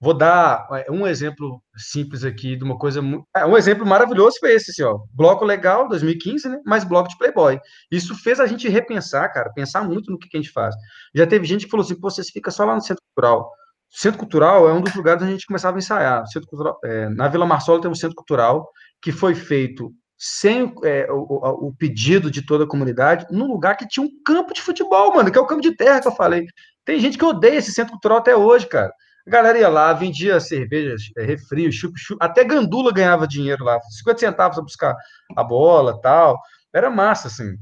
Vou 0.02 0.12
dar 0.12 0.66
é, 0.72 0.90
um 0.90 1.06
exemplo 1.06 1.62
simples 1.76 2.24
aqui 2.24 2.56
de 2.56 2.64
uma 2.64 2.76
coisa. 2.76 3.00
É, 3.36 3.46
um 3.46 3.56
exemplo 3.56 3.86
maravilhoso 3.86 4.36
foi 4.40 4.52
esse, 4.52 4.72
assim, 4.72 4.82
ó. 4.82 4.98
Bloco 5.14 5.44
legal, 5.44 5.88
2015, 5.88 6.48
né? 6.48 6.58
Mas 6.66 6.82
bloco 6.82 7.08
de 7.08 7.16
Playboy. 7.16 7.60
Isso 7.88 8.12
fez 8.16 8.40
a 8.40 8.46
gente 8.46 8.68
repensar, 8.68 9.32
cara, 9.32 9.52
pensar 9.52 9.84
muito 9.84 10.10
no 10.10 10.18
que, 10.18 10.28
que 10.28 10.36
a 10.36 10.40
gente 10.40 10.50
faz. 10.50 10.74
Já 11.14 11.24
teve 11.24 11.46
gente 11.46 11.66
que 11.66 11.70
falou 11.70 11.84
assim: 11.84 11.94
pô, 11.94 12.10
você 12.10 12.24
fica 12.24 12.50
só 12.50 12.64
lá 12.64 12.74
no 12.74 12.80
centro 12.80 13.00
cultural. 13.14 13.48
Centro 13.90 14.18
cultural 14.18 14.68
é 14.68 14.72
um 14.72 14.80
dos 14.80 14.92
lugares 14.92 15.22
onde 15.22 15.30
a 15.30 15.34
gente 15.34 15.46
começava 15.46 15.76
a 15.76 15.78
ensaiar. 15.78 16.26
Centro 16.26 16.48
cultural, 16.48 16.80
é, 16.84 17.08
na 17.10 17.28
Vila 17.28 17.46
Marsola 17.46 17.80
tem 17.80 17.88
um 17.88 17.94
centro 17.94 18.16
cultural 18.16 18.68
que 19.02 19.10
foi 19.12 19.34
feito 19.34 19.92
sem 20.16 20.72
é, 20.84 21.10
o, 21.10 21.66
o, 21.66 21.74
pedido 21.76 22.30
de 22.30 22.46
toda 22.46 22.62
a 22.62 22.68
comunidade, 22.68 23.26
num 23.28 23.48
lugar 23.48 23.76
que 23.76 23.88
tinha 23.88 24.06
um 24.06 24.22
campo 24.24 24.54
de 24.54 24.62
futebol, 24.62 25.12
mano, 25.12 25.32
que 25.32 25.36
é 25.36 25.40
o 25.40 25.46
campo 25.46 25.60
de 25.60 25.74
terra 25.74 26.00
que 26.00 26.06
eu 26.06 26.14
falei. 26.14 26.46
Tem 26.84 27.00
gente 27.00 27.18
que 27.18 27.24
odeia 27.24 27.56
esse 27.56 27.72
centro 27.72 27.92
cultural 27.92 28.18
até 28.18 28.36
hoje, 28.36 28.68
cara. 28.68 28.92
A 29.26 29.30
galera 29.30 29.58
ia 29.58 29.68
lá, 29.68 29.92
vendia 29.92 30.38
cerveja, 30.38 30.96
é, 31.16 31.24
refri, 31.24 31.72
chup, 31.72 31.98
chup, 31.98 32.18
até 32.24 32.44
gandula 32.44 32.92
ganhava 32.92 33.26
dinheiro 33.26 33.64
lá, 33.64 33.80
50 33.80 34.20
centavos 34.20 34.54
para 34.56 34.64
buscar 34.64 34.96
a 35.36 35.42
bola 35.42 36.00
tal. 36.00 36.38
Era 36.72 36.88
massa, 36.88 37.26
assim. 37.26 37.56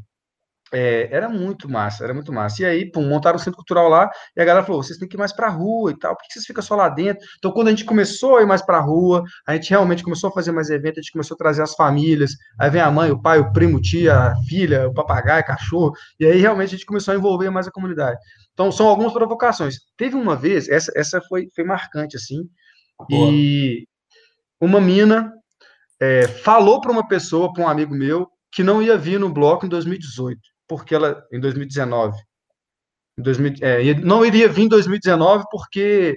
É, 0.72 1.08
era 1.10 1.28
muito 1.28 1.68
massa, 1.68 2.04
era 2.04 2.14
muito 2.14 2.32
massa. 2.32 2.62
E 2.62 2.64
aí, 2.64 2.90
pum, 2.90 3.02
montaram 3.02 3.36
o 3.36 3.40
centro 3.40 3.56
cultural 3.56 3.88
lá, 3.88 4.08
e 4.36 4.40
a 4.40 4.44
galera 4.44 4.64
falou: 4.64 4.82
vocês 4.82 4.98
têm 4.98 5.08
que 5.08 5.16
ir 5.16 5.18
mais 5.18 5.32
para 5.32 5.48
a 5.48 5.50
rua 5.50 5.90
e 5.90 5.98
tal, 5.98 6.16
por 6.16 6.22
que 6.22 6.32
vocês 6.32 6.44
ficam 6.46 6.62
só 6.62 6.76
lá 6.76 6.88
dentro? 6.88 7.26
Então, 7.38 7.50
quando 7.50 7.68
a 7.68 7.70
gente 7.70 7.84
começou 7.84 8.36
a 8.36 8.42
ir 8.42 8.46
mais 8.46 8.62
para 8.62 8.78
a 8.78 8.80
rua, 8.80 9.24
a 9.46 9.54
gente 9.54 9.70
realmente 9.70 10.02
começou 10.02 10.30
a 10.30 10.32
fazer 10.32 10.52
mais 10.52 10.70
eventos, 10.70 10.98
a 10.98 11.02
gente 11.02 11.12
começou 11.12 11.34
a 11.34 11.38
trazer 11.38 11.62
as 11.62 11.74
famílias, 11.74 12.32
aí 12.58 12.70
vem 12.70 12.80
a 12.80 12.90
mãe, 12.90 13.10
o 13.10 13.20
pai, 13.20 13.40
o 13.40 13.52
primo, 13.52 13.80
tia, 13.80 14.14
a 14.14 14.36
filha, 14.48 14.88
o 14.88 14.94
papagaio, 14.94 15.42
o 15.42 15.46
cachorro, 15.46 15.92
e 16.20 16.26
aí 16.26 16.40
realmente 16.40 16.68
a 16.68 16.78
gente 16.78 16.86
começou 16.86 17.12
a 17.12 17.16
envolver 17.16 17.50
mais 17.50 17.66
a 17.66 17.72
comunidade. 17.72 18.18
Então, 18.52 18.70
são 18.70 18.86
algumas 18.86 19.12
provocações. 19.12 19.76
Teve 19.96 20.14
uma 20.14 20.36
vez, 20.36 20.68
essa, 20.68 20.92
essa 20.94 21.20
foi, 21.22 21.48
foi 21.54 21.64
marcante, 21.64 22.16
assim, 22.16 22.48
Boa. 23.08 23.32
e 23.32 23.86
uma 24.60 24.80
mina 24.80 25.32
é, 26.00 26.28
falou 26.28 26.80
para 26.80 26.92
uma 26.92 27.08
pessoa, 27.08 27.52
para 27.52 27.64
um 27.64 27.68
amigo 27.68 27.94
meu, 27.94 28.28
que 28.52 28.62
não 28.62 28.80
ia 28.80 28.96
vir 28.96 29.18
no 29.18 29.28
bloco 29.28 29.66
em 29.66 29.68
2018 29.68 30.38
porque 30.70 30.94
ela, 30.94 31.26
em 31.32 31.40
2019, 31.40 32.16
em 33.18 33.22
2000, 33.22 33.54
é, 33.60 33.94
não 33.94 34.24
iria 34.24 34.48
vir 34.48 34.62
em 34.62 34.68
2019 34.68 35.44
porque 35.50 36.16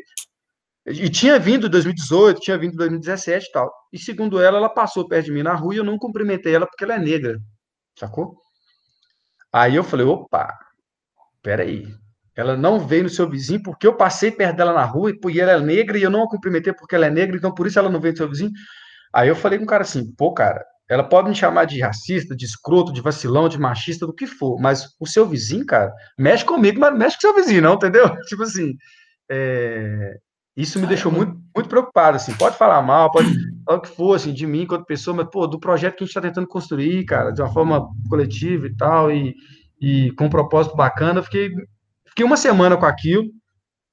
e 0.85 1.09
tinha 1.09 1.39
vindo 1.39 1.65
em 1.65 1.69
2018, 1.71 2.39
tinha 2.39 2.57
vindo 2.57 2.73
em 2.73 2.77
2017 2.77 3.47
e 3.47 3.51
tal. 3.51 3.73
E 3.91 3.97
segundo 3.97 4.39
ela, 4.39 4.59
ela 4.59 4.69
passou 4.69 5.07
perto 5.07 5.25
de 5.25 5.31
mim 5.31 5.41
na 5.41 5.55
rua 5.55 5.73
e 5.73 5.77
eu 5.77 5.83
não 5.83 5.97
cumprimentei 5.97 6.53
ela 6.53 6.67
porque 6.67 6.83
ela 6.83 6.93
é 6.93 6.99
negra, 6.99 7.39
sacou? 7.97 8.37
Aí 9.51 9.75
eu 9.75 9.83
falei, 9.83 10.05
opa, 10.05 10.53
peraí. 11.41 11.87
Ela 12.35 12.55
não 12.55 12.79
veio 12.79 13.03
no 13.03 13.09
seu 13.09 13.27
vizinho 13.27 13.63
porque 13.63 13.87
eu 13.87 13.95
passei 13.95 14.29
perto 14.31 14.57
dela 14.57 14.73
na 14.73 14.85
rua 14.85 15.11
e 15.11 15.39
ela 15.39 15.53
é 15.53 15.59
negra 15.59 15.97
e 15.97 16.03
eu 16.03 16.11
não 16.11 16.23
a 16.23 16.29
cumprimentei 16.29 16.73
porque 16.73 16.93
ela 16.95 17.07
é 17.07 17.09
negra, 17.09 17.35
então 17.35 17.53
por 17.53 17.65
isso 17.65 17.79
ela 17.79 17.89
não 17.89 17.99
veio 17.99 18.13
no 18.13 18.17
seu 18.17 18.29
vizinho. 18.29 18.51
Aí 19.11 19.29
eu 19.29 19.35
falei 19.35 19.57
com 19.57 19.65
o 19.65 19.67
cara 19.67 19.81
assim, 19.81 20.13
pô, 20.15 20.31
cara, 20.31 20.63
ela 20.89 21.03
pode 21.03 21.29
me 21.29 21.35
chamar 21.35 21.65
de 21.65 21.79
racista, 21.79 22.35
de 22.35 22.45
escroto, 22.45 22.91
de 22.91 23.01
vacilão, 23.01 23.47
de 23.47 23.59
machista, 23.59 24.05
do 24.05 24.13
que 24.13 24.27
for, 24.27 24.59
mas 24.59 24.89
o 24.99 25.07
seu 25.07 25.25
vizinho, 25.25 25.65
cara, 25.65 25.91
mexe 26.17 26.43
comigo, 26.43 26.79
mas 26.79 26.97
mexe 26.97 27.15
com 27.15 27.21
seu 27.21 27.35
vizinho, 27.35 27.61
não, 27.61 27.75
entendeu? 27.75 28.03
Tipo 28.27 28.43
assim, 28.43 28.75
é... 29.29 30.17
isso 30.57 30.79
me 30.79 30.87
deixou 30.87 31.11
muito, 31.11 31.35
muito 31.55 31.69
preocupado, 31.69 32.17
assim, 32.17 32.33
pode 32.33 32.57
falar 32.57 32.81
mal, 32.81 33.11
pode 33.11 33.33
falar 33.65 33.77
o 33.77 33.81
que 33.81 33.89
for, 33.89 34.15
assim, 34.15 34.33
de 34.33 34.45
mim 34.45 34.63
enquanto 34.63 34.85
pessoa, 34.85 35.15
mas, 35.15 35.27
pô, 35.31 35.47
do 35.47 35.59
projeto 35.59 35.95
que 35.95 36.03
a 36.03 36.05
gente 36.05 36.11
está 36.11 36.21
tentando 36.21 36.47
construir, 36.47 37.05
cara, 37.05 37.31
de 37.31 37.41
uma 37.41 37.51
forma 37.51 37.87
coletiva 38.09 38.67
e 38.67 38.75
tal, 38.75 39.11
e, 39.11 39.33
e 39.79 40.11
com 40.11 40.25
um 40.25 40.29
propósito 40.29 40.75
bacana, 40.75 41.19
eu 41.19 41.23
fiquei, 41.23 41.49
fiquei 42.07 42.25
uma 42.25 42.37
semana 42.37 42.75
com 42.75 42.85
aquilo, 42.85 43.23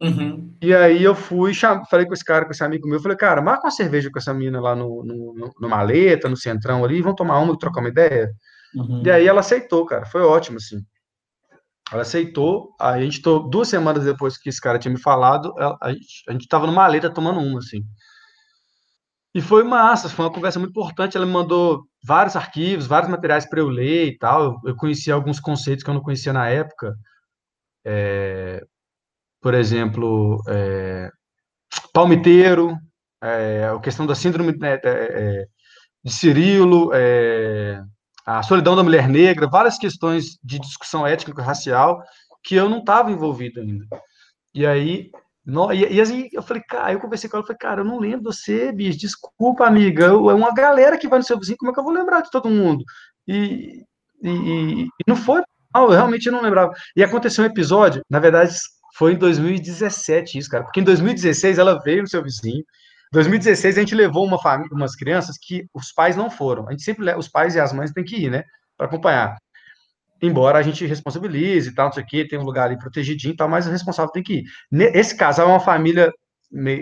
Uhum. 0.03 0.57
E 0.63 0.75
aí 0.75 1.03
eu 1.03 1.15
fui, 1.15 1.53
falei 1.55 2.07
com 2.07 2.15
esse 2.15 2.25
cara, 2.25 2.47
com 2.47 2.53
esse 2.53 2.65
amigo 2.65 2.89
meu, 2.89 3.01
falei, 3.01 3.17
cara, 3.17 3.43
marca 3.43 3.67
uma 3.67 3.71
cerveja 3.71 4.11
com 4.11 4.19
essa 4.19 4.33
menina 4.33 4.61
lá 4.61 4.75
no, 4.75 5.05
no, 5.05 5.53
no 5.61 5.69
Maleta, 5.69 6.29
no 6.29 6.37
Centrão 6.37 6.85
ali, 6.85 7.03
vamos 7.03 7.17
tomar 7.17 7.39
uma 7.39 7.59
trocar 7.59 7.81
uma 7.81 7.91
ideia. 7.91 8.31
Uhum. 8.75 9.03
E 9.05 9.11
aí 9.11 9.27
ela 9.27 9.41
aceitou, 9.41 9.85
cara, 9.85 10.07
foi 10.07 10.23
ótimo, 10.23 10.57
assim. 10.57 10.79
Ela 11.93 12.03
aceitou, 12.03 12.75
a 12.81 13.01
gente, 13.01 13.21
tô, 13.21 13.41
duas 13.41 13.69
semanas 13.69 14.05
depois 14.05 14.39
que 14.39 14.49
esse 14.49 14.61
cara 14.61 14.79
tinha 14.79 14.93
me 14.93 15.01
falado, 15.01 15.53
a, 15.83 15.93
gente, 15.93 16.23
a 16.29 16.33
gente 16.33 16.49
tava 16.49 16.67
no 16.67 16.73
Maleta 16.73 17.11
tomando 17.13 17.41
uma, 17.41 17.59
assim. 17.59 17.83
E 19.35 19.41
foi 19.41 19.63
massa, 19.63 20.09
foi 20.09 20.25
uma 20.25 20.33
conversa 20.33 20.59
muito 20.59 20.73
importante. 20.73 21.17
Ela 21.17 21.27
me 21.27 21.33
mandou 21.33 21.85
vários 22.03 22.35
arquivos, 22.35 22.87
vários 22.87 23.11
materiais 23.11 23.49
para 23.49 23.61
eu 23.61 23.69
ler 23.69 24.07
e 24.09 24.19
tal. 24.19 24.43
Eu, 24.43 24.57
eu 24.67 24.77
conhecia 24.77 25.15
alguns 25.15 25.39
conceitos 25.39 25.85
que 25.85 25.91
eu 25.91 25.95
não 25.95 26.03
conhecia 26.03 26.33
na 26.33 26.49
época. 26.49 26.95
É, 27.85 28.65
por 29.41 29.55
exemplo, 29.55 30.43
é, 30.49 31.11
palmiteiro, 31.93 32.76
é, 33.22 33.70
a 33.74 33.78
questão 33.80 34.07
da 34.07 34.14
síndrome 34.14 34.57
né, 34.59 34.74
é, 34.74 34.80
é, 34.84 35.47
de 36.03 36.12
Cirilo, 36.12 36.91
é, 36.95 37.82
a 38.26 38.43
solidão 38.43 38.76
da 38.76 38.82
mulher 38.82 39.09
negra, 39.09 39.49
várias 39.49 39.78
questões 39.78 40.38
de 40.43 40.59
discussão 40.59 41.07
étnica 41.07 41.43
racial 41.43 42.03
que 42.43 42.55
eu 42.55 42.68
não 42.68 42.78
estava 42.78 43.11
envolvido 43.11 43.61
ainda. 43.61 43.84
E 44.55 44.66
aí, 44.66 45.11
no, 45.45 45.72
e, 45.72 45.95
e, 45.95 46.01
assim, 46.01 46.28
eu 46.32 46.43
falei, 46.43 46.62
cara, 46.62 46.93
eu 46.93 47.01
conversei 47.01 47.28
com 47.28 47.36
ela, 47.36 47.43
eu 47.43 47.47
falei, 47.47 47.59
cara, 47.59 47.80
eu 47.80 47.84
não 47.84 47.99
lembro 47.99 48.32
você, 48.32 48.72
bicho, 48.72 48.99
desculpa, 48.99 49.66
amiga, 49.66 50.07
eu, 50.07 50.30
é 50.30 50.34
uma 50.34 50.53
galera 50.55 50.99
que 50.99 51.09
vai 51.09 51.18
no 51.18 51.24
seu 51.24 51.38
vizinho, 51.38 51.59
como 51.59 51.70
é 51.70 51.74
que 51.74 51.80
eu 51.80 51.84
vou 51.84 51.93
lembrar 51.93 52.22
de 52.22 52.30
todo 52.30 52.49
mundo? 52.51 52.84
E, 53.26 53.84
e, 54.22 54.84
e 54.84 54.88
não 55.07 55.16
foi, 55.16 55.43
não, 55.74 55.84
eu 55.84 55.91
realmente 55.91 56.30
não 56.30 56.43
lembrava. 56.43 56.72
E 56.97 57.03
aconteceu 57.03 57.45
um 57.45 57.47
episódio, 57.47 58.03
na 58.11 58.18
verdade, 58.18 58.55
foi 59.01 59.15
em 59.15 59.17
2017 59.17 60.37
isso, 60.37 60.51
cara. 60.51 60.63
Porque 60.63 60.79
em 60.79 60.85
2016 60.85 61.59
ela 61.59 61.81
veio 61.83 62.03
no 62.03 62.09
seu 62.09 62.23
vizinho. 62.23 62.59
Em 62.59 63.15
2016 63.15 63.79
a 63.79 63.81
gente 63.81 63.95
levou 63.95 64.27
uma 64.27 64.39
família, 64.39 64.69
umas 64.75 64.95
crianças 64.95 65.39
que 65.41 65.67
os 65.73 65.91
pais 65.91 66.17
não 66.17 66.31
foram. 66.31 66.69
A 66.69 66.73
gente 66.73 66.83
sempre, 66.83 67.11
os 67.15 67.27
pais 67.27 67.55
e 67.55 67.61
as 67.61 67.73
mães 67.73 67.93
têm 67.93 68.05
que 68.05 68.27
ir, 68.27 68.31
né? 68.31 68.45
Para 68.77 68.89
acompanhar. 68.89 69.39
Embora 70.21 70.59
a 70.59 70.63
gente 70.63 70.85
responsabilize 70.85 71.71
e 71.71 71.75
tal, 71.75 71.87
não 71.87 71.95
sei 71.95 72.03
o 72.03 72.07
quê, 72.07 72.29
tem 72.29 72.39
um 72.39 72.45
lugar 72.45 72.67
ali 72.67 72.77
protegidinho 72.77 73.33
e 73.33 73.37
tal, 73.37 73.49
mas 73.49 73.67
o 73.67 73.71
responsável 73.71 74.13
tem 74.13 74.23
que 74.23 74.41
ir. 74.41 74.45
Esse 74.95 75.17
casal 75.17 75.49
é 75.49 75.53
uma 75.53 75.61
família 75.61 76.13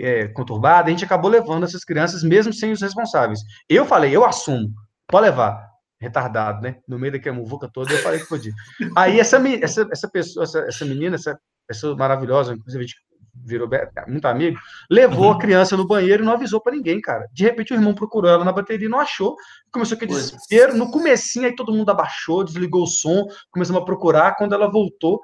é, 0.01 0.27
conturbada, 0.27 0.89
a 0.89 0.91
gente 0.91 1.05
acabou 1.05 1.31
levando 1.31 1.63
essas 1.63 1.85
crianças 1.85 2.21
mesmo 2.21 2.51
sem 2.51 2.73
os 2.73 2.81
responsáveis. 2.81 3.39
Eu 3.69 3.85
falei, 3.85 4.13
eu 4.13 4.25
assumo, 4.25 4.73
pode 5.07 5.27
levar 5.27 5.69
retardado, 6.01 6.61
né? 6.61 6.75
No 6.85 6.99
meio 6.99 7.13
daquela 7.13 7.37
muvuca 7.37 7.69
toda, 7.71 7.93
eu 7.93 7.99
falei 7.99 8.19
que 8.19 8.27
podia. 8.27 8.51
Aí 8.93 9.21
essa, 9.21 9.37
essa, 9.61 9.87
essa 9.89 10.09
pessoa, 10.09 10.43
essa, 10.43 10.59
essa 10.67 10.83
menina, 10.83 11.15
essa 11.15 11.39
pessoa 11.69 11.95
maravilhosa, 11.95 12.53
inclusive 12.53 12.83
a 12.83 12.87
gente 12.87 12.97
virou 13.45 13.69
muito 14.07 14.25
amigo, 14.25 14.59
levou 14.89 15.27
uhum. 15.27 15.31
a 15.31 15.39
criança 15.39 15.77
no 15.77 15.87
banheiro 15.87 16.23
e 16.23 16.25
não 16.25 16.33
avisou 16.33 16.59
para 16.59 16.75
ninguém, 16.75 16.99
cara. 16.99 17.27
De 17.31 17.43
repente 17.43 17.71
o 17.71 17.75
irmão 17.75 17.93
procurou 17.93 18.29
ela 18.29 18.43
na 18.43 18.51
bateria, 18.51 18.89
não 18.89 18.99
achou, 18.99 19.35
começou 19.71 19.95
aquele 19.95 20.11
desespero, 20.11 20.75
no 20.75 20.91
comecinho 20.91 21.45
aí 21.45 21.55
todo 21.55 21.71
mundo 21.71 21.89
abaixou, 21.89 22.43
desligou 22.43 22.83
o 22.83 22.87
som, 22.87 23.25
começamos 23.51 23.81
a 23.81 23.85
procurar, 23.85 24.35
quando 24.35 24.53
ela 24.53 24.69
voltou, 24.69 25.21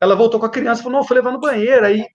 ela 0.00 0.14
voltou 0.14 0.38
com 0.38 0.46
a 0.46 0.50
criança, 0.50 0.82
falou, 0.82 0.98
não, 0.98 1.06
foi 1.06 1.16
levar 1.16 1.32
no 1.32 1.40
banheiro, 1.40 1.84
aí 1.84 2.06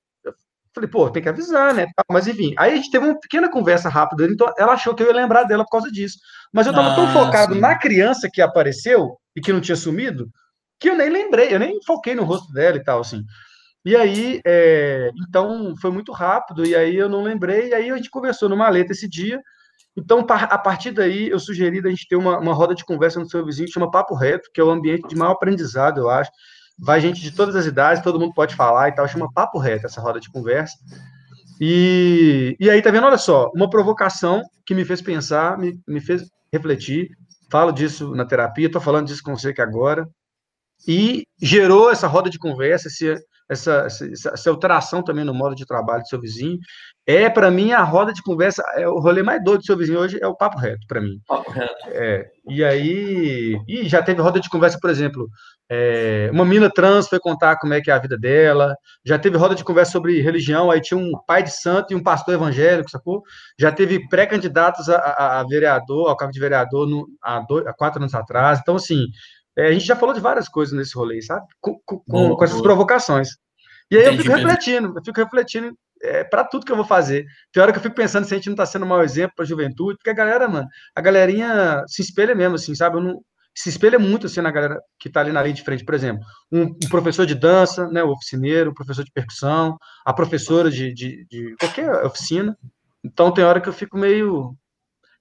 falei, 0.73 0.89
pô, 0.89 1.07
tem 1.09 1.21
que 1.21 1.29
avisar, 1.29 1.71
né, 1.71 1.85
mas 2.09 2.25
enfim, 2.25 2.55
aí 2.57 2.71
a 2.71 2.75
gente 2.75 2.89
teve 2.89 3.05
uma 3.05 3.19
pequena 3.19 3.51
conversa 3.51 3.89
rápida, 3.89 4.25
então 4.25 4.51
ela 4.57 4.73
achou 4.73 4.95
que 4.95 5.03
eu 5.03 5.07
ia 5.07 5.13
lembrar 5.13 5.43
dela 5.43 5.63
por 5.63 5.69
causa 5.69 5.91
disso, 5.91 6.17
mas 6.51 6.65
eu 6.65 6.73
tava 6.73 6.93
ah, 6.93 6.95
tão 6.95 7.07
focado 7.09 7.53
sim. 7.53 7.59
na 7.59 7.77
criança 7.77 8.27
que 8.31 8.41
apareceu 8.41 9.17
e 9.35 9.41
que 9.41 9.53
não 9.53 9.61
tinha 9.61 9.75
sumido, 9.75 10.27
que 10.79 10.89
eu 10.89 10.97
nem 10.97 11.09
lembrei, 11.09 11.53
eu 11.53 11.59
nem 11.59 11.79
foquei 11.85 12.15
no 12.15 12.23
rosto 12.23 12.51
dela 12.51 12.75
e 12.75 12.83
tal, 12.83 13.01
assim. 13.01 13.23
E 13.85 13.95
aí, 13.95 14.41
é, 14.45 15.11
então, 15.27 15.75
foi 15.81 15.91
muito 15.91 16.11
rápido, 16.11 16.65
e 16.65 16.73
aí 16.73 16.95
eu 16.95 17.09
não 17.09 17.21
lembrei, 17.21 17.69
e 17.69 17.73
aí 17.73 17.89
a 17.89 17.95
gente 17.97 18.09
conversou 18.09 18.47
numa 18.47 18.69
letra 18.69 18.93
esse 18.93 19.09
dia. 19.09 19.41
Então, 19.95 20.25
a 20.29 20.57
partir 20.57 20.91
daí, 20.91 21.29
eu 21.29 21.39
sugeri 21.39 21.79
a 21.79 21.89
gente 21.89 22.07
ter 22.07 22.15
uma, 22.15 22.39
uma 22.39 22.53
roda 22.53 22.73
de 22.73 22.85
conversa 22.85 23.19
no 23.19 23.29
seu 23.29 23.45
vizinho, 23.45 23.67
que 23.67 23.73
chama 23.73 23.91
Papo 23.91 24.15
Reto, 24.15 24.49
que 24.53 24.59
é 24.59 24.63
o 24.63 24.71
ambiente 24.71 25.07
de 25.07 25.15
maior 25.15 25.33
aprendizado, 25.33 25.99
eu 25.99 26.09
acho. 26.09 26.31
Vai 26.79 26.99
gente 26.99 27.21
de 27.21 27.31
todas 27.31 27.55
as 27.55 27.65
idades, 27.65 28.01
todo 28.01 28.19
mundo 28.19 28.33
pode 28.33 28.55
falar 28.55 28.89
e 28.89 28.95
tal, 28.95 29.07
chama 29.07 29.31
Papo 29.31 29.59
Reto 29.59 29.85
essa 29.85 30.01
roda 30.01 30.19
de 30.19 30.31
conversa. 30.31 30.75
E, 31.61 32.55
e 32.59 32.69
aí, 32.69 32.81
tá 32.81 32.89
vendo? 32.89 33.05
Olha 33.05 33.17
só, 33.17 33.51
uma 33.53 33.69
provocação 33.69 34.41
que 34.65 34.73
me 34.73 34.83
fez 34.83 35.01
pensar, 35.01 35.57
me, 35.57 35.79
me 35.87 36.01
fez 36.01 36.23
refletir. 36.51 37.09
Falo 37.51 37.71
disso 37.71 38.15
na 38.15 38.25
terapia, 38.25 38.71
tô 38.71 38.81
falando 38.81 39.07
disso 39.07 39.21
com 39.23 39.35
você 39.35 39.49
aqui 39.49 39.61
agora. 39.61 40.07
E 40.87 41.25
gerou 41.39 41.91
essa 41.91 42.07
roda 42.07 42.29
de 42.29 42.39
conversa, 42.39 42.87
esse, 42.87 43.15
essa, 43.53 43.85
essa, 43.85 44.29
essa, 44.33 44.49
alteração 44.49 45.03
também 45.03 45.23
no 45.23 45.33
modo 45.33 45.55
de 45.55 45.65
trabalho 45.65 46.01
do 46.01 46.07
seu 46.07 46.19
vizinho. 46.19 46.59
É, 47.05 47.29
para 47.29 47.49
mim, 47.49 47.71
a 47.71 47.83
roda 47.83 48.13
de 48.13 48.21
conversa, 48.21 48.63
é 48.75 48.87
o 48.87 48.99
rolê 48.99 49.23
mais 49.23 49.43
doido 49.43 49.59
do 49.59 49.65
seu 49.65 49.77
vizinho 49.77 49.99
hoje 49.99 50.19
é 50.21 50.27
o 50.27 50.35
papo 50.35 50.57
reto, 50.57 50.85
para 50.87 51.01
mim. 51.01 51.19
Papo 51.27 51.51
reto. 51.51 51.73
É, 51.87 52.25
e 52.47 52.63
aí, 52.63 53.57
e 53.67 53.87
já 53.89 54.01
teve 54.01 54.21
roda 54.21 54.39
de 54.39 54.49
conversa, 54.49 54.77
por 54.79 54.89
exemplo, 54.89 55.27
é, 55.69 56.29
uma 56.31 56.45
mina 56.45 56.69
trans 56.69 57.07
foi 57.07 57.19
contar 57.19 57.57
como 57.57 57.73
é 57.73 57.81
que 57.81 57.89
é 57.89 57.93
a 57.93 57.99
vida 57.99 58.17
dela, 58.17 58.75
já 59.05 59.17
teve 59.17 59.37
roda 59.37 59.55
de 59.55 59.63
conversa 59.63 59.93
sobre 59.93 60.21
religião, 60.21 60.69
aí 60.69 60.79
tinha 60.79 60.97
um 60.97 61.11
pai 61.25 61.43
de 61.43 61.51
santo 61.51 61.91
e 61.91 61.95
um 61.95 62.03
pastor 62.03 62.33
evangélico, 62.35 62.89
sacou? 62.89 63.23
Já 63.59 63.71
teve 63.71 64.07
pré-candidatos 64.07 64.87
a, 64.89 64.97
a, 64.97 65.39
a, 65.39 65.43
vereador, 65.43 66.09
ao 66.09 66.17
cargo 66.17 66.33
de 66.33 66.39
vereador 66.39 66.87
no, 66.87 67.07
há, 67.21 67.39
dois, 67.39 67.65
há 67.65 67.73
quatro 67.73 67.99
anos 67.99 68.13
atrás, 68.13 68.59
então, 68.61 68.75
assim, 68.75 69.07
é, 69.57 69.67
a 69.67 69.71
gente 69.71 69.85
já 69.85 69.95
falou 69.95 70.13
de 70.13 70.21
várias 70.21 70.49
coisas 70.49 70.73
nesse 70.73 70.95
rolê, 70.95 71.21
sabe? 71.21 71.45
Com, 71.61 71.79
com, 71.85 72.01
boa, 72.07 72.37
com 72.37 72.43
essas 72.43 72.57
boa. 72.57 72.63
provocações. 72.63 73.29
E 73.93 73.97
aí 73.97 74.05
Entendi, 74.05 74.17
eu 74.17 74.23
fico 74.23 74.35
refletindo, 74.35 74.93
eu 74.97 75.03
fico 75.03 75.19
refletindo 75.19 75.77
é, 76.01 76.23
para 76.23 76.43
tudo 76.43 76.65
que 76.65 76.71
eu 76.71 76.75
vou 76.75 76.85
fazer. 76.85 77.25
Tem 77.51 77.61
hora 77.61 77.71
que 77.71 77.77
eu 77.77 77.83
fico 77.83 77.95
pensando 77.95 78.25
se 78.25 78.33
a 78.33 78.37
gente 78.37 78.47
não 78.47 78.53
está 78.53 78.65
sendo 78.65 78.85
um 78.85 78.87
mau 78.87 79.03
exemplo 79.03 79.35
para 79.35 79.45
a 79.45 79.47
juventude, 79.47 79.97
porque 79.97 80.09
a 80.09 80.15
galera, 80.15 80.47
mano, 80.47 80.67
a 80.95 81.01
galerinha 81.01 81.83
se 81.87 82.01
espelha 82.01 82.33
mesmo, 82.33 82.55
assim, 82.55 82.73
sabe? 82.73 82.97
Eu 82.97 83.01
não, 83.01 83.21
se 83.55 83.69
espelha 83.69 83.99
muito 83.99 84.25
assim 84.25 84.41
na 84.41 84.49
galera 84.49 84.81
que 84.99 85.09
está 85.09 85.19
ali 85.21 85.31
na 85.31 85.43
linha 85.43 85.53
de 85.53 85.63
frente, 85.63 85.85
por 85.85 85.93
exemplo, 85.93 86.23
um, 86.51 86.63
um, 86.63 86.89
professor 86.89 87.23
de 87.23 87.35
dança, 87.35 87.87
né, 87.87 88.03
o 88.03 88.09
oficineiro, 88.09 88.71
o 88.71 88.73
professor 88.73 89.05
de 89.05 89.11
percussão, 89.11 89.77
a 90.03 90.11
professora 90.11 90.71
de, 90.71 90.91
de, 90.91 91.25
de 91.29 91.55
qualquer 91.59 92.03
oficina. 92.03 92.57
Então 93.03 93.31
tem 93.31 93.43
hora 93.43 93.61
que 93.61 93.69
eu 93.69 93.73
fico 93.73 93.95
meio. 93.95 94.55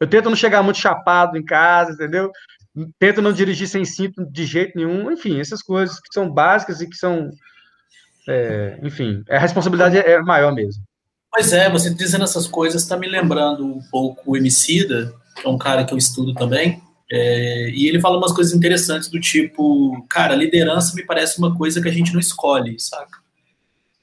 Eu 0.00 0.06
tento 0.06 0.30
não 0.30 0.36
chegar 0.36 0.62
muito 0.62 0.78
chapado 0.78 1.36
em 1.36 1.44
casa, 1.44 1.92
entendeu? 1.92 2.32
tento 2.98 3.20
não 3.20 3.32
dirigir 3.32 3.68
sem 3.68 3.84
cinto 3.84 4.24
de 4.30 4.46
jeito 4.46 4.72
nenhum, 4.74 5.10
enfim, 5.10 5.38
essas 5.38 5.62
coisas 5.62 6.00
que 6.00 6.12
são 6.12 6.32
básicas 6.32 6.80
e 6.80 6.88
que 6.88 6.96
são, 6.96 7.28
é, 8.28 8.78
enfim, 8.82 9.24
a 9.28 9.38
responsabilidade 9.38 9.98
é 9.98 10.20
maior 10.20 10.54
mesmo. 10.54 10.82
Pois 11.30 11.52
é, 11.52 11.70
você 11.70 11.92
dizendo 11.92 12.24
essas 12.24 12.46
coisas 12.46 12.82
está 12.82 12.96
me 12.96 13.08
lembrando 13.08 13.64
um 13.64 13.82
pouco 13.90 14.22
o 14.26 14.36
Emicida, 14.36 15.14
que 15.40 15.46
é 15.46 15.50
um 15.50 15.56
cara 15.56 15.84
que 15.84 15.94
eu 15.94 15.98
estudo 15.98 16.34
também, 16.34 16.82
é, 17.10 17.70
e 17.70 17.88
ele 17.88 18.00
fala 18.00 18.18
umas 18.18 18.32
coisas 18.32 18.54
interessantes 18.54 19.08
do 19.08 19.20
tipo, 19.20 20.04
cara, 20.08 20.34
liderança 20.34 20.94
me 20.94 21.04
parece 21.04 21.38
uma 21.38 21.56
coisa 21.56 21.80
que 21.80 21.88
a 21.88 21.92
gente 21.92 22.12
não 22.12 22.20
escolhe, 22.20 22.78
saca? 22.78 23.22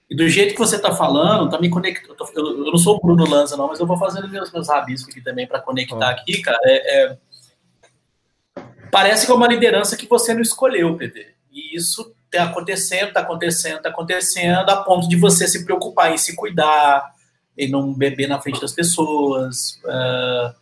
E 0.10 0.16
do 0.16 0.28
jeito 0.28 0.54
que 0.54 0.60
você 0.60 0.76
está 0.76 0.92
falando, 0.92 1.50
tá 1.50 1.60
me 1.60 1.70
conectando. 1.70 2.16
Eu, 2.36 2.66
eu, 2.66 2.72
não 2.72 2.78
sou 2.78 2.98
o 2.98 3.00
Bruno 3.00 3.30
Lanza, 3.30 3.56
não, 3.56 3.68
mas 3.68 3.80
eu 3.80 3.86
vou 3.86 3.98
fazendo 3.98 4.28
meus, 4.28 4.52
meus 4.52 4.68
rabiscos 4.68 5.12
aqui 5.12 5.24
também 5.24 5.48
para 5.48 5.62
conectar 5.62 6.10
aqui, 6.10 6.42
cara. 6.42 6.60
É, 6.64 7.04
é, 7.04 7.18
parece 8.92 9.28
que 9.28 9.32
é 9.32 9.36
uma 9.36 9.48
liderança 9.48 9.96
que 9.96 10.08
você 10.08 10.34
não 10.34 10.42
escolheu, 10.42 10.98
PD. 10.98 11.28
E 11.52 11.76
isso 11.76 12.12
está 12.32 12.44
acontecendo, 12.44 13.08
está 13.10 13.20
acontecendo, 13.22 13.78
está 13.78 13.90
acontecendo, 13.90 14.70
a 14.70 14.84
ponto 14.84 15.10
de 15.10 15.16
você 15.16 15.48
se 15.48 15.66
preocupar 15.66 16.14
em 16.14 16.18
se 16.18 16.36
cuidar, 16.36 17.14
em 17.58 17.70
não 17.70 17.94
beber 17.94 18.28
na 18.28 18.40
frente 18.40 18.62
das 18.62 18.72
pessoas. 18.72 19.80
Uh, 19.84 20.54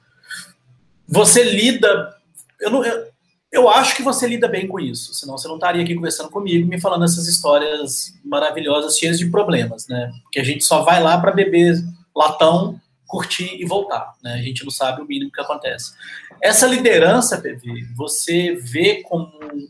você 1.08 1.44
lida. 1.44 2.16
Eu, 2.60 2.72
não, 2.72 2.84
eu, 2.84 3.08
eu 3.52 3.70
acho 3.70 3.96
que 3.96 4.04
você 4.04 4.28
lida 4.28 4.48
bem 4.48 4.68
com 4.68 4.80
isso, 4.80 5.14
senão 5.14 5.38
você 5.38 5.48
não 5.48 5.56
estaria 5.56 5.84
aqui 5.84 5.96
conversando 5.96 6.30
comigo, 6.30 6.68
me 6.68 6.82
falando 6.82 7.06
essas 7.06 7.28
histórias 7.28 8.14
maravilhosas, 8.26 8.98
cheias 8.98 9.18
de 9.18 9.28
problemas, 9.28 9.88
né? 9.88 10.12
Porque 10.24 10.40
a 10.40 10.44
gente 10.44 10.64
só 10.64 10.82
vai 10.82 11.02
lá 11.02 11.18
para 11.20 11.32
beber 11.32 11.76
latão, 12.16 12.80
curtir 13.06 13.56
e 13.60 13.66
voltar, 13.66 14.16
né? 14.24 14.34
A 14.34 14.42
gente 14.42 14.64
não 14.64 14.72
sabe 14.72 15.02
o 15.02 15.06
mínimo 15.06 15.32
que 15.32 15.40
acontece. 15.40 15.94
Essa 16.42 16.68
liderança, 16.68 17.42
PV, 17.42 17.88
você 17.96 18.56
vê 18.56 19.02
como 19.04 19.28
um, 19.42 19.68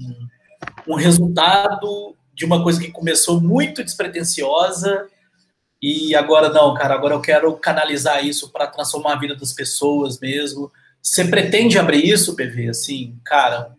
um 0.00 0.28
resultado 0.94 2.14
de 2.34 2.44
uma 2.44 2.62
coisa 2.62 2.80
que 2.80 2.90
começou 2.90 3.40
muito 3.40 3.84
despretensiosa 3.84 5.08
e 5.82 6.14
agora 6.14 6.50
não, 6.50 6.74
cara, 6.74 6.94
agora 6.94 7.14
eu 7.14 7.20
quero 7.20 7.56
canalizar 7.56 8.24
isso 8.24 8.50
para 8.50 8.66
transformar 8.66 9.14
a 9.14 9.18
vida 9.18 9.34
das 9.34 9.52
pessoas 9.52 10.20
mesmo. 10.20 10.70
Você 11.02 11.24
pretende 11.24 11.78
abrir 11.78 12.04
isso, 12.04 12.36
PV, 12.36 12.68
assim, 12.68 13.18
cara, 13.24 13.74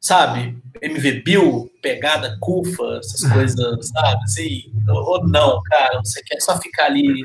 sabe, 0.00 0.56
MV 0.80 1.22
Bill, 1.22 1.70
pegada, 1.82 2.36
cufa, 2.40 2.98
essas 2.98 3.28
coisas, 3.32 3.88
sabe, 3.88 4.22
assim, 4.22 4.72
ou 4.88 5.26
não, 5.26 5.60
cara, 5.64 5.98
você 5.98 6.22
quer 6.22 6.40
só 6.40 6.60
ficar 6.60 6.86
ali 6.86 7.24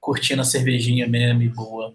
curtindo 0.00 0.42
a 0.42 0.44
cervejinha 0.44 1.08
mesmo 1.08 1.42
e 1.42 1.48
boa. 1.48 1.92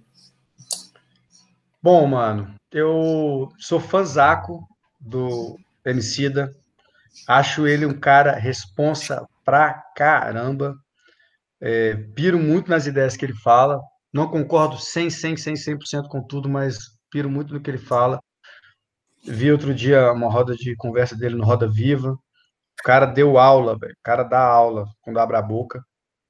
Bom, 1.81 2.05
mano, 2.05 2.53
eu 2.71 3.49
sou 3.57 3.79
fãzaco 3.79 4.67
do 4.99 5.57
Emicida, 5.85 6.51
acho 7.27 7.67
ele 7.67 7.85
um 7.85 7.99
cara 7.99 8.33
responsa 8.33 9.25
pra 9.43 9.73
caramba, 9.95 10.75
é, 11.59 11.95
piro 12.15 12.39
muito 12.39 12.69
nas 12.69 12.87
ideias 12.87 13.15
que 13.15 13.25
ele 13.25 13.35
fala, 13.35 13.81
não 14.13 14.27
concordo 14.27 14.77
100, 14.77 15.09
100, 15.09 15.37
100, 15.37 15.53
100% 15.55 16.07
com 16.07 16.21
tudo, 16.21 16.49
mas 16.49 16.77
piro 17.09 17.29
muito 17.29 17.53
no 17.53 17.61
que 17.61 17.69
ele 17.69 17.77
fala. 17.77 18.19
Vi 19.23 19.51
outro 19.51 19.73
dia 19.73 20.11
uma 20.11 20.29
roda 20.31 20.55
de 20.55 20.75
conversa 20.75 21.15
dele 21.15 21.35
no 21.35 21.45
Roda 21.45 21.69
Viva. 21.69 22.11
O 22.11 22.83
cara 22.83 23.05
deu 23.05 23.37
aula, 23.37 23.77
velho. 23.77 23.93
O 23.93 24.03
cara 24.03 24.23
dá 24.23 24.41
aula 24.43 24.85
quando 25.01 25.19
abre 25.19 25.37
a 25.37 25.41
boca. 25.41 25.83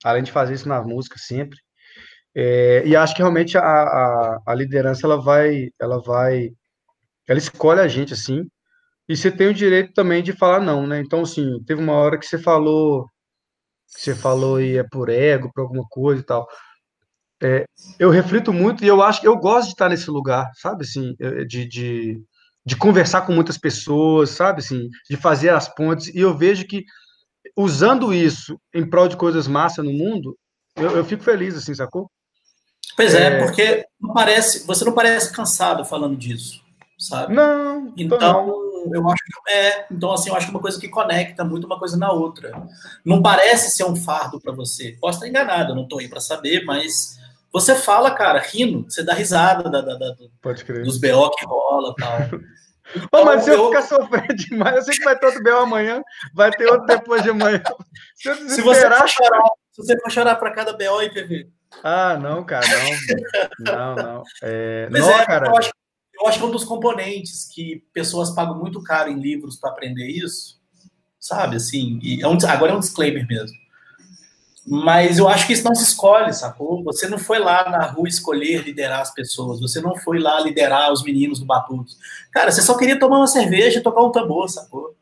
Além 0.04 0.24
de 0.24 0.32
fazer 0.32 0.56
isso 0.56 0.68
na 0.68 0.82
música 0.82 1.16
sempre. 1.18 1.58
É, 2.36 2.84
e 2.86 2.96
acho 2.96 3.14
que 3.16 3.22
realmente 3.22 3.58
a, 3.58 3.62
a, 3.62 4.42
a, 4.46 4.56
liderança 4.56 5.06
ela 5.06 5.22
vai, 5.22 5.70
ela 5.80 6.02
vai, 6.02 6.52
ela 7.28 7.40
escolhe 7.40 7.80
a 7.80 7.88
gente 7.88 8.14
assim. 8.14 8.48
E 9.12 9.18
você 9.18 9.32
tem 9.32 9.48
o 9.48 9.54
direito 9.54 9.94
também 9.94 10.24
de 10.24 10.34
falar 10.34 10.60
não, 10.60 10.88
né? 10.88 11.02
Então, 11.02 11.22
assim, 11.22 11.62
teve 11.66 11.82
uma 11.82 11.94
hora 11.94 12.18
que 12.18 12.26
você 12.26 12.38
falou, 12.38 13.06
que 13.94 14.02
você 14.02 14.16
falou 14.16 14.62
e 14.62 14.78
é 14.78 14.84
por 14.84 15.10
ego, 15.10 15.52
por 15.54 15.62
alguma 15.62 15.86
coisa 15.90 16.22
e 16.22 16.26
tal 16.26 16.48
é, 17.42 17.66
eu 17.98 18.10
reflito 18.10 18.54
muito 18.54 18.84
e 18.84 18.88
eu 18.88 19.02
acho 19.02 19.20
que 19.20 19.28
eu 19.28 19.36
gosto 19.36 19.68
de 19.68 19.74
estar 19.74 19.90
nesse 19.90 20.10
lugar, 20.12 20.50
sabe, 20.56 20.84
assim, 20.84 21.16
é, 21.20 21.44
de, 21.44 21.68
de, 21.68 22.22
de, 22.64 22.76
conversar 22.76 23.22
com 23.22 23.34
muitas 23.34 23.58
pessoas, 23.58 24.30
sabe, 24.30 24.60
assim, 24.60 24.88
de 25.10 25.18
fazer 25.18 25.50
as 25.50 25.68
pontes, 25.68 26.08
e 26.14 26.20
eu 26.20 26.38
vejo 26.38 26.68
que 26.68 26.86
usando 27.58 28.14
isso 28.14 28.60
em 28.74 28.88
prol 28.88 29.08
de 29.08 29.18
coisas 29.18 29.48
massa 29.48 29.82
no 29.82 29.92
mundo, 29.92 30.38
eu, 30.76 30.92
eu 30.98 31.04
fico 31.04 31.24
feliz, 31.24 31.56
assim, 31.56 31.74
sacou? 31.74 32.10
Pois 32.96 33.16
é, 33.16 33.28
é, 33.28 33.44
porque 33.44 33.86
não 34.00 34.14
parece, 34.14 34.68
você 34.68 34.86
não 34.86 34.94
parece 34.94 35.34
cansado 35.34 35.84
falando 35.84 36.16
disso, 36.16 36.62
sabe? 37.00 37.34
Não. 37.34 37.92
Então, 37.98 38.20
não. 38.20 38.71
Eu 38.94 39.10
acho 39.10 39.24
que 39.24 39.52
é, 39.52 39.86
então 39.92 40.12
assim, 40.12 40.30
eu 40.30 40.36
acho 40.36 40.48
que 40.48 40.52
é 40.52 40.56
uma 40.56 40.62
coisa 40.62 40.80
que 40.80 40.88
conecta 40.88 41.44
muito 41.44 41.66
uma 41.66 41.80
coisa 41.80 41.98
na 41.98 42.12
outra. 42.12 42.52
Não 43.06 43.22
parece 43.22 43.72
ser 43.72 43.84
um 43.84 43.96
fardo 43.96 44.40
para 44.40 44.54
você. 44.54 44.98
Posso 45.00 45.18
estar 45.18 45.28
enganado, 45.28 45.72
eu 45.72 45.76
não 45.76 45.84
estou 45.84 46.00
aí 46.00 46.08
para 46.08 46.20
saber, 46.20 46.64
mas 46.66 47.20
você 47.52 47.76
fala, 47.76 48.12
cara, 48.12 48.40
rindo, 48.40 48.86
você 48.90 49.04
dá 49.04 49.14
risada 49.14 49.70
da, 49.70 49.82
da, 49.82 49.96
da 49.98 50.16
Pode 50.42 50.64
crer. 50.64 50.84
dos 50.84 50.98
BO 50.98 51.30
que 51.32 51.46
rola 51.46 51.94
e 51.98 52.02
tal. 52.02 52.40
Então, 52.94 53.24
mas 53.24 53.44
se 53.46 53.50
eu, 53.50 53.56
eu 53.56 53.68
ficar 53.68 53.84
sofrendo 53.84 54.36
demais, 54.36 54.76
eu 54.76 54.82
sei 54.82 54.98
que 54.98 55.06
vai 55.06 55.18
ter 55.18 55.26
outro 55.26 55.42
BO 55.42 55.50
amanhã, 55.60 56.02
vai 56.34 56.52
ter 56.52 56.66
outro 56.70 56.86
depois 56.86 57.24
de 57.24 57.30
amanhã. 57.30 57.64
Se, 58.16 58.50
se 58.50 58.62
você 58.62 58.82
for 58.90 59.08
chorar, 59.08 59.44
se 59.72 59.82
você 59.82 59.98
for 60.02 60.12
chorar 60.12 60.36
para 60.36 60.52
cada 60.52 60.74
BO, 60.74 61.02
IPV. 61.02 61.48
Ah, 61.84 62.18
não, 62.18 62.44
cara, 62.44 62.66
não. 62.68 63.74
Não, 63.74 63.96
não. 63.96 64.24
É, 64.44 64.90
não, 64.90 65.10
é, 65.10 65.26
cara. 65.26 65.48
Eu 65.48 65.58
acho, 65.58 65.72
eu 66.22 66.28
acho 66.28 66.38
que 66.38 66.44
é 66.44 66.48
um 66.48 66.52
dos 66.52 66.64
componentes 66.64 67.50
que 67.52 67.84
pessoas 67.92 68.30
pagam 68.30 68.58
muito 68.58 68.82
caro 68.84 69.10
em 69.10 69.20
livros 69.20 69.56
para 69.56 69.72
aprender 69.72 70.08
isso, 70.08 70.60
sabe? 71.20 71.56
Assim, 71.56 72.00
é 72.22 72.28
um, 72.28 72.38
agora 72.48 72.72
é 72.72 72.76
um 72.76 72.80
disclaimer 72.80 73.26
mesmo. 73.28 73.58
Mas 74.68 75.18
eu 75.18 75.28
acho 75.28 75.48
que 75.48 75.54
isso 75.54 75.64
não 75.64 75.74
se 75.74 75.84
escolhe, 75.84 76.32
sacou? 76.34 76.84
Você 76.84 77.10
não 77.10 77.18
foi 77.18 77.40
lá 77.40 77.68
na 77.68 77.84
rua 77.88 78.08
escolher 78.08 78.64
liderar 78.64 79.02
as 79.02 79.12
pessoas, 79.12 79.60
você 79.60 79.82
não 79.82 79.96
foi 79.96 80.20
lá 80.20 80.40
liderar 80.40 80.94
os 80.94 81.04
meninos 81.04 81.40
do 81.40 81.46
Batuto. 81.46 81.94
Cara, 82.32 82.52
você 82.52 82.62
só 82.62 82.78
queria 82.78 83.00
tomar 83.00 83.18
uma 83.18 83.28
cerveja 83.28 83.80
e 83.80 83.84
tocar 83.84 84.04
um 84.04 84.12
tambor, 84.12 84.48
sacou? 84.48 84.96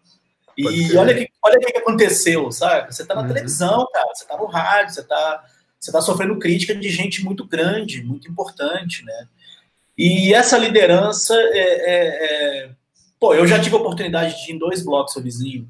E 0.58 0.98
olha 0.98 1.14
o 1.14 1.18
que, 1.18 1.30
olha 1.44 1.60
que 1.60 1.78
aconteceu, 1.78 2.52
sabe? 2.52 2.94
Você 2.94 3.06
tá 3.06 3.16
na 3.16 3.22
uhum. 3.22 3.28
televisão, 3.28 3.88
cara, 3.94 4.14
você 4.14 4.26
tá 4.26 4.38
no 4.38 4.46
rádio, 4.46 4.94
você 4.94 5.04
tá, 5.04 5.46
você 5.80 5.92
tá 5.92 6.02
sofrendo 6.02 6.40
crítica 6.40 6.76
de 6.76 6.90
gente 6.90 7.24
muito 7.24 7.46
grande, 7.46 8.04
muito 8.04 8.30
importante, 8.30 9.04
né? 9.06 9.28
E 10.00 10.34
essa 10.34 10.58
liderança 10.58 11.36
é, 11.36 11.60
é, 11.60 12.64
é... 12.64 12.72
Pô, 13.20 13.34
eu 13.34 13.46
já 13.46 13.60
tive 13.60 13.76
a 13.76 13.80
oportunidade 13.80 14.42
de 14.42 14.50
ir 14.50 14.56
em 14.56 14.58
dois 14.58 14.82
blocos, 14.82 15.12
seu 15.12 15.22
vizinho, 15.22 15.70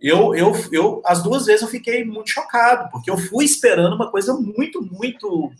eu, 0.00 0.34
eu, 0.34 0.52
eu, 0.72 1.02
as 1.04 1.22
duas 1.22 1.44
vezes 1.44 1.60
eu 1.60 1.68
fiquei 1.68 2.02
muito 2.04 2.30
chocado, 2.30 2.88
porque 2.90 3.10
eu 3.10 3.18
fui 3.18 3.44
esperando 3.44 3.94
uma 3.94 4.10
coisa 4.10 4.32
muito, 4.32 4.80
muito 4.80 5.52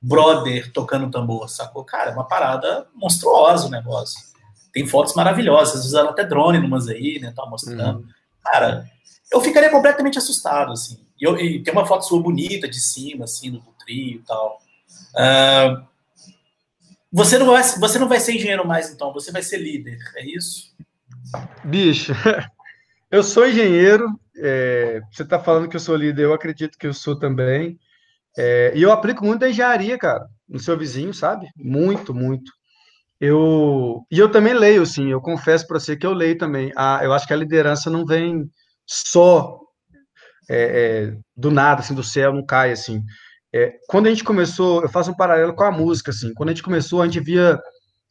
brother 0.00 0.70
tocando 0.72 1.10
tambor, 1.10 1.48
sacou? 1.48 1.82
Cara, 1.84 2.10
é 2.10 2.12
uma 2.12 2.28
parada 2.28 2.86
monstruosa 2.94 3.66
o 3.66 3.70
negócio. 3.70 4.20
Tem 4.74 4.86
fotos 4.86 5.14
maravilhosas, 5.14 5.86
usaram 5.86 6.10
até 6.10 6.22
drone 6.22 6.58
numas 6.58 6.86
aí, 6.86 7.18
né, 7.18 7.32
tá 7.34 7.46
mostrando. 7.46 8.00
Uhum. 8.00 8.06
Cara, 8.44 8.86
eu 9.32 9.40
ficaria 9.40 9.70
completamente 9.70 10.18
assustado, 10.18 10.72
assim. 10.72 10.98
E, 11.18 11.24
eu, 11.24 11.38
e, 11.38 11.62
tem 11.62 11.72
uma 11.72 11.86
foto 11.86 12.04
sua 12.04 12.20
bonita 12.20 12.68
de 12.68 12.78
cima, 12.78 13.24
assim, 13.24 13.50
do, 13.50 13.58
do 13.60 13.72
trio 13.82 14.18
e 14.18 14.22
tal. 14.26 14.60
Uh, 15.14 15.82
você, 17.10 17.38
não 17.38 17.46
vai, 17.46 17.62
você 17.62 17.98
não 17.98 18.08
vai 18.08 18.20
ser 18.20 18.34
engenheiro 18.34 18.66
mais, 18.66 18.90
então, 18.90 19.12
você 19.12 19.32
vai 19.32 19.42
ser 19.42 19.58
líder, 19.58 19.98
é 20.16 20.24
isso? 20.24 20.74
Bicho, 21.64 22.12
Eu 23.10 23.22
sou 23.22 23.48
engenheiro, 23.48 24.06
é, 24.36 25.00
você 25.10 25.22
está 25.22 25.38
falando 25.38 25.66
que 25.66 25.76
eu 25.76 25.80
sou 25.80 25.96
líder, 25.96 26.24
eu 26.24 26.34
acredito 26.34 26.76
que 26.76 26.86
eu 26.86 26.92
sou 26.92 27.18
também. 27.18 27.78
É, 28.36 28.72
e 28.74 28.82
eu 28.82 28.92
aplico 28.92 29.24
muito 29.24 29.44
a 29.44 29.48
engenharia, 29.48 29.96
cara, 29.96 30.28
no 30.46 30.58
seu 30.58 30.76
vizinho, 30.76 31.14
sabe? 31.14 31.48
Muito, 31.56 32.14
muito. 32.14 32.52
Eu, 33.18 34.04
e 34.10 34.18
eu 34.18 34.30
também 34.30 34.52
leio, 34.52 34.82
assim, 34.82 35.10
eu 35.10 35.22
confesso 35.22 35.66
para 35.66 35.80
você 35.80 35.96
que 35.96 36.06
eu 36.06 36.12
leio 36.12 36.36
também. 36.36 36.70
Ah, 36.76 37.00
eu 37.02 37.12
acho 37.14 37.26
que 37.26 37.32
a 37.32 37.36
liderança 37.36 37.88
não 37.88 38.04
vem 38.04 38.50
só 38.86 39.58
é, 40.48 41.08
é, 41.10 41.16
do 41.34 41.50
nada, 41.50 41.80
assim, 41.80 41.94
do 41.94 42.04
céu, 42.04 42.32
não 42.32 42.44
cai, 42.44 42.72
assim. 42.72 43.02
É, 43.54 43.74
quando 43.88 44.06
a 44.06 44.10
gente 44.10 44.24
começou, 44.24 44.82
eu 44.82 44.88
faço 44.88 45.10
um 45.10 45.16
paralelo 45.16 45.54
com 45.54 45.64
a 45.64 45.70
música, 45.70 46.10
assim, 46.10 46.34
quando 46.34 46.50
a 46.50 46.52
gente 46.52 46.62
começou, 46.62 47.00
a 47.00 47.06
gente 47.06 47.20
via, 47.20 47.58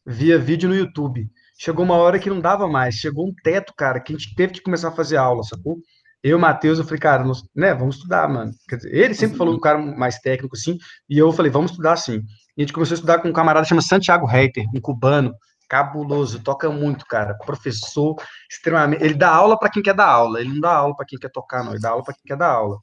via 0.05 0.39
vídeo 0.39 0.67
no 0.67 0.75
YouTube 0.75 1.29
chegou 1.57 1.83
uma 1.83 1.95
hora 1.95 2.19
que 2.19 2.29
não 2.29 2.39
dava 2.39 2.67
mais, 2.67 2.95
chegou 2.95 3.27
um 3.27 3.33
teto, 3.43 3.73
cara, 3.75 3.99
que 3.99 4.13
a 4.13 4.17
gente 4.17 4.35
teve 4.35 4.53
que 4.53 4.61
começar 4.61 4.89
a 4.89 4.95
fazer 4.95 5.17
aula, 5.17 5.43
sacou? 5.43 5.79
Eu 6.23 6.37
Matheus, 6.37 6.77
eu 6.77 6.85
falei, 6.85 6.99
cara, 6.99 7.23
nós, 7.23 7.41
né, 7.55 7.73
vamos 7.73 7.95
estudar, 7.95 8.27
mano. 8.27 8.51
Dizer, 8.69 8.93
ele 8.93 9.13
sempre 9.13 9.37
falou 9.37 9.55
um 9.55 9.59
cara 9.59 9.77
mais 9.77 10.19
técnico, 10.19 10.55
assim, 10.55 10.77
e 11.09 11.17
eu 11.17 11.31
falei, 11.31 11.51
vamos 11.51 11.71
estudar, 11.71 11.95
sim. 11.95 12.21
E 12.55 12.61
a 12.61 12.63
gente 12.63 12.73
começou 12.73 12.95
a 12.95 12.97
estudar 12.97 13.19
com 13.19 13.29
um 13.29 13.33
camarada 13.33 13.65
chamado 13.65 13.85
Santiago 13.85 14.25
Reiter, 14.25 14.65
um 14.75 14.81
cubano, 14.81 15.33
cabuloso, 15.69 16.39
toca 16.39 16.69
muito, 16.69 17.05
cara, 17.05 17.35
professor 17.45 18.15
extremamente, 18.49 19.03
ele 19.03 19.15
dá 19.15 19.29
aula 19.29 19.57
para 19.59 19.69
quem 19.69 19.83
quer 19.83 19.93
dar 19.93 20.07
aula, 20.07 20.39
ele 20.39 20.49
não 20.49 20.59
dá 20.59 20.71
aula 20.71 20.95
para 20.95 21.05
quem 21.05 21.19
quer 21.19 21.29
tocar, 21.29 21.63
não, 21.63 21.71
ele 21.71 21.81
dá 21.81 21.89
aula 21.89 22.03
para 22.03 22.13
quem 22.13 22.23
quer 22.25 22.37
dar 22.37 22.51
aula. 22.51 22.77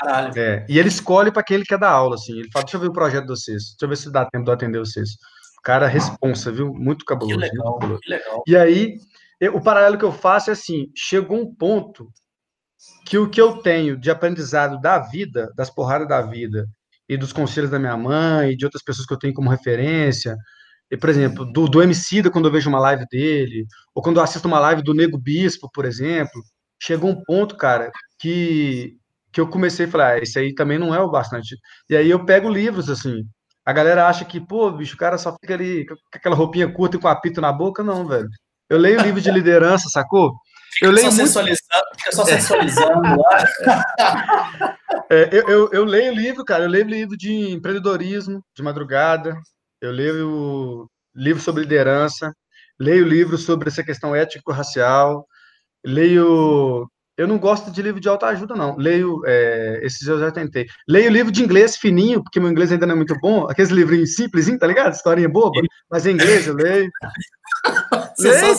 Caralho. 0.00 0.32
É, 0.38 0.64
e 0.68 0.78
ele 0.78 0.88
escolhe 0.88 1.30
para 1.30 1.42
quem 1.42 1.56
ele 1.56 1.64
quer 1.64 1.78
dar 1.78 1.90
aula, 1.90 2.14
assim, 2.14 2.38
ele 2.38 2.50
fala, 2.50 2.64
deixa 2.64 2.76
eu 2.76 2.80
ver 2.80 2.88
o 2.88 2.92
projeto 2.92 3.26
de 3.26 3.30
vocês, 3.30 3.62
deixa 3.70 3.76
eu 3.82 3.88
ver 3.88 3.96
se 3.96 4.10
dá 4.10 4.24
tempo 4.24 4.44
de 4.44 4.50
eu 4.50 4.54
atender 4.54 4.78
vocês. 4.78 5.10
Cara 5.62 5.86
responsa, 5.86 6.50
viu? 6.50 6.72
Muito 6.72 7.04
cabuloso. 7.04 7.38
Que 7.38 7.46
legal, 7.46 7.74
cabuloso. 7.74 8.00
que 8.00 8.10
legal. 8.10 8.42
E 8.46 8.56
aí, 8.56 8.96
eu, 9.38 9.56
o 9.56 9.62
paralelo 9.62 9.98
que 9.98 10.04
eu 10.04 10.12
faço 10.12 10.48
é 10.48 10.54
assim: 10.54 10.90
chegou 10.96 11.38
um 11.38 11.54
ponto 11.54 12.10
que 13.04 13.18
o 13.18 13.28
que 13.28 13.38
eu 13.40 13.58
tenho 13.58 13.94
de 13.94 14.10
aprendizado 14.10 14.80
da 14.80 14.98
vida, 14.98 15.52
das 15.54 15.68
porradas 15.68 16.08
da 16.08 16.22
vida, 16.22 16.66
e 17.06 17.16
dos 17.16 17.30
conselhos 17.30 17.70
da 17.70 17.78
minha 17.78 17.96
mãe, 17.96 18.52
e 18.52 18.56
de 18.56 18.64
outras 18.64 18.82
pessoas 18.82 19.06
que 19.06 19.12
eu 19.12 19.18
tenho 19.18 19.34
como 19.34 19.50
referência, 19.50 20.34
e, 20.90 20.96
por 20.96 21.08
exemplo, 21.08 21.44
do, 21.44 21.68
do 21.68 21.82
Emicida, 21.82 22.30
quando 22.30 22.46
eu 22.46 22.52
vejo 22.52 22.68
uma 22.68 22.80
live 22.80 23.06
dele, 23.10 23.66
ou 23.94 24.02
quando 24.02 24.16
eu 24.16 24.22
assisto 24.22 24.48
uma 24.48 24.58
live 24.58 24.82
do 24.82 24.94
Nego 24.94 25.18
Bispo, 25.18 25.70
por 25.72 25.84
exemplo, 25.84 26.42
chegou 26.82 27.10
um 27.10 27.22
ponto, 27.22 27.56
cara, 27.56 27.92
que, 28.18 28.96
que 29.32 29.40
eu 29.40 29.48
comecei 29.48 29.86
a 29.86 29.88
falar, 29.88 30.12
ah, 30.12 30.18
esse 30.18 30.38
aí 30.38 30.54
também 30.54 30.78
não 30.78 30.94
é 30.94 31.00
o 31.00 31.10
bastante. 31.10 31.56
E 31.88 31.96
aí 31.96 32.10
eu 32.10 32.24
pego 32.24 32.48
livros, 32.48 32.88
assim, 32.90 33.24
a 33.64 33.72
galera 33.72 34.08
acha 34.08 34.24
que, 34.24 34.40
pô, 34.40 34.70
bicho, 34.70 34.94
o 34.94 34.98
cara 34.98 35.18
só 35.18 35.34
fica 35.40 35.54
ali 35.54 35.86
com 35.86 35.94
aquela 36.12 36.36
roupinha 36.36 36.72
curta 36.72 36.96
e 36.96 37.00
com 37.00 37.08
apito 37.08 37.40
na 37.40 37.52
boca, 37.52 37.82
não, 37.82 38.06
velho. 38.06 38.28
Eu 38.68 38.78
leio 38.78 39.00
livro 39.00 39.20
de 39.20 39.30
liderança, 39.30 39.88
sacou? 39.88 40.32
Eu 40.80 40.90
leio 40.90 41.10
só 41.10 41.12
muito... 41.12 41.26
sensualizando, 41.26 41.84
fica 41.98 42.12
só 42.12 42.24
sensualizando 42.24 43.00
lá. 43.02 44.76
É, 45.12 45.28
eu, 45.32 45.48
eu, 45.48 45.70
eu, 45.72 45.84
leio 45.84 46.14
livro, 46.14 46.44
cara, 46.44 46.64
eu 46.64 46.68
leio 46.68 46.84
livro 46.84 47.16
de 47.16 47.50
empreendedorismo, 47.50 48.44
de 48.56 48.62
madrugada, 48.62 49.36
eu 49.80 49.90
leio 49.90 50.88
livro 51.14 51.42
sobre 51.42 51.62
liderança, 51.62 52.32
leio 52.78 53.04
livro 53.04 53.36
sobre 53.36 53.68
essa 53.68 53.82
questão 53.82 54.14
ético-racial, 54.14 55.26
leio 55.84 56.88
eu 57.20 57.26
não 57.28 57.38
gosto 57.38 57.70
de 57.70 57.82
livro 57.82 58.00
de 58.00 58.08
autoajuda, 58.08 58.54
não. 58.54 58.76
Leio, 58.76 59.20
é, 59.26 59.80
esses 59.82 60.06
eu 60.08 60.18
já 60.18 60.30
tentei. 60.30 60.66
Leio 60.88 61.10
livro 61.10 61.30
de 61.30 61.42
inglês 61.44 61.76
fininho, 61.76 62.22
porque 62.22 62.40
meu 62.40 62.50
inglês 62.50 62.72
ainda 62.72 62.86
não 62.86 62.94
é 62.94 62.96
muito 62.96 63.14
bom. 63.20 63.46
Aqueles 63.48 63.70
livrinhos 63.70 64.14
simples, 64.14 64.46
tá 64.58 64.66
ligado? 64.66 64.94
Historinha 64.94 65.28
boba. 65.28 65.60
Mas 65.90 66.06
em 66.06 66.12
inglês 66.12 66.46
eu 66.46 66.54
leio. 66.54 66.90
Leio, 68.18 68.54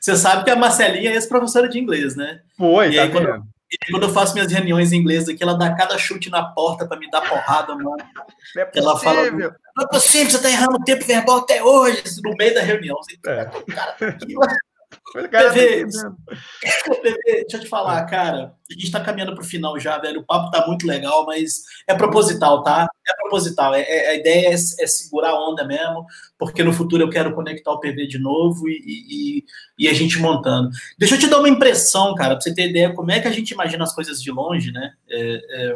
Você 0.00 0.16
sabe 0.16 0.44
que 0.44 0.50
a 0.50 0.56
Marcelinha 0.56 1.10
é 1.10 1.14
ex-professora 1.14 1.68
de 1.68 1.78
inglês, 1.80 2.14
né? 2.16 2.40
Foi, 2.56 2.90
e 2.92 2.96
tá 2.96 3.02
aí, 3.02 3.10
quando, 3.10 3.42
E 3.72 3.90
quando 3.90 4.02
eu 4.04 4.08
faço 4.10 4.34
minhas 4.34 4.50
reuniões 4.52 4.92
em 4.92 4.96
inglês 4.98 5.28
aqui, 5.28 5.42
ela 5.42 5.56
dá 5.58 5.74
cada 5.74 5.96
chute 5.98 6.30
na 6.30 6.44
porta 6.44 6.86
para 6.86 6.98
me 6.98 7.10
dar 7.10 7.22
porrada, 7.22 7.74
mano. 7.74 7.96
Não 8.54 8.62
é 8.62 8.70
Ela 8.74 8.98
fala, 8.98 9.22
possível. 9.22 9.52
não 9.76 9.84
é 9.84 9.88
possível, 9.88 10.30
você 10.30 10.42
tá 10.42 10.50
errando 10.50 10.76
o 10.76 10.84
tempo 10.84 11.04
verbal 11.04 11.38
até 11.38 11.62
hoje, 11.62 12.02
no 12.22 12.34
meio 12.36 12.54
da 12.54 12.62
reunião. 12.62 12.96
Assim, 13.00 13.16
É. 13.26 13.44
cara, 13.74 14.16
PV, 15.12 15.80
entendendo. 15.82 16.16
PV, 16.86 17.16
deixa 17.24 17.56
eu 17.56 17.60
te 17.60 17.68
falar, 17.68 18.02
cara. 18.06 18.54
A 18.70 18.72
gente 18.74 18.90
tá 18.90 19.00
caminhando 19.00 19.34
pro 19.34 19.44
final 19.44 19.78
já, 19.78 19.98
velho. 19.98 20.20
O 20.20 20.24
papo 20.24 20.50
tá 20.50 20.66
muito 20.66 20.86
legal, 20.86 21.26
mas 21.26 21.62
é 21.86 21.94
proposital, 21.94 22.62
tá? 22.62 22.86
É 23.06 23.14
proposital. 23.22 23.74
É, 23.74 23.82
é- 23.82 24.08
a 24.10 24.14
ideia 24.14 24.48
é, 24.48 24.54
é 24.54 24.86
segurar 24.86 25.30
a 25.30 25.50
onda 25.50 25.64
mesmo, 25.66 26.06
porque 26.38 26.64
no 26.64 26.72
futuro 26.72 27.02
eu 27.02 27.10
quero 27.10 27.34
conectar 27.34 27.70
o 27.72 27.78
PV 27.80 28.06
de 28.06 28.18
novo 28.18 28.68
e, 28.68 28.80
e- 28.86 29.44
e 29.78 29.88
a 29.88 29.92
gente 29.92 30.18
montando. 30.18 30.70
Deixa 30.98 31.16
eu 31.16 31.18
te 31.18 31.26
dar 31.26 31.38
uma 31.40 31.48
impressão, 31.48 32.14
cara, 32.14 32.34
pra 32.34 32.40
você 32.40 32.54
ter 32.54 32.70
ideia 32.70 32.94
como 32.94 33.10
é 33.10 33.20
que 33.20 33.28
a 33.28 33.32
gente 33.32 33.50
imagina 33.50 33.84
as 33.84 33.94
coisas 33.94 34.22
de 34.22 34.30
longe, 34.30 34.72
né? 34.72 34.92
É, 35.10 35.40
é, 35.70 35.74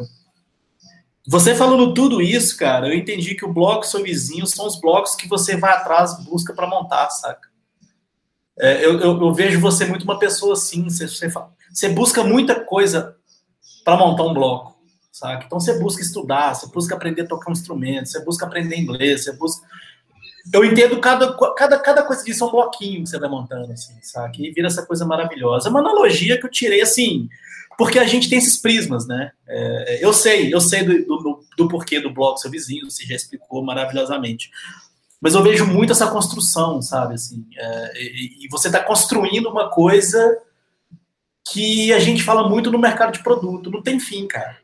Você 1.28 1.55
falando 1.57 1.93
tudo 1.93 2.22
isso, 2.22 2.57
cara, 2.57 2.89
eu 2.89 2.95
entendi 2.95 3.34
que 3.34 3.45
o 3.45 3.53
bloco 3.53 3.84
seu 3.84 4.03
vizinho 4.03 4.47
são 4.47 4.66
os 4.66 4.80
blocos 4.80 5.14
que 5.16 5.28
você 5.28 5.57
vai 5.57 5.72
atrás, 5.72 6.22
busca 6.24 6.55
pra 6.55 6.68
montar, 6.68 7.11
saca? 7.11 7.49
É, 8.59 8.84
eu, 8.84 8.98
eu- 9.00 9.20
eu 9.20 9.34
vejo 9.34 9.61
você 9.61 9.84
muito 9.84 10.04
uma 10.04 10.18
pessoa 10.18 10.54
assim, 10.54 10.84
você, 10.84 11.07
você, 11.09 11.30
você 11.72 11.88
busca 11.90 12.24
muita 12.24 12.59
coisa 12.64 13.16
para 13.84 13.96
montar 13.96 14.24
um 14.24 14.34
bloco, 14.34 14.76
sabe? 15.12 15.44
Então 15.46 15.61
você 15.61 15.78
busca 15.78 16.02
estudar, 16.02 16.54
você 16.54 16.66
busca 16.68 16.94
aprender 16.94 17.22
a 17.22 17.26
tocar 17.28 17.50
um 17.50 17.52
instrumento, 17.52 18.09
você 18.09 18.24
busca 18.24 18.46
aprender 18.46 18.76
inglês, 18.76 19.24
você 19.24 19.32
busca. 19.32 19.66
Eu 20.52 20.64
entendo 20.64 21.00
cada, 21.00 21.36
cada, 21.54 21.78
cada 21.78 22.02
coisa 22.04 22.24
disso 22.24 22.44
é 22.44 22.46
um 22.46 22.50
bloquinho 22.50 23.02
que 23.02 23.11
você 23.11 23.18
vai 23.18 23.28
montando, 23.28 23.72
assim, 23.72 23.94
sabe? 24.02 24.46
E 24.46 24.52
vira 24.52 24.68
essa 24.68 24.86
coisa 24.86 25.04
maravilhosa. 25.04 25.68
É 25.68 25.70
uma 25.70 25.80
analogia 25.80 26.38
que 26.38 26.46
eu 26.46 26.50
tirei, 26.50 26.80
assim, 26.80 27.28
porque 27.76 27.98
a 27.98 28.04
gente 28.04 28.28
tem 28.28 28.38
esses 28.38 28.57
prismas, 28.57 29.07
né? 29.09 29.32
É, 29.46 29.98
eu 30.04 30.12
sei, 30.12 30.54
eu 30.54 30.61
sei 30.61 30.84
do, 30.84 31.04
do, 31.18 31.40
do 31.59 31.68
porquê 31.68 32.00
do 32.00 32.12
bloco 32.14 32.38
seu 32.38 32.50
vizinho, 32.50 32.88
você 32.88 33.04
já 33.04 33.16
explicou 33.16 33.64
maravilhosamente. 33.64 34.50
Mas 35.26 35.34
eu 35.34 35.42
vejo 35.42 35.66
muito 35.66 35.90
essa 35.90 36.06
construção, 36.06 36.80
sabe? 36.80 37.14
Assim, 37.14 37.44
é, 37.58 38.00
e, 38.00 38.44
e 38.44 38.48
você 38.48 38.68
está 38.68 38.80
construindo 38.80 39.48
uma 39.48 39.68
coisa 39.68 40.38
que 41.50 41.92
a 41.92 41.98
gente 41.98 42.22
fala 42.22 42.48
muito 42.48 42.70
no 42.70 42.78
mercado 42.78 43.12
de 43.12 43.24
produto. 43.24 43.68
Não 43.68 43.82
tem 43.82 43.98
fim, 43.98 44.28
cara. 44.28 44.56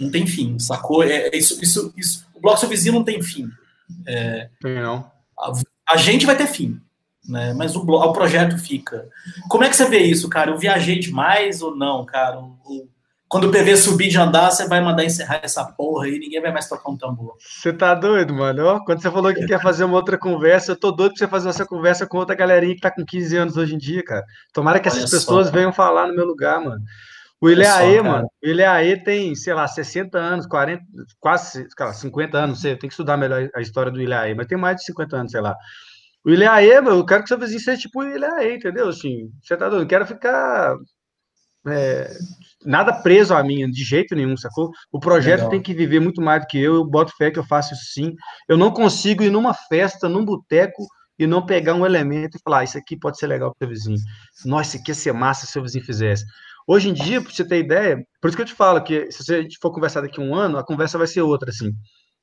Não 0.00 0.10
tem 0.10 0.26
fim, 0.26 0.58
sacou? 0.58 1.04
É, 1.04 1.28
é 1.28 1.36
isso, 1.36 1.62
isso, 1.62 1.94
isso. 1.96 2.26
O 2.34 2.40
bloco 2.40 2.58
seu 2.58 2.68
vizinho 2.68 2.96
não 2.96 3.04
tem 3.04 3.22
fim. 3.22 3.48
É, 4.04 4.50
não. 4.64 5.08
a, 5.38 5.52
a 5.90 5.96
gente 5.96 6.26
vai 6.26 6.36
ter 6.36 6.48
fim, 6.48 6.80
né? 7.24 7.54
Mas 7.54 7.76
o, 7.76 7.82
o 7.82 8.12
projeto 8.12 8.58
fica. 8.58 9.08
Como 9.48 9.62
é 9.62 9.68
que 9.68 9.76
você 9.76 9.88
vê 9.88 10.00
isso, 10.00 10.28
cara? 10.28 10.50
Eu 10.50 10.58
viajei 10.58 10.98
demais 10.98 11.62
ou 11.62 11.76
não, 11.76 12.04
cara? 12.04 12.42
Quando 13.32 13.44
o 13.44 13.50
PV 13.50 13.78
subir 13.78 14.10
de 14.10 14.18
andar, 14.18 14.50
você 14.50 14.68
vai 14.68 14.82
mandar 14.82 15.06
encerrar 15.06 15.40
essa 15.42 15.64
porra 15.64 16.04
aí, 16.04 16.18
ninguém 16.18 16.38
vai 16.38 16.52
mais 16.52 16.68
tocar 16.68 16.90
um 16.90 16.98
tambor. 16.98 17.34
Você 17.38 17.72
tá 17.72 17.94
doido, 17.94 18.34
mano? 18.34 18.84
Quando 18.84 19.00
você 19.00 19.10
falou 19.10 19.32
que 19.32 19.46
quer 19.46 19.58
fazer 19.58 19.84
uma 19.84 19.96
outra 19.96 20.18
conversa, 20.18 20.72
eu 20.72 20.76
tô 20.76 20.92
doido 20.92 21.14
pra 21.14 21.18
você 21.20 21.26
fazer 21.26 21.48
essa 21.48 21.64
conversa 21.64 22.06
com 22.06 22.18
outra 22.18 22.36
galerinha 22.36 22.74
que 22.74 22.82
tá 22.82 22.90
com 22.90 23.02
15 23.02 23.34
anos 23.38 23.56
hoje 23.56 23.74
em 23.74 23.78
dia, 23.78 24.04
cara. 24.04 24.22
Tomara 24.52 24.78
que 24.78 24.86
Olha 24.86 24.98
essas 24.98 25.08
só, 25.08 25.16
pessoas 25.16 25.46
cara. 25.46 25.60
venham 25.60 25.72
falar 25.72 26.08
no 26.08 26.14
meu 26.14 26.26
lugar, 26.26 26.62
mano. 26.62 26.82
O 27.40 27.48
Ileaê, 27.48 28.02
mano, 28.02 28.28
o 28.44 28.46
Ileaê 28.46 29.02
tem, 29.02 29.34
sei 29.34 29.54
lá, 29.54 29.66
60 29.66 30.18
anos, 30.18 30.46
40, 30.46 30.82
quase, 31.18 31.66
cara, 31.74 31.94
50 31.94 32.36
anos, 32.36 32.48
não 32.50 32.56
sei, 32.56 32.72
tenho 32.72 32.80
que 32.80 32.88
estudar 32.88 33.16
melhor 33.16 33.48
a 33.54 33.62
história 33.62 33.90
do 33.90 34.02
Ileaê, 34.02 34.34
mas 34.34 34.46
tem 34.46 34.58
mais 34.58 34.76
de 34.76 34.84
50 34.84 35.16
anos, 35.16 35.32
sei 35.32 35.40
lá. 35.40 35.56
O 36.22 36.28
Ileaê, 36.28 36.82
meu, 36.82 36.98
eu 36.98 37.06
quero 37.06 37.22
que 37.22 37.28
seu 37.28 37.38
vizinho 37.38 37.60
seja 37.60 37.80
tipo 37.80 38.00
o 38.02 38.06
Ileaê, 38.06 38.56
entendeu? 38.56 38.90
Assim, 38.90 39.30
você 39.42 39.56
tá 39.56 39.70
doido? 39.70 39.84
Eu 39.84 39.88
quero 39.88 40.06
ficar 40.06 40.76
é, 41.66 42.10
nada 42.64 42.92
preso 42.92 43.34
a 43.34 43.42
mim, 43.42 43.70
de 43.70 43.84
jeito 43.84 44.14
nenhum, 44.14 44.36
sacou? 44.36 44.70
O 44.90 44.98
projeto 44.98 45.40
Legal. 45.40 45.50
tem 45.50 45.62
que 45.62 45.74
viver 45.74 46.00
muito 46.00 46.20
mais 46.20 46.42
do 46.42 46.46
que 46.46 46.58
eu, 46.58 46.74
eu 46.74 46.84
boto 46.84 47.16
fé 47.16 47.30
que 47.30 47.38
eu 47.38 47.46
faço 47.46 47.74
isso 47.74 47.92
sim. 47.92 48.14
Eu 48.48 48.56
não 48.56 48.70
consigo 48.70 49.22
ir 49.22 49.30
numa 49.30 49.54
festa, 49.54 50.08
num 50.08 50.24
boteco, 50.24 50.86
e 51.18 51.26
não 51.26 51.44
pegar 51.44 51.74
um 51.74 51.86
elemento 51.86 52.36
e 52.36 52.40
falar, 52.42 52.60
ah, 52.60 52.64
isso 52.64 52.78
aqui 52.78 52.96
pode 52.96 53.18
ser 53.18 53.26
legal 53.26 53.50
para 53.50 53.66
o 53.66 53.68
seu 53.68 53.74
vizinho. 53.74 53.98
Nossa, 54.44 54.70
isso 54.70 54.76
aqui 54.78 54.90
ia 54.90 54.94
ser 54.94 55.12
massa 55.12 55.46
se 55.46 55.50
o 55.50 55.52
seu 55.52 55.62
vizinho 55.62 55.84
fizesse. 55.84 56.24
Hoje 56.66 56.88
em 56.88 56.92
dia, 56.92 57.20
para 57.20 57.30
você 57.30 57.44
ter 57.46 57.58
ideia, 57.58 58.02
por 58.20 58.28
isso 58.28 58.36
que 58.36 58.42
eu 58.42 58.46
te 58.46 58.54
falo 58.54 58.82
que 58.82 59.10
se 59.10 59.22
você 59.22 59.46
for 59.60 59.72
conversar 59.72 60.00
daqui 60.00 60.20
a 60.20 60.24
um 60.24 60.34
ano, 60.34 60.58
a 60.58 60.64
conversa 60.64 60.98
vai 60.98 61.06
ser 61.06 61.22
outra, 61.22 61.50
assim. 61.50 61.68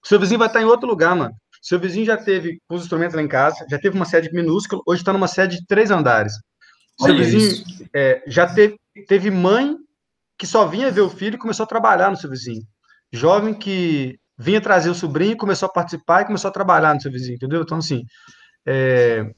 O 0.03 0.07
seu 0.07 0.19
vizinho 0.19 0.39
vai 0.39 0.47
estar 0.47 0.61
em 0.61 0.65
outro 0.65 0.87
lugar, 0.87 1.15
mano. 1.15 1.33
Seu 1.61 1.79
vizinho 1.79 2.05
já 2.05 2.15
teve 2.15 2.59
os 2.69 2.83
instrumentos 2.83 3.15
lá 3.15 3.21
em 3.21 3.27
casa, 3.27 3.65
já 3.69 3.77
teve 3.77 3.95
uma 3.95 4.05
sede 4.05 4.31
minúscula, 4.31 4.81
hoje 4.87 5.01
está 5.01 5.11
numa 5.11 5.27
sede 5.27 5.57
de 5.57 5.65
três 5.67 5.91
andares. 5.91 6.33
Seu 7.01 7.13
Olha 7.13 7.23
vizinho 7.23 7.63
é, 7.93 8.23
já 8.27 8.47
teve, 8.47 8.77
teve 9.05 9.31
mãe 9.31 9.75
que 10.37 10.47
só 10.47 10.65
vinha 10.65 10.91
ver 10.91 11.01
o 11.01 11.09
filho 11.09 11.35
e 11.35 11.39
começou 11.39 11.63
a 11.65 11.67
trabalhar 11.67 12.09
no 12.09 12.17
seu 12.17 12.29
vizinho. 12.29 12.61
Jovem 13.11 13.53
que 13.53 14.17
vinha 14.37 14.61
trazer 14.61 14.89
o 14.89 14.95
sobrinho, 14.95 15.35
começou 15.35 15.67
a 15.67 15.71
participar 15.71 16.21
e 16.21 16.25
começou 16.25 16.47
a 16.49 16.53
trabalhar 16.53 16.93
no 16.93 17.01
seu 17.01 17.11
vizinho, 17.11 17.35
entendeu? 17.35 17.61
Então, 17.61 17.77
assim, 17.79 18.03
é, 18.65 19.29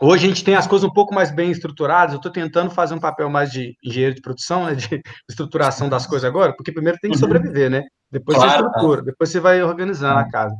hoje 0.00 0.26
a 0.26 0.28
gente 0.28 0.44
tem 0.44 0.56
as 0.56 0.66
coisas 0.66 0.88
um 0.88 0.92
pouco 0.92 1.14
mais 1.14 1.30
bem 1.30 1.50
estruturadas. 1.50 2.12
Eu 2.14 2.16
estou 2.16 2.32
tentando 2.32 2.70
fazer 2.70 2.94
um 2.94 3.00
papel 3.00 3.30
mais 3.30 3.52
de 3.52 3.74
engenheiro 3.84 4.14
de 4.14 4.20
produção, 4.20 4.66
né, 4.66 4.74
de 4.74 4.88
estruturação 5.30 5.88
das 5.88 6.06
coisas 6.06 6.28
agora, 6.28 6.54
porque 6.56 6.72
primeiro 6.72 6.98
tem 7.00 7.10
que 7.10 7.16
Uhum. 7.16 7.20
sobreviver, 7.20 7.70
né? 7.70 7.82
Depois 8.10 8.36
Claro, 8.36 8.50
você 8.50 8.56
estrutura, 8.56 9.02
depois 9.02 9.30
você 9.30 9.40
vai 9.40 9.62
organizando 9.62 10.18
a 10.18 10.28
casa. 10.28 10.54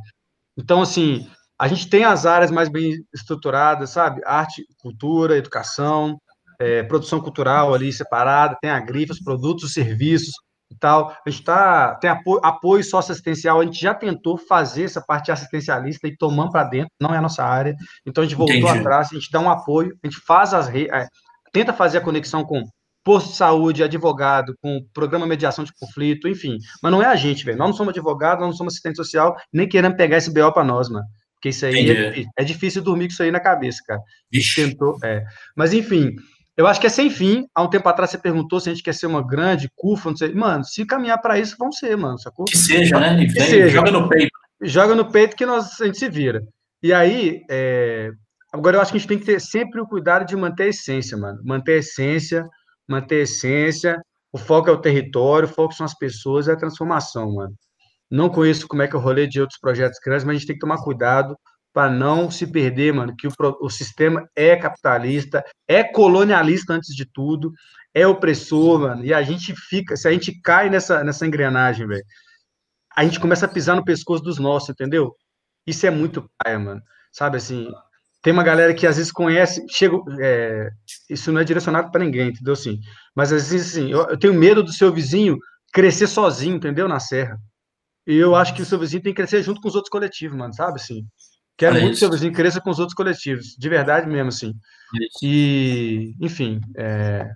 Então, 0.57 0.81
assim, 0.81 1.27
a 1.59 1.67
gente 1.67 1.89
tem 1.89 2.03
as 2.03 2.25
áreas 2.25 2.51
mais 2.51 2.69
bem 2.69 2.93
estruturadas, 3.13 3.89
sabe? 3.91 4.21
Arte, 4.25 4.63
cultura, 4.77 5.37
educação, 5.37 6.17
é, 6.59 6.83
produção 6.83 7.19
cultural 7.19 7.73
ali 7.73 7.91
separada, 7.91 8.57
tem 8.61 8.71
a 8.71 8.79
grife, 8.79 9.11
os 9.11 9.19
produtos, 9.19 9.65
os 9.65 9.73
serviços 9.73 10.33
e 10.71 10.77
tal. 10.77 11.15
A 11.25 11.29
gente 11.29 11.43
tá, 11.43 11.95
tem 11.95 12.09
apoio, 12.09 12.39
apoio 12.43 12.83
socioassistencial, 12.83 13.59
a 13.59 13.65
gente 13.65 13.79
já 13.79 13.93
tentou 13.93 14.37
fazer 14.37 14.83
essa 14.83 15.01
parte 15.01 15.31
assistencialista 15.31 16.07
e 16.07 16.17
tomamos 16.17 16.51
para 16.51 16.63
dentro, 16.63 16.91
não 16.99 17.13
é 17.13 17.17
a 17.17 17.21
nossa 17.21 17.43
área. 17.43 17.75
Então 18.05 18.23
a 18.23 18.27
gente 18.27 18.35
voltou 18.35 18.55
Entendi. 18.55 18.79
atrás, 18.79 19.09
a 19.11 19.15
gente 19.15 19.31
dá 19.31 19.39
um 19.39 19.49
apoio, 19.49 19.95
a 20.03 20.07
gente 20.07 20.19
faz 20.25 20.53
as 20.53 20.67
re... 20.67 20.87
é, 20.91 21.07
tenta 21.51 21.73
fazer 21.73 21.99
a 21.99 22.01
conexão 22.01 22.43
com 22.43 22.63
posto 23.03 23.31
de 23.31 23.35
saúde, 23.35 23.83
advogado, 23.83 24.55
com 24.61 24.79
programa 24.93 25.25
de 25.25 25.29
mediação 25.29 25.63
de 25.63 25.73
conflito, 25.73 26.27
enfim. 26.27 26.57
Mas 26.81 26.91
não 26.91 27.01
é 27.01 27.05
a 27.05 27.15
gente, 27.15 27.43
velho. 27.43 27.57
Nós 27.57 27.69
não 27.69 27.75
somos 27.75 27.91
advogados, 27.91 28.39
nós 28.39 28.51
não 28.51 28.57
somos 28.57 28.73
assistente 28.73 28.95
social, 28.95 29.35
nem 29.51 29.67
queremos 29.67 29.97
pegar 29.97 30.17
esse 30.17 30.33
BO 30.33 30.51
para 30.53 30.63
nós, 30.63 30.89
mano. 30.89 31.05
Porque 31.35 31.49
isso 31.49 31.65
aí 31.65 31.91
é 31.91 32.25
é 32.37 32.43
difícil 32.45 32.81
dormir 32.81 33.07
com 33.07 33.11
isso 33.11 33.23
aí 33.23 33.29
na 33.29 33.39
cabeça, 33.41 33.79
cara. 33.85 33.99
Vixe. 34.31 34.63
Tentou, 34.63 34.97
é. 35.03 35.25
Mas 35.57 35.73
enfim, 35.73 36.15
eu 36.55 36.67
acho 36.67 36.79
que 36.79 36.87
é 36.87 36.89
sem 36.89 37.09
fim. 37.09 37.45
Há 37.53 37.63
um 37.63 37.69
tempo 37.69 37.87
atrás 37.89 38.11
você 38.11 38.17
perguntou 38.17 38.59
se 38.59 38.69
a 38.69 38.73
gente 38.73 38.83
quer 38.83 38.93
ser 38.93 39.07
uma 39.07 39.25
grande 39.25 39.69
CUFA, 39.75 40.09
não 40.09 40.17
sei. 40.17 40.33
Mano, 40.33 40.63
se 40.63 40.85
caminhar 40.85 41.19
para 41.19 41.39
isso, 41.39 41.55
vamos 41.57 41.77
ser, 41.77 41.95
mano, 41.97 42.19
sacou? 42.19 42.45
Que 42.45 42.57
seja, 42.57 42.99
né? 42.99 43.25
Que 43.25 43.33
vem, 43.33 43.49
seja. 43.49 43.69
joga 43.69 43.91
no 43.91 44.07
peito. 44.07 44.31
Joga 44.61 44.95
no 44.95 45.11
peito 45.11 45.35
que 45.35 45.45
nós, 45.45 45.81
a 45.81 45.85
gente 45.85 45.97
se 45.97 46.09
vira. 46.09 46.41
E 46.81 46.93
aí, 46.93 47.41
é, 47.49 48.11
agora 48.51 48.77
eu 48.77 48.81
acho 48.81 48.91
que 48.91 48.97
a 48.97 48.99
gente 48.99 49.07
tem 49.07 49.19
que 49.19 49.25
ter 49.25 49.41
sempre 49.41 49.81
o 49.81 49.87
cuidado 49.87 50.25
de 50.25 50.35
manter 50.35 50.63
a 50.63 50.67
essência, 50.67 51.17
mano. 51.17 51.39
Manter 51.43 51.73
a 51.73 51.77
essência, 51.77 52.45
manter 52.87 53.21
a 53.21 53.23
essência. 53.23 54.01
O 54.31 54.37
foco 54.37 54.69
é 54.69 54.71
o 54.71 54.81
território, 54.81 55.47
o 55.47 55.51
foco 55.51 55.73
são 55.73 55.85
as 55.85 55.97
pessoas 55.97 56.47
e 56.47 56.51
a 56.51 56.55
transformação, 56.55 57.33
mano. 57.33 57.53
Não 58.11 58.29
conheço 58.29 58.67
como 58.67 58.83
é 58.83 58.87
que 58.87 58.95
é 58.95 58.99
o 58.99 59.01
rolê 59.01 59.25
de 59.25 59.41
outros 59.41 59.59
projetos 59.59 59.97
grandes, 60.03 60.23
mas 60.23 60.35
a 60.35 60.37
gente 60.37 60.47
tem 60.47 60.55
que 60.55 60.61
tomar 60.61 60.77
cuidado 60.83 61.35
para 61.73 61.91
não 61.91 62.29
se 62.29 62.45
perder, 62.45 62.93
mano, 62.93 63.15
que 63.17 63.27
o, 63.27 63.31
o 63.61 63.69
sistema 63.69 64.29
é 64.35 64.55
capitalista, 64.55 65.43
é 65.67 65.83
colonialista 65.83 66.73
antes 66.73 66.95
de 66.95 67.05
tudo, 67.05 67.51
é 67.93 68.05
opressor, 68.05 68.79
mano, 68.79 69.03
e 69.03 69.13
a 69.13 69.21
gente 69.23 69.55
fica, 69.55 69.95
se 69.97 70.07
a 70.07 70.11
gente 70.11 70.39
cai 70.41 70.69
nessa, 70.69 71.03
nessa 71.03 71.25
engrenagem, 71.25 71.87
velho, 71.87 72.03
a 72.95 73.03
gente 73.03 73.19
começa 73.19 73.45
a 73.45 73.49
pisar 73.49 73.75
no 73.75 73.83
pescoço 73.83 74.23
dos 74.23 74.37
nossos, 74.37 74.69
entendeu? 74.69 75.15
Isso 75.65 75.85
é 75.85 75.89
muito 75.89 76.29
paia, 76.37 76.59
mano. 76.59 76.81
Sabe 77.11 77.37
assim, 77.37 77.71
tem 78.21 78.31
uma 78.31 78.43
galera 78.43 78.73
que 78.73 78.85
às 78.85 78.97
vezes 78.97 79.11
conhece, 79.11 79.65
chega, 79.69 79.97
é, 80.19 80.69
isso 81.09 81.31
não 81.31 81.41
é 81.41 81.43
direcionado 81.43 81.91
para 81.91 82.03
ninguém, 82.03 82.29
entendeu? 82.29 82.53
Assim, 82.53 82.79
mas 83.15 83.33
às 83.33 83.49
vezes 83.49 83.75
assim, 83.75 83.91
eu, 83.91 84.07
eu 84.09 84.17
tenho 84.17 84.33
medo 84.33 84.63
do 84.63 84.71
seu 84.71 84.93
vizinho 84.93 85.37
crescer 85.73 86.07
sozinho, 86.07 86.55
entendeu? 86.55 86.87
Na 86.87 86.99
serra. 86.99 87.37
E 88.05 88.15
eu 88.15 88.35
acho 88.35 88.53
que 88.53 88.61
o 88.61 88.65
seu 88.65 88.77
vizinho 88.77 89.01
tem 89.01 89.13
que 89.13 89.17
crescer 89.17 89.41
junto 89.43 89.61
com 89.61 89.67
os 89.67 89.75
outros 89.75 89.89
coletivos, 89.89 90.37
mano, 90.37 90.53
sabe 90.53 90.75
assim? 90.75 91.05
Quero 91.57 91.73
Olha 91.75 91.81
muito 91.81 91.91
que 91.93 91.97
isso. 91.97 92.05
o 92.05 92.09
seu 92.09 92.11
vizinho 92.17 92.33
cresça 92.33 92.59
com 92.59 92.69
os 92.69 92.79
outros 92.79 92.95
coletivos, 92.95 93.55
de 93.57 93.69
verdade 93.69 94.07
mesmo, 94.07 94.29
assim. 94.29 94.53
E, 95.21 96.13
enfim, 96.19 96.59
é... 96.75 97.31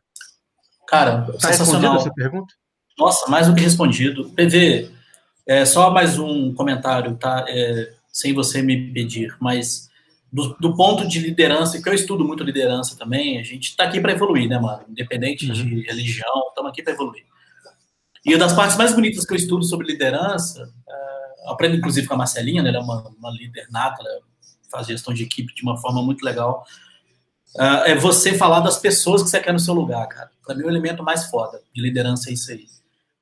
Cara, 0.88 1.22
tá 1.40 1.50
sensacional. 1.50 2.00
sua 2.00 2.14
pergunta? 2.14 2.54
Nossa, 2.98 3.30
mais 3.30 3.48
do 3.48 3.54
que 3.54 3.62
respondido. 3.62 4.30
PV, 4.32 4.90
é, 5.46 5.66
só 5.66 5.92
mais 5.92 6.18
um 6.18 6.54
comentário, 6.54 7.16
tá? 7.16 7.46
É, 7.48 7.94
sem 8.12 8.34
você 8.34 8.62
me 8.62 8.92
pedir, 8.92 9.36
mas 9.40 9.88
do, 10.32 10.56
do 10.60 10.76
ponto 10.76 11.08
de 11.08 11.20
liderança, 11.20 11.82
que 11.82 11.88
eu 11.88 11.94
estudo 11.94 12.26
muito 12.26 12.44
liderança 12.44 12.98
também, 12.98 13.40
a 13.40 13.44
gente 13.44 13.76
tá 13.76 13.84
aqui 13.84 14.00
para 14.02 14.12
evoluir, 14.14 14.50
né, 14.50 14.58
mano? 14.60 14.84
Independente 14.90 15.46
Uhum. 15.48 15.54
de 15.54 15.82
religião, 15.82 16.48
estamos 16.50 16.72
aqui 16.72 16.82
para 16.82 16.94
evoluir. 16.94 17.24
E 18.26 18.34
uma 18.34 18.40
das 18.40 18.54
partes 18.54 18.76
mais 18.78 18.94
bonitas 18.94 19.26
que 19.26 19.34
eu 19.34 19.38
estudo 19.38 19.64
sobre 19.64 19.88
liderança, 19.88 20.70
é, 20.90 21.17
aprendo 21.48 21.76
inclusive 21.76 22.08
com 22.08 22.14
a 22.14 22.18
Marcelinha, 22.18 22.62
né, 22.62 22.70
ela 22.70 22.80
é 22.80 22.82
uma, 22.82 23.08
uma 23.18 23.32
líder 23.32 23.68
nata, 23.70 24.02
ela 24.02 24.20
faz 24.70 24.88
gestão 24.88 25.14
de 25.14 25.24
equipe 25.24 25.54
de 25.54 25.64
uma 25.64 25.78
forma 25.78 26.02
muito 26.02 26.24
legal. 26.24 26.66
uh, 27.56 27.86
é 27.86 27.96
você 27.96 28.34
falar 28.34 28.60
das 28.60 28.78
pessoas 28.78 29.24
que 29.24 29.30
você 29.30 29.40
quer 29.40 29.54
no 29.54 29.60
seu 29.60 29.74
lugar, 29.74 30.08
cara. 30.08 30.30
Para 30.46 30.56
mim, 30.56 30.64
o 30.64 30.70
elemento 30.70 31.04
mais 31.04 31.26
foda 31.26 31.62
de 31.74 31.82
liderança 31.82 32.30
é 32.30 32.34
isso 32.34 32.52
aí. 32.52 32.66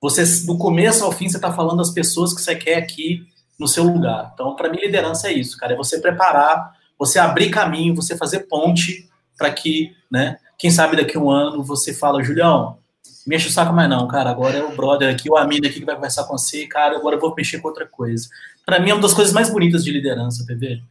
Você, 0.01 0.23
do 0.45 0.57
começo 0.57 1.03
ao 1.03 1.11
fim, 1.11 1.28
você 1.28 1.38
está 1.38 1.51
falando 1.51 1.78
das 1.78 1.89
pessoas 1.89 2.34
que 2.34 2.41
você 2.41 2.55
quer 2.55 2.78
aqui 2.78 3.26
no 3.57 3.67
seu 3.67 3.84
lugar. 3.84 4.32
Então, 4.34 4.55
para 4.55 4.69
mim, 4.69 4.78
liderança 4.78 5.30
é 5.30 5.34
isso, 5.34 5.57
cara. 5.57 5.73
É 5.73 5.78
você 5.78 5.99
preparar, 5.99 6.73
você 6.97 7.17
abrir 7.17 7.49
caminho, 7.49 7.95
você 7.95 8.17
fazer 8.17 8.41
ponte 8.41 9.09
para 9.38 9.51
que, 9.51 9.95
né? 10.11 10.38
Quem 10.57 10.69
sabe 10.69 10.95
daqui 10.95 11.17
a 11.17 11.19
um 11.19 11.30
ano 11.30 11.63
você 11.63 11.93
fala, 11.93 12.23
Julião, 12.23 12.78
me 13.26 13.36
enche 13.36 13.47
o 13.47 13.51
saco 13.51 13.73
mais 13.73 13.89
não, 13.89 14.07
cara. 14.07 14.30
Agora 14.30 14.57
é 14.57 14.63
o 14.63 14.76
brother 14.76 15.11
aqui, 15.11 15.30
o 15.30 15.36
amigo 15.36 15.65
aqui 15.65 15.80
que 15.80 15.86
vai 15.86 15.95
conversar 15.95 16.26
com 16.26 16.38
você, 16.38 16.67
cara. 16.67 16.95
Agora 16.95 17.15
eu 17.15 17.19
vou 17.19 17.34
mexer 17.36 17.59
com 17.59 17.67
outra 17.67 17.88
coisa. 17.88 18.30
Para 18.65 18.80
mim 18.80 18.91
é 18.91 18.93
uma 18.93 19.01
das 19.01 19.13
coisas 19.13 19.34
mais 19.34 19.49
bonitas 19.49 19.84
de 19.84 19.91
liderança, 19.91 20.45
PV. 20.45 20.82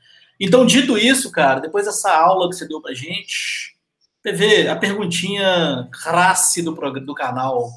Então, 0.41 0.67
dito 0.67 0.99
isso, 0.99 1.31
cara, 1.31 1.61
depois 1.61 1.87
dessa 1.87 2.13
aula 2.13 2.49
que 2.49 2.57
você 2.57 2.67
deu 2.67 2.81
pra 2.81 2.93
gente, 2.93 3.77
PV, 4.23 4.69
a 4.69 4.75
perguntinha 4.75 5.89
race 5.93 6.61
do, 6.61 6.73
do 6.73 7.15
canal. 7.15 7.71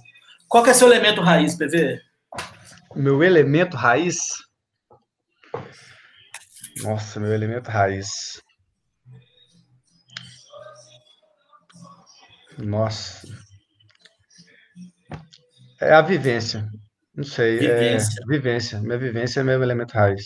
Qual 0.48 0.64
que 0.64 0.72
é 0.72 0.74
seu 0.74 0.88
elemento 0.88 1.22
raiz, 1.22 1.56
PV? 1.56 2.02
Meu 2.96 3.22
elemento 3.22 3.78
raiz? 3.78 4.18
Nossa, 6.82 7.20
meu 7.20 7.34
elemento 7.34 7.70
raiz. 7.70 8.42
Nossa. 12.58 13.28
É 15.80 15.94
a 15.94 16.02
vivência. 16.02 16.68
Não 17.16 17.24
sei. 17.24 17.58
Vivência. 17.58 18.22
É, 18.22 18.26
vivência. 18.28 18.80
Minha 18.80 18.98
vivência 18.98 19.40
é 19.40 19.44
meu 19.44 19.62
elemento 19.62 19.94
raiz. 19.94 20.26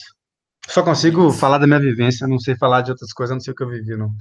Só 0.68 0.84
consigo 0.84 1.32
falar 1.32 1.58
da 1.58 1.68
minha 1.68 1.80
vivência, 1.80 2.28
não 2.28 2.40
sei 2.40 2.56
falar 2.56 2.82
de 2.82 2.92
outras 2.92 3.12
coisas, 3.12 3.34
não 3.34 3.42
sei 3.42 3.54
o 3.54 3.56
que 3.56 3.64
eu 3.64 3.70
vivi, 3.70 3.96
não. 3.98 4.12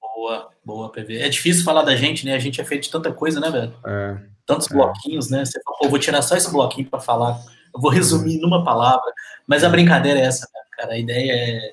Boa, 0.00 0.50
boa, 0.64 0.92
PV. 0.92 1.18
É 1.18 1.28
difícil 1.28 1.64
falar 1.64 1.82
da 1.82 1.94
gente, 1.94 2.26
né? 2.26 2.34
A 2.34 2.38
gente 2.38 2.60
é 2.60 2.64
feito 2.64 2.84
de 2.84 2.90
tanta 2.90 3.12
coisa, 3.12 3.38
né, 3.38 3.50
velho? 3.50 3.74
É, 3.86 4.18
Tantos 4.44 4.70
é. 4.70 4.74
bloquinhos, 4.74 5.30
né? 5.30 5.44
Você 5.44 5.60
fala, 5.62 5.78
pô, 5.78 5.88
vou 5.88 5.98
tirar 5.98 6.22
só 6.22 6.36
esse 6.36 6.50
bloquinho 6.50 6.88
para 6.88 7.00
falar. 7.00 7.38
Eu 7.74 7.80
vou 7.80 7.90
resumir 7.90 8.38
numa 8.40 8.64
palavra. 8.64 9.12
Mas 9.46 9.62
a 9.62 9.68
brincadeira 9.68 10.18
é 10.18 10.24
essa, 10.24 10.48
cara. 10.72 10.94
A 10.94 10.98
ideia 10.98 11.32
é, 11.32 11.72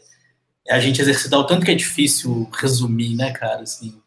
é 0.68 0.76
a 0.76 0.80
gente 0.80 1.02
exercitar 1.02 1.40
o 1.40 1.46
tanto 1.46 1.66
que 1.66 1.72
é 1.72 1.76
difícil 1.76 2.50
resumir, 2.54 3.16
né, 3.16 3.32
cara? 3.32 3.62
Assim, 3.62 4.00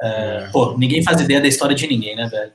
é, 0.00 0.48
pô, 0.52 0.76
ninguém 0.78 1.02
faz 1.02 1.20
ideia 1.20 1.40
da 1.40 1.48
história 1.48 1.76
de 1.76 1.86
ninguém, 1.86 2.16
né, 2.16 2.26
velho? 2.28 2.52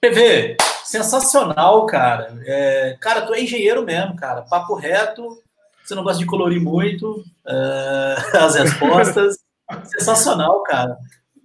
PV, 0.00 0.56
sensacional, 0.84 1.86
cara. 1.86 2.38
É, 2.44 2.96
cara, 3.00 3.22
tu 3.22 3.34
é 3.34 3.42
engenheiro 3.42 3.84
mesmo, 3.84 4.16
cara. 4.16 4.42
Papo 4.42 4.74
reto, 4.74 5.42
você 5.84 5.94
não 5.94 6.02
gosta 6.02 6.18
de 6.18 6.26
colorir 6.26 6.60
muito 6.60 7.24
uh, 7.46 8.36
as 8.38 8.54
respostas. 8.54 9.36
sensacional, 9.84 10.62
cara. 10.62 10.96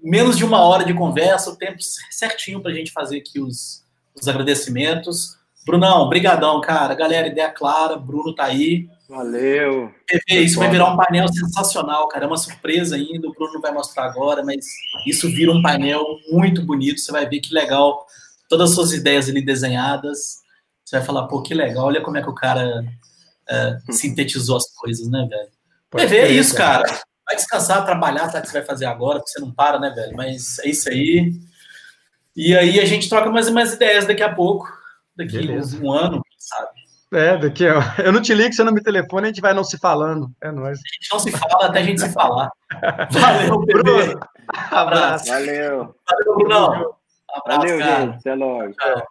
Menos 0.03 0.37
de 0.37 0.43
uma 0.43 0.59
hora 0.59 0.83
de 0.83 0.93
conversa, 0.93 1.51
o 1.51 1.55
tempo 1.55 1.77
certinho 2.09 2.59
para 2.59 2.71
a 2.71 2.73
gente 2.73 2.91
fazer 2.91 3.17
aqui 3.17 3.39
os, 3.39 3.83
os 4.15 4.27
agradecimentos. 4.27 5.37
Brunão, 5.65 6.09
brigadão, 6.09 6.59
cara. 6.59 6.95
Galera, 6.95 7.27
ideia 7.27 7.51
clara, 7.51 7.95
Bruno 7.95 8.33
tá 8.33 8.45
aí. 8.45 8.89
Valeu. 9.07 9.91
TV, 10.07 10.41
isso 10.41 10.57
vai 10.57 10.69
virar 10.69 10.91
um 10.91 10.97
painel 10.97 11.27
sensacional, 11.27 12.07
cara. 12.07 12.25
É 12.25 12.27
uma 12.27 12.37
surpresa 12.37 12.95
ainda, 12.95 13.27
o 13.27 13.33
Bruno 13.33 13.53
não 13.53 13.61
vai 13.61 13.71
mostrar 13.71 14.05
agora, 14.05 14.43
mas 14.43 14.65
isso 15.05 15.29
vira 15.29 15.51
um 15.51 15.61
painel 15.61 16.03
muito 16.31 16.65
bonito. 16.65 16.99
Você 16.99 17.11
vai 17.11 17.27
ver 17.27 17.41
que 17.41 17.53
legal 17.53 18.07
todas 18.51 18.71
as 18.71 18.75
suas 18.75 18.91
ideias 18.91 19.29
ali 19.29 19.43
desenhadas. 19.43 20.41
Você 20.83 20.97
vai 20.97 21.05
falar, 21.05 21.25
pô, 21.27 21.41
que 21.41 21.53
legal, 21.53 21.85
olha 21.85 22.01
como 22.01 22.17
é 22.17 22.21
que 22.21 22.29
o 22.29 22.35
cara 22.35 22.83
é, 23.49 23.77
sintetizou 23.89 24.57
as 24.57 24.69
coisas, 24.75 25.09
né, 25.09 25.25
velho? 25.29 25.49
Pode 25.89 26.03
TV 26.03 26.17
é 26.17 26.31
isso, 26.31 26.53
cara. 26.53 26.83
Vai 27.25 27.37
descansar, 27.37 27.85
trabalhar, 27.85 28.29
sabe 28.29 28.39
o 28.39 28.41
que 28.41 28.47
você 28.49 28.57
vai 28.57 28.67
fazer 28.67 28.85
agora, 28.85 29.19
porque 29.19 29.31
você 29.31 29.39
não 29.39 29.53
para, 29.53 29.79
né, 29.79 29.89
velho? 29.91 30.17
Mas 30.17 30.59
é 30.59 30.67
isso 30.67 30.89
aí. 30.89 31.31
E 32.35 32.53
aí 32.53 32.77
a 32.81 32.85
gente 32.85 33.07
troca 33.07 33.29
mais 33.29 33.47
umas 33.47 33.73
ideias 33.73 34.05
daqui 34.05 34.21
a 34.21 34.35
pouco, 34.35 34.67
daqui 35.15 35.37
Beleza. 35.37 35.77
um 35.81 35.89
ano, 35.89 36.21
sabe? 36.37 36.81
É, 37.13 37.37
daqui, 37.37 37.65
ó. 37.69 37.81
Eu 38.03 38.11
não 38.11 38.21
te 38.21 38.33
ligo, 38.33 38.53
você 38.53 38.63
não 38.65 38.73
me 38.73 38.83
telefone, 38.83 39.27
a 39.27 39.27
gente 39.27 39.41
vai 39.41 39.53
não 39.53 39.63
se 39.63 39.77
falando. 39.77 40.29
É 40.41 40.51
nóis. 40.51 40.77
A 40.77 40.93
gente 40.95 41.09
não 41.09 41.19
se 41.19 41.31
fala 41.31 41.67
até 41.67 41.79
a 41.79 41.83
gente 41.83 42.01
se 42.01 42.11
falar. 42.11 42.49
Valeu, 43.11 43.59
Bruno. 43.61 44.19
Abraço. 44.49 45.27
Valeu. 45.27 45.95
Valeu, 46.09 46.35
Bruno. 46.35 47.00
Abraço, 47.33 47.59
Valeu, 47.59 47.79
cara. 47.79 48.05
gente. 48.05 48.17
Até 48.17 48.35
logo. 48.35 48.71
Tchau. 48.73 49.07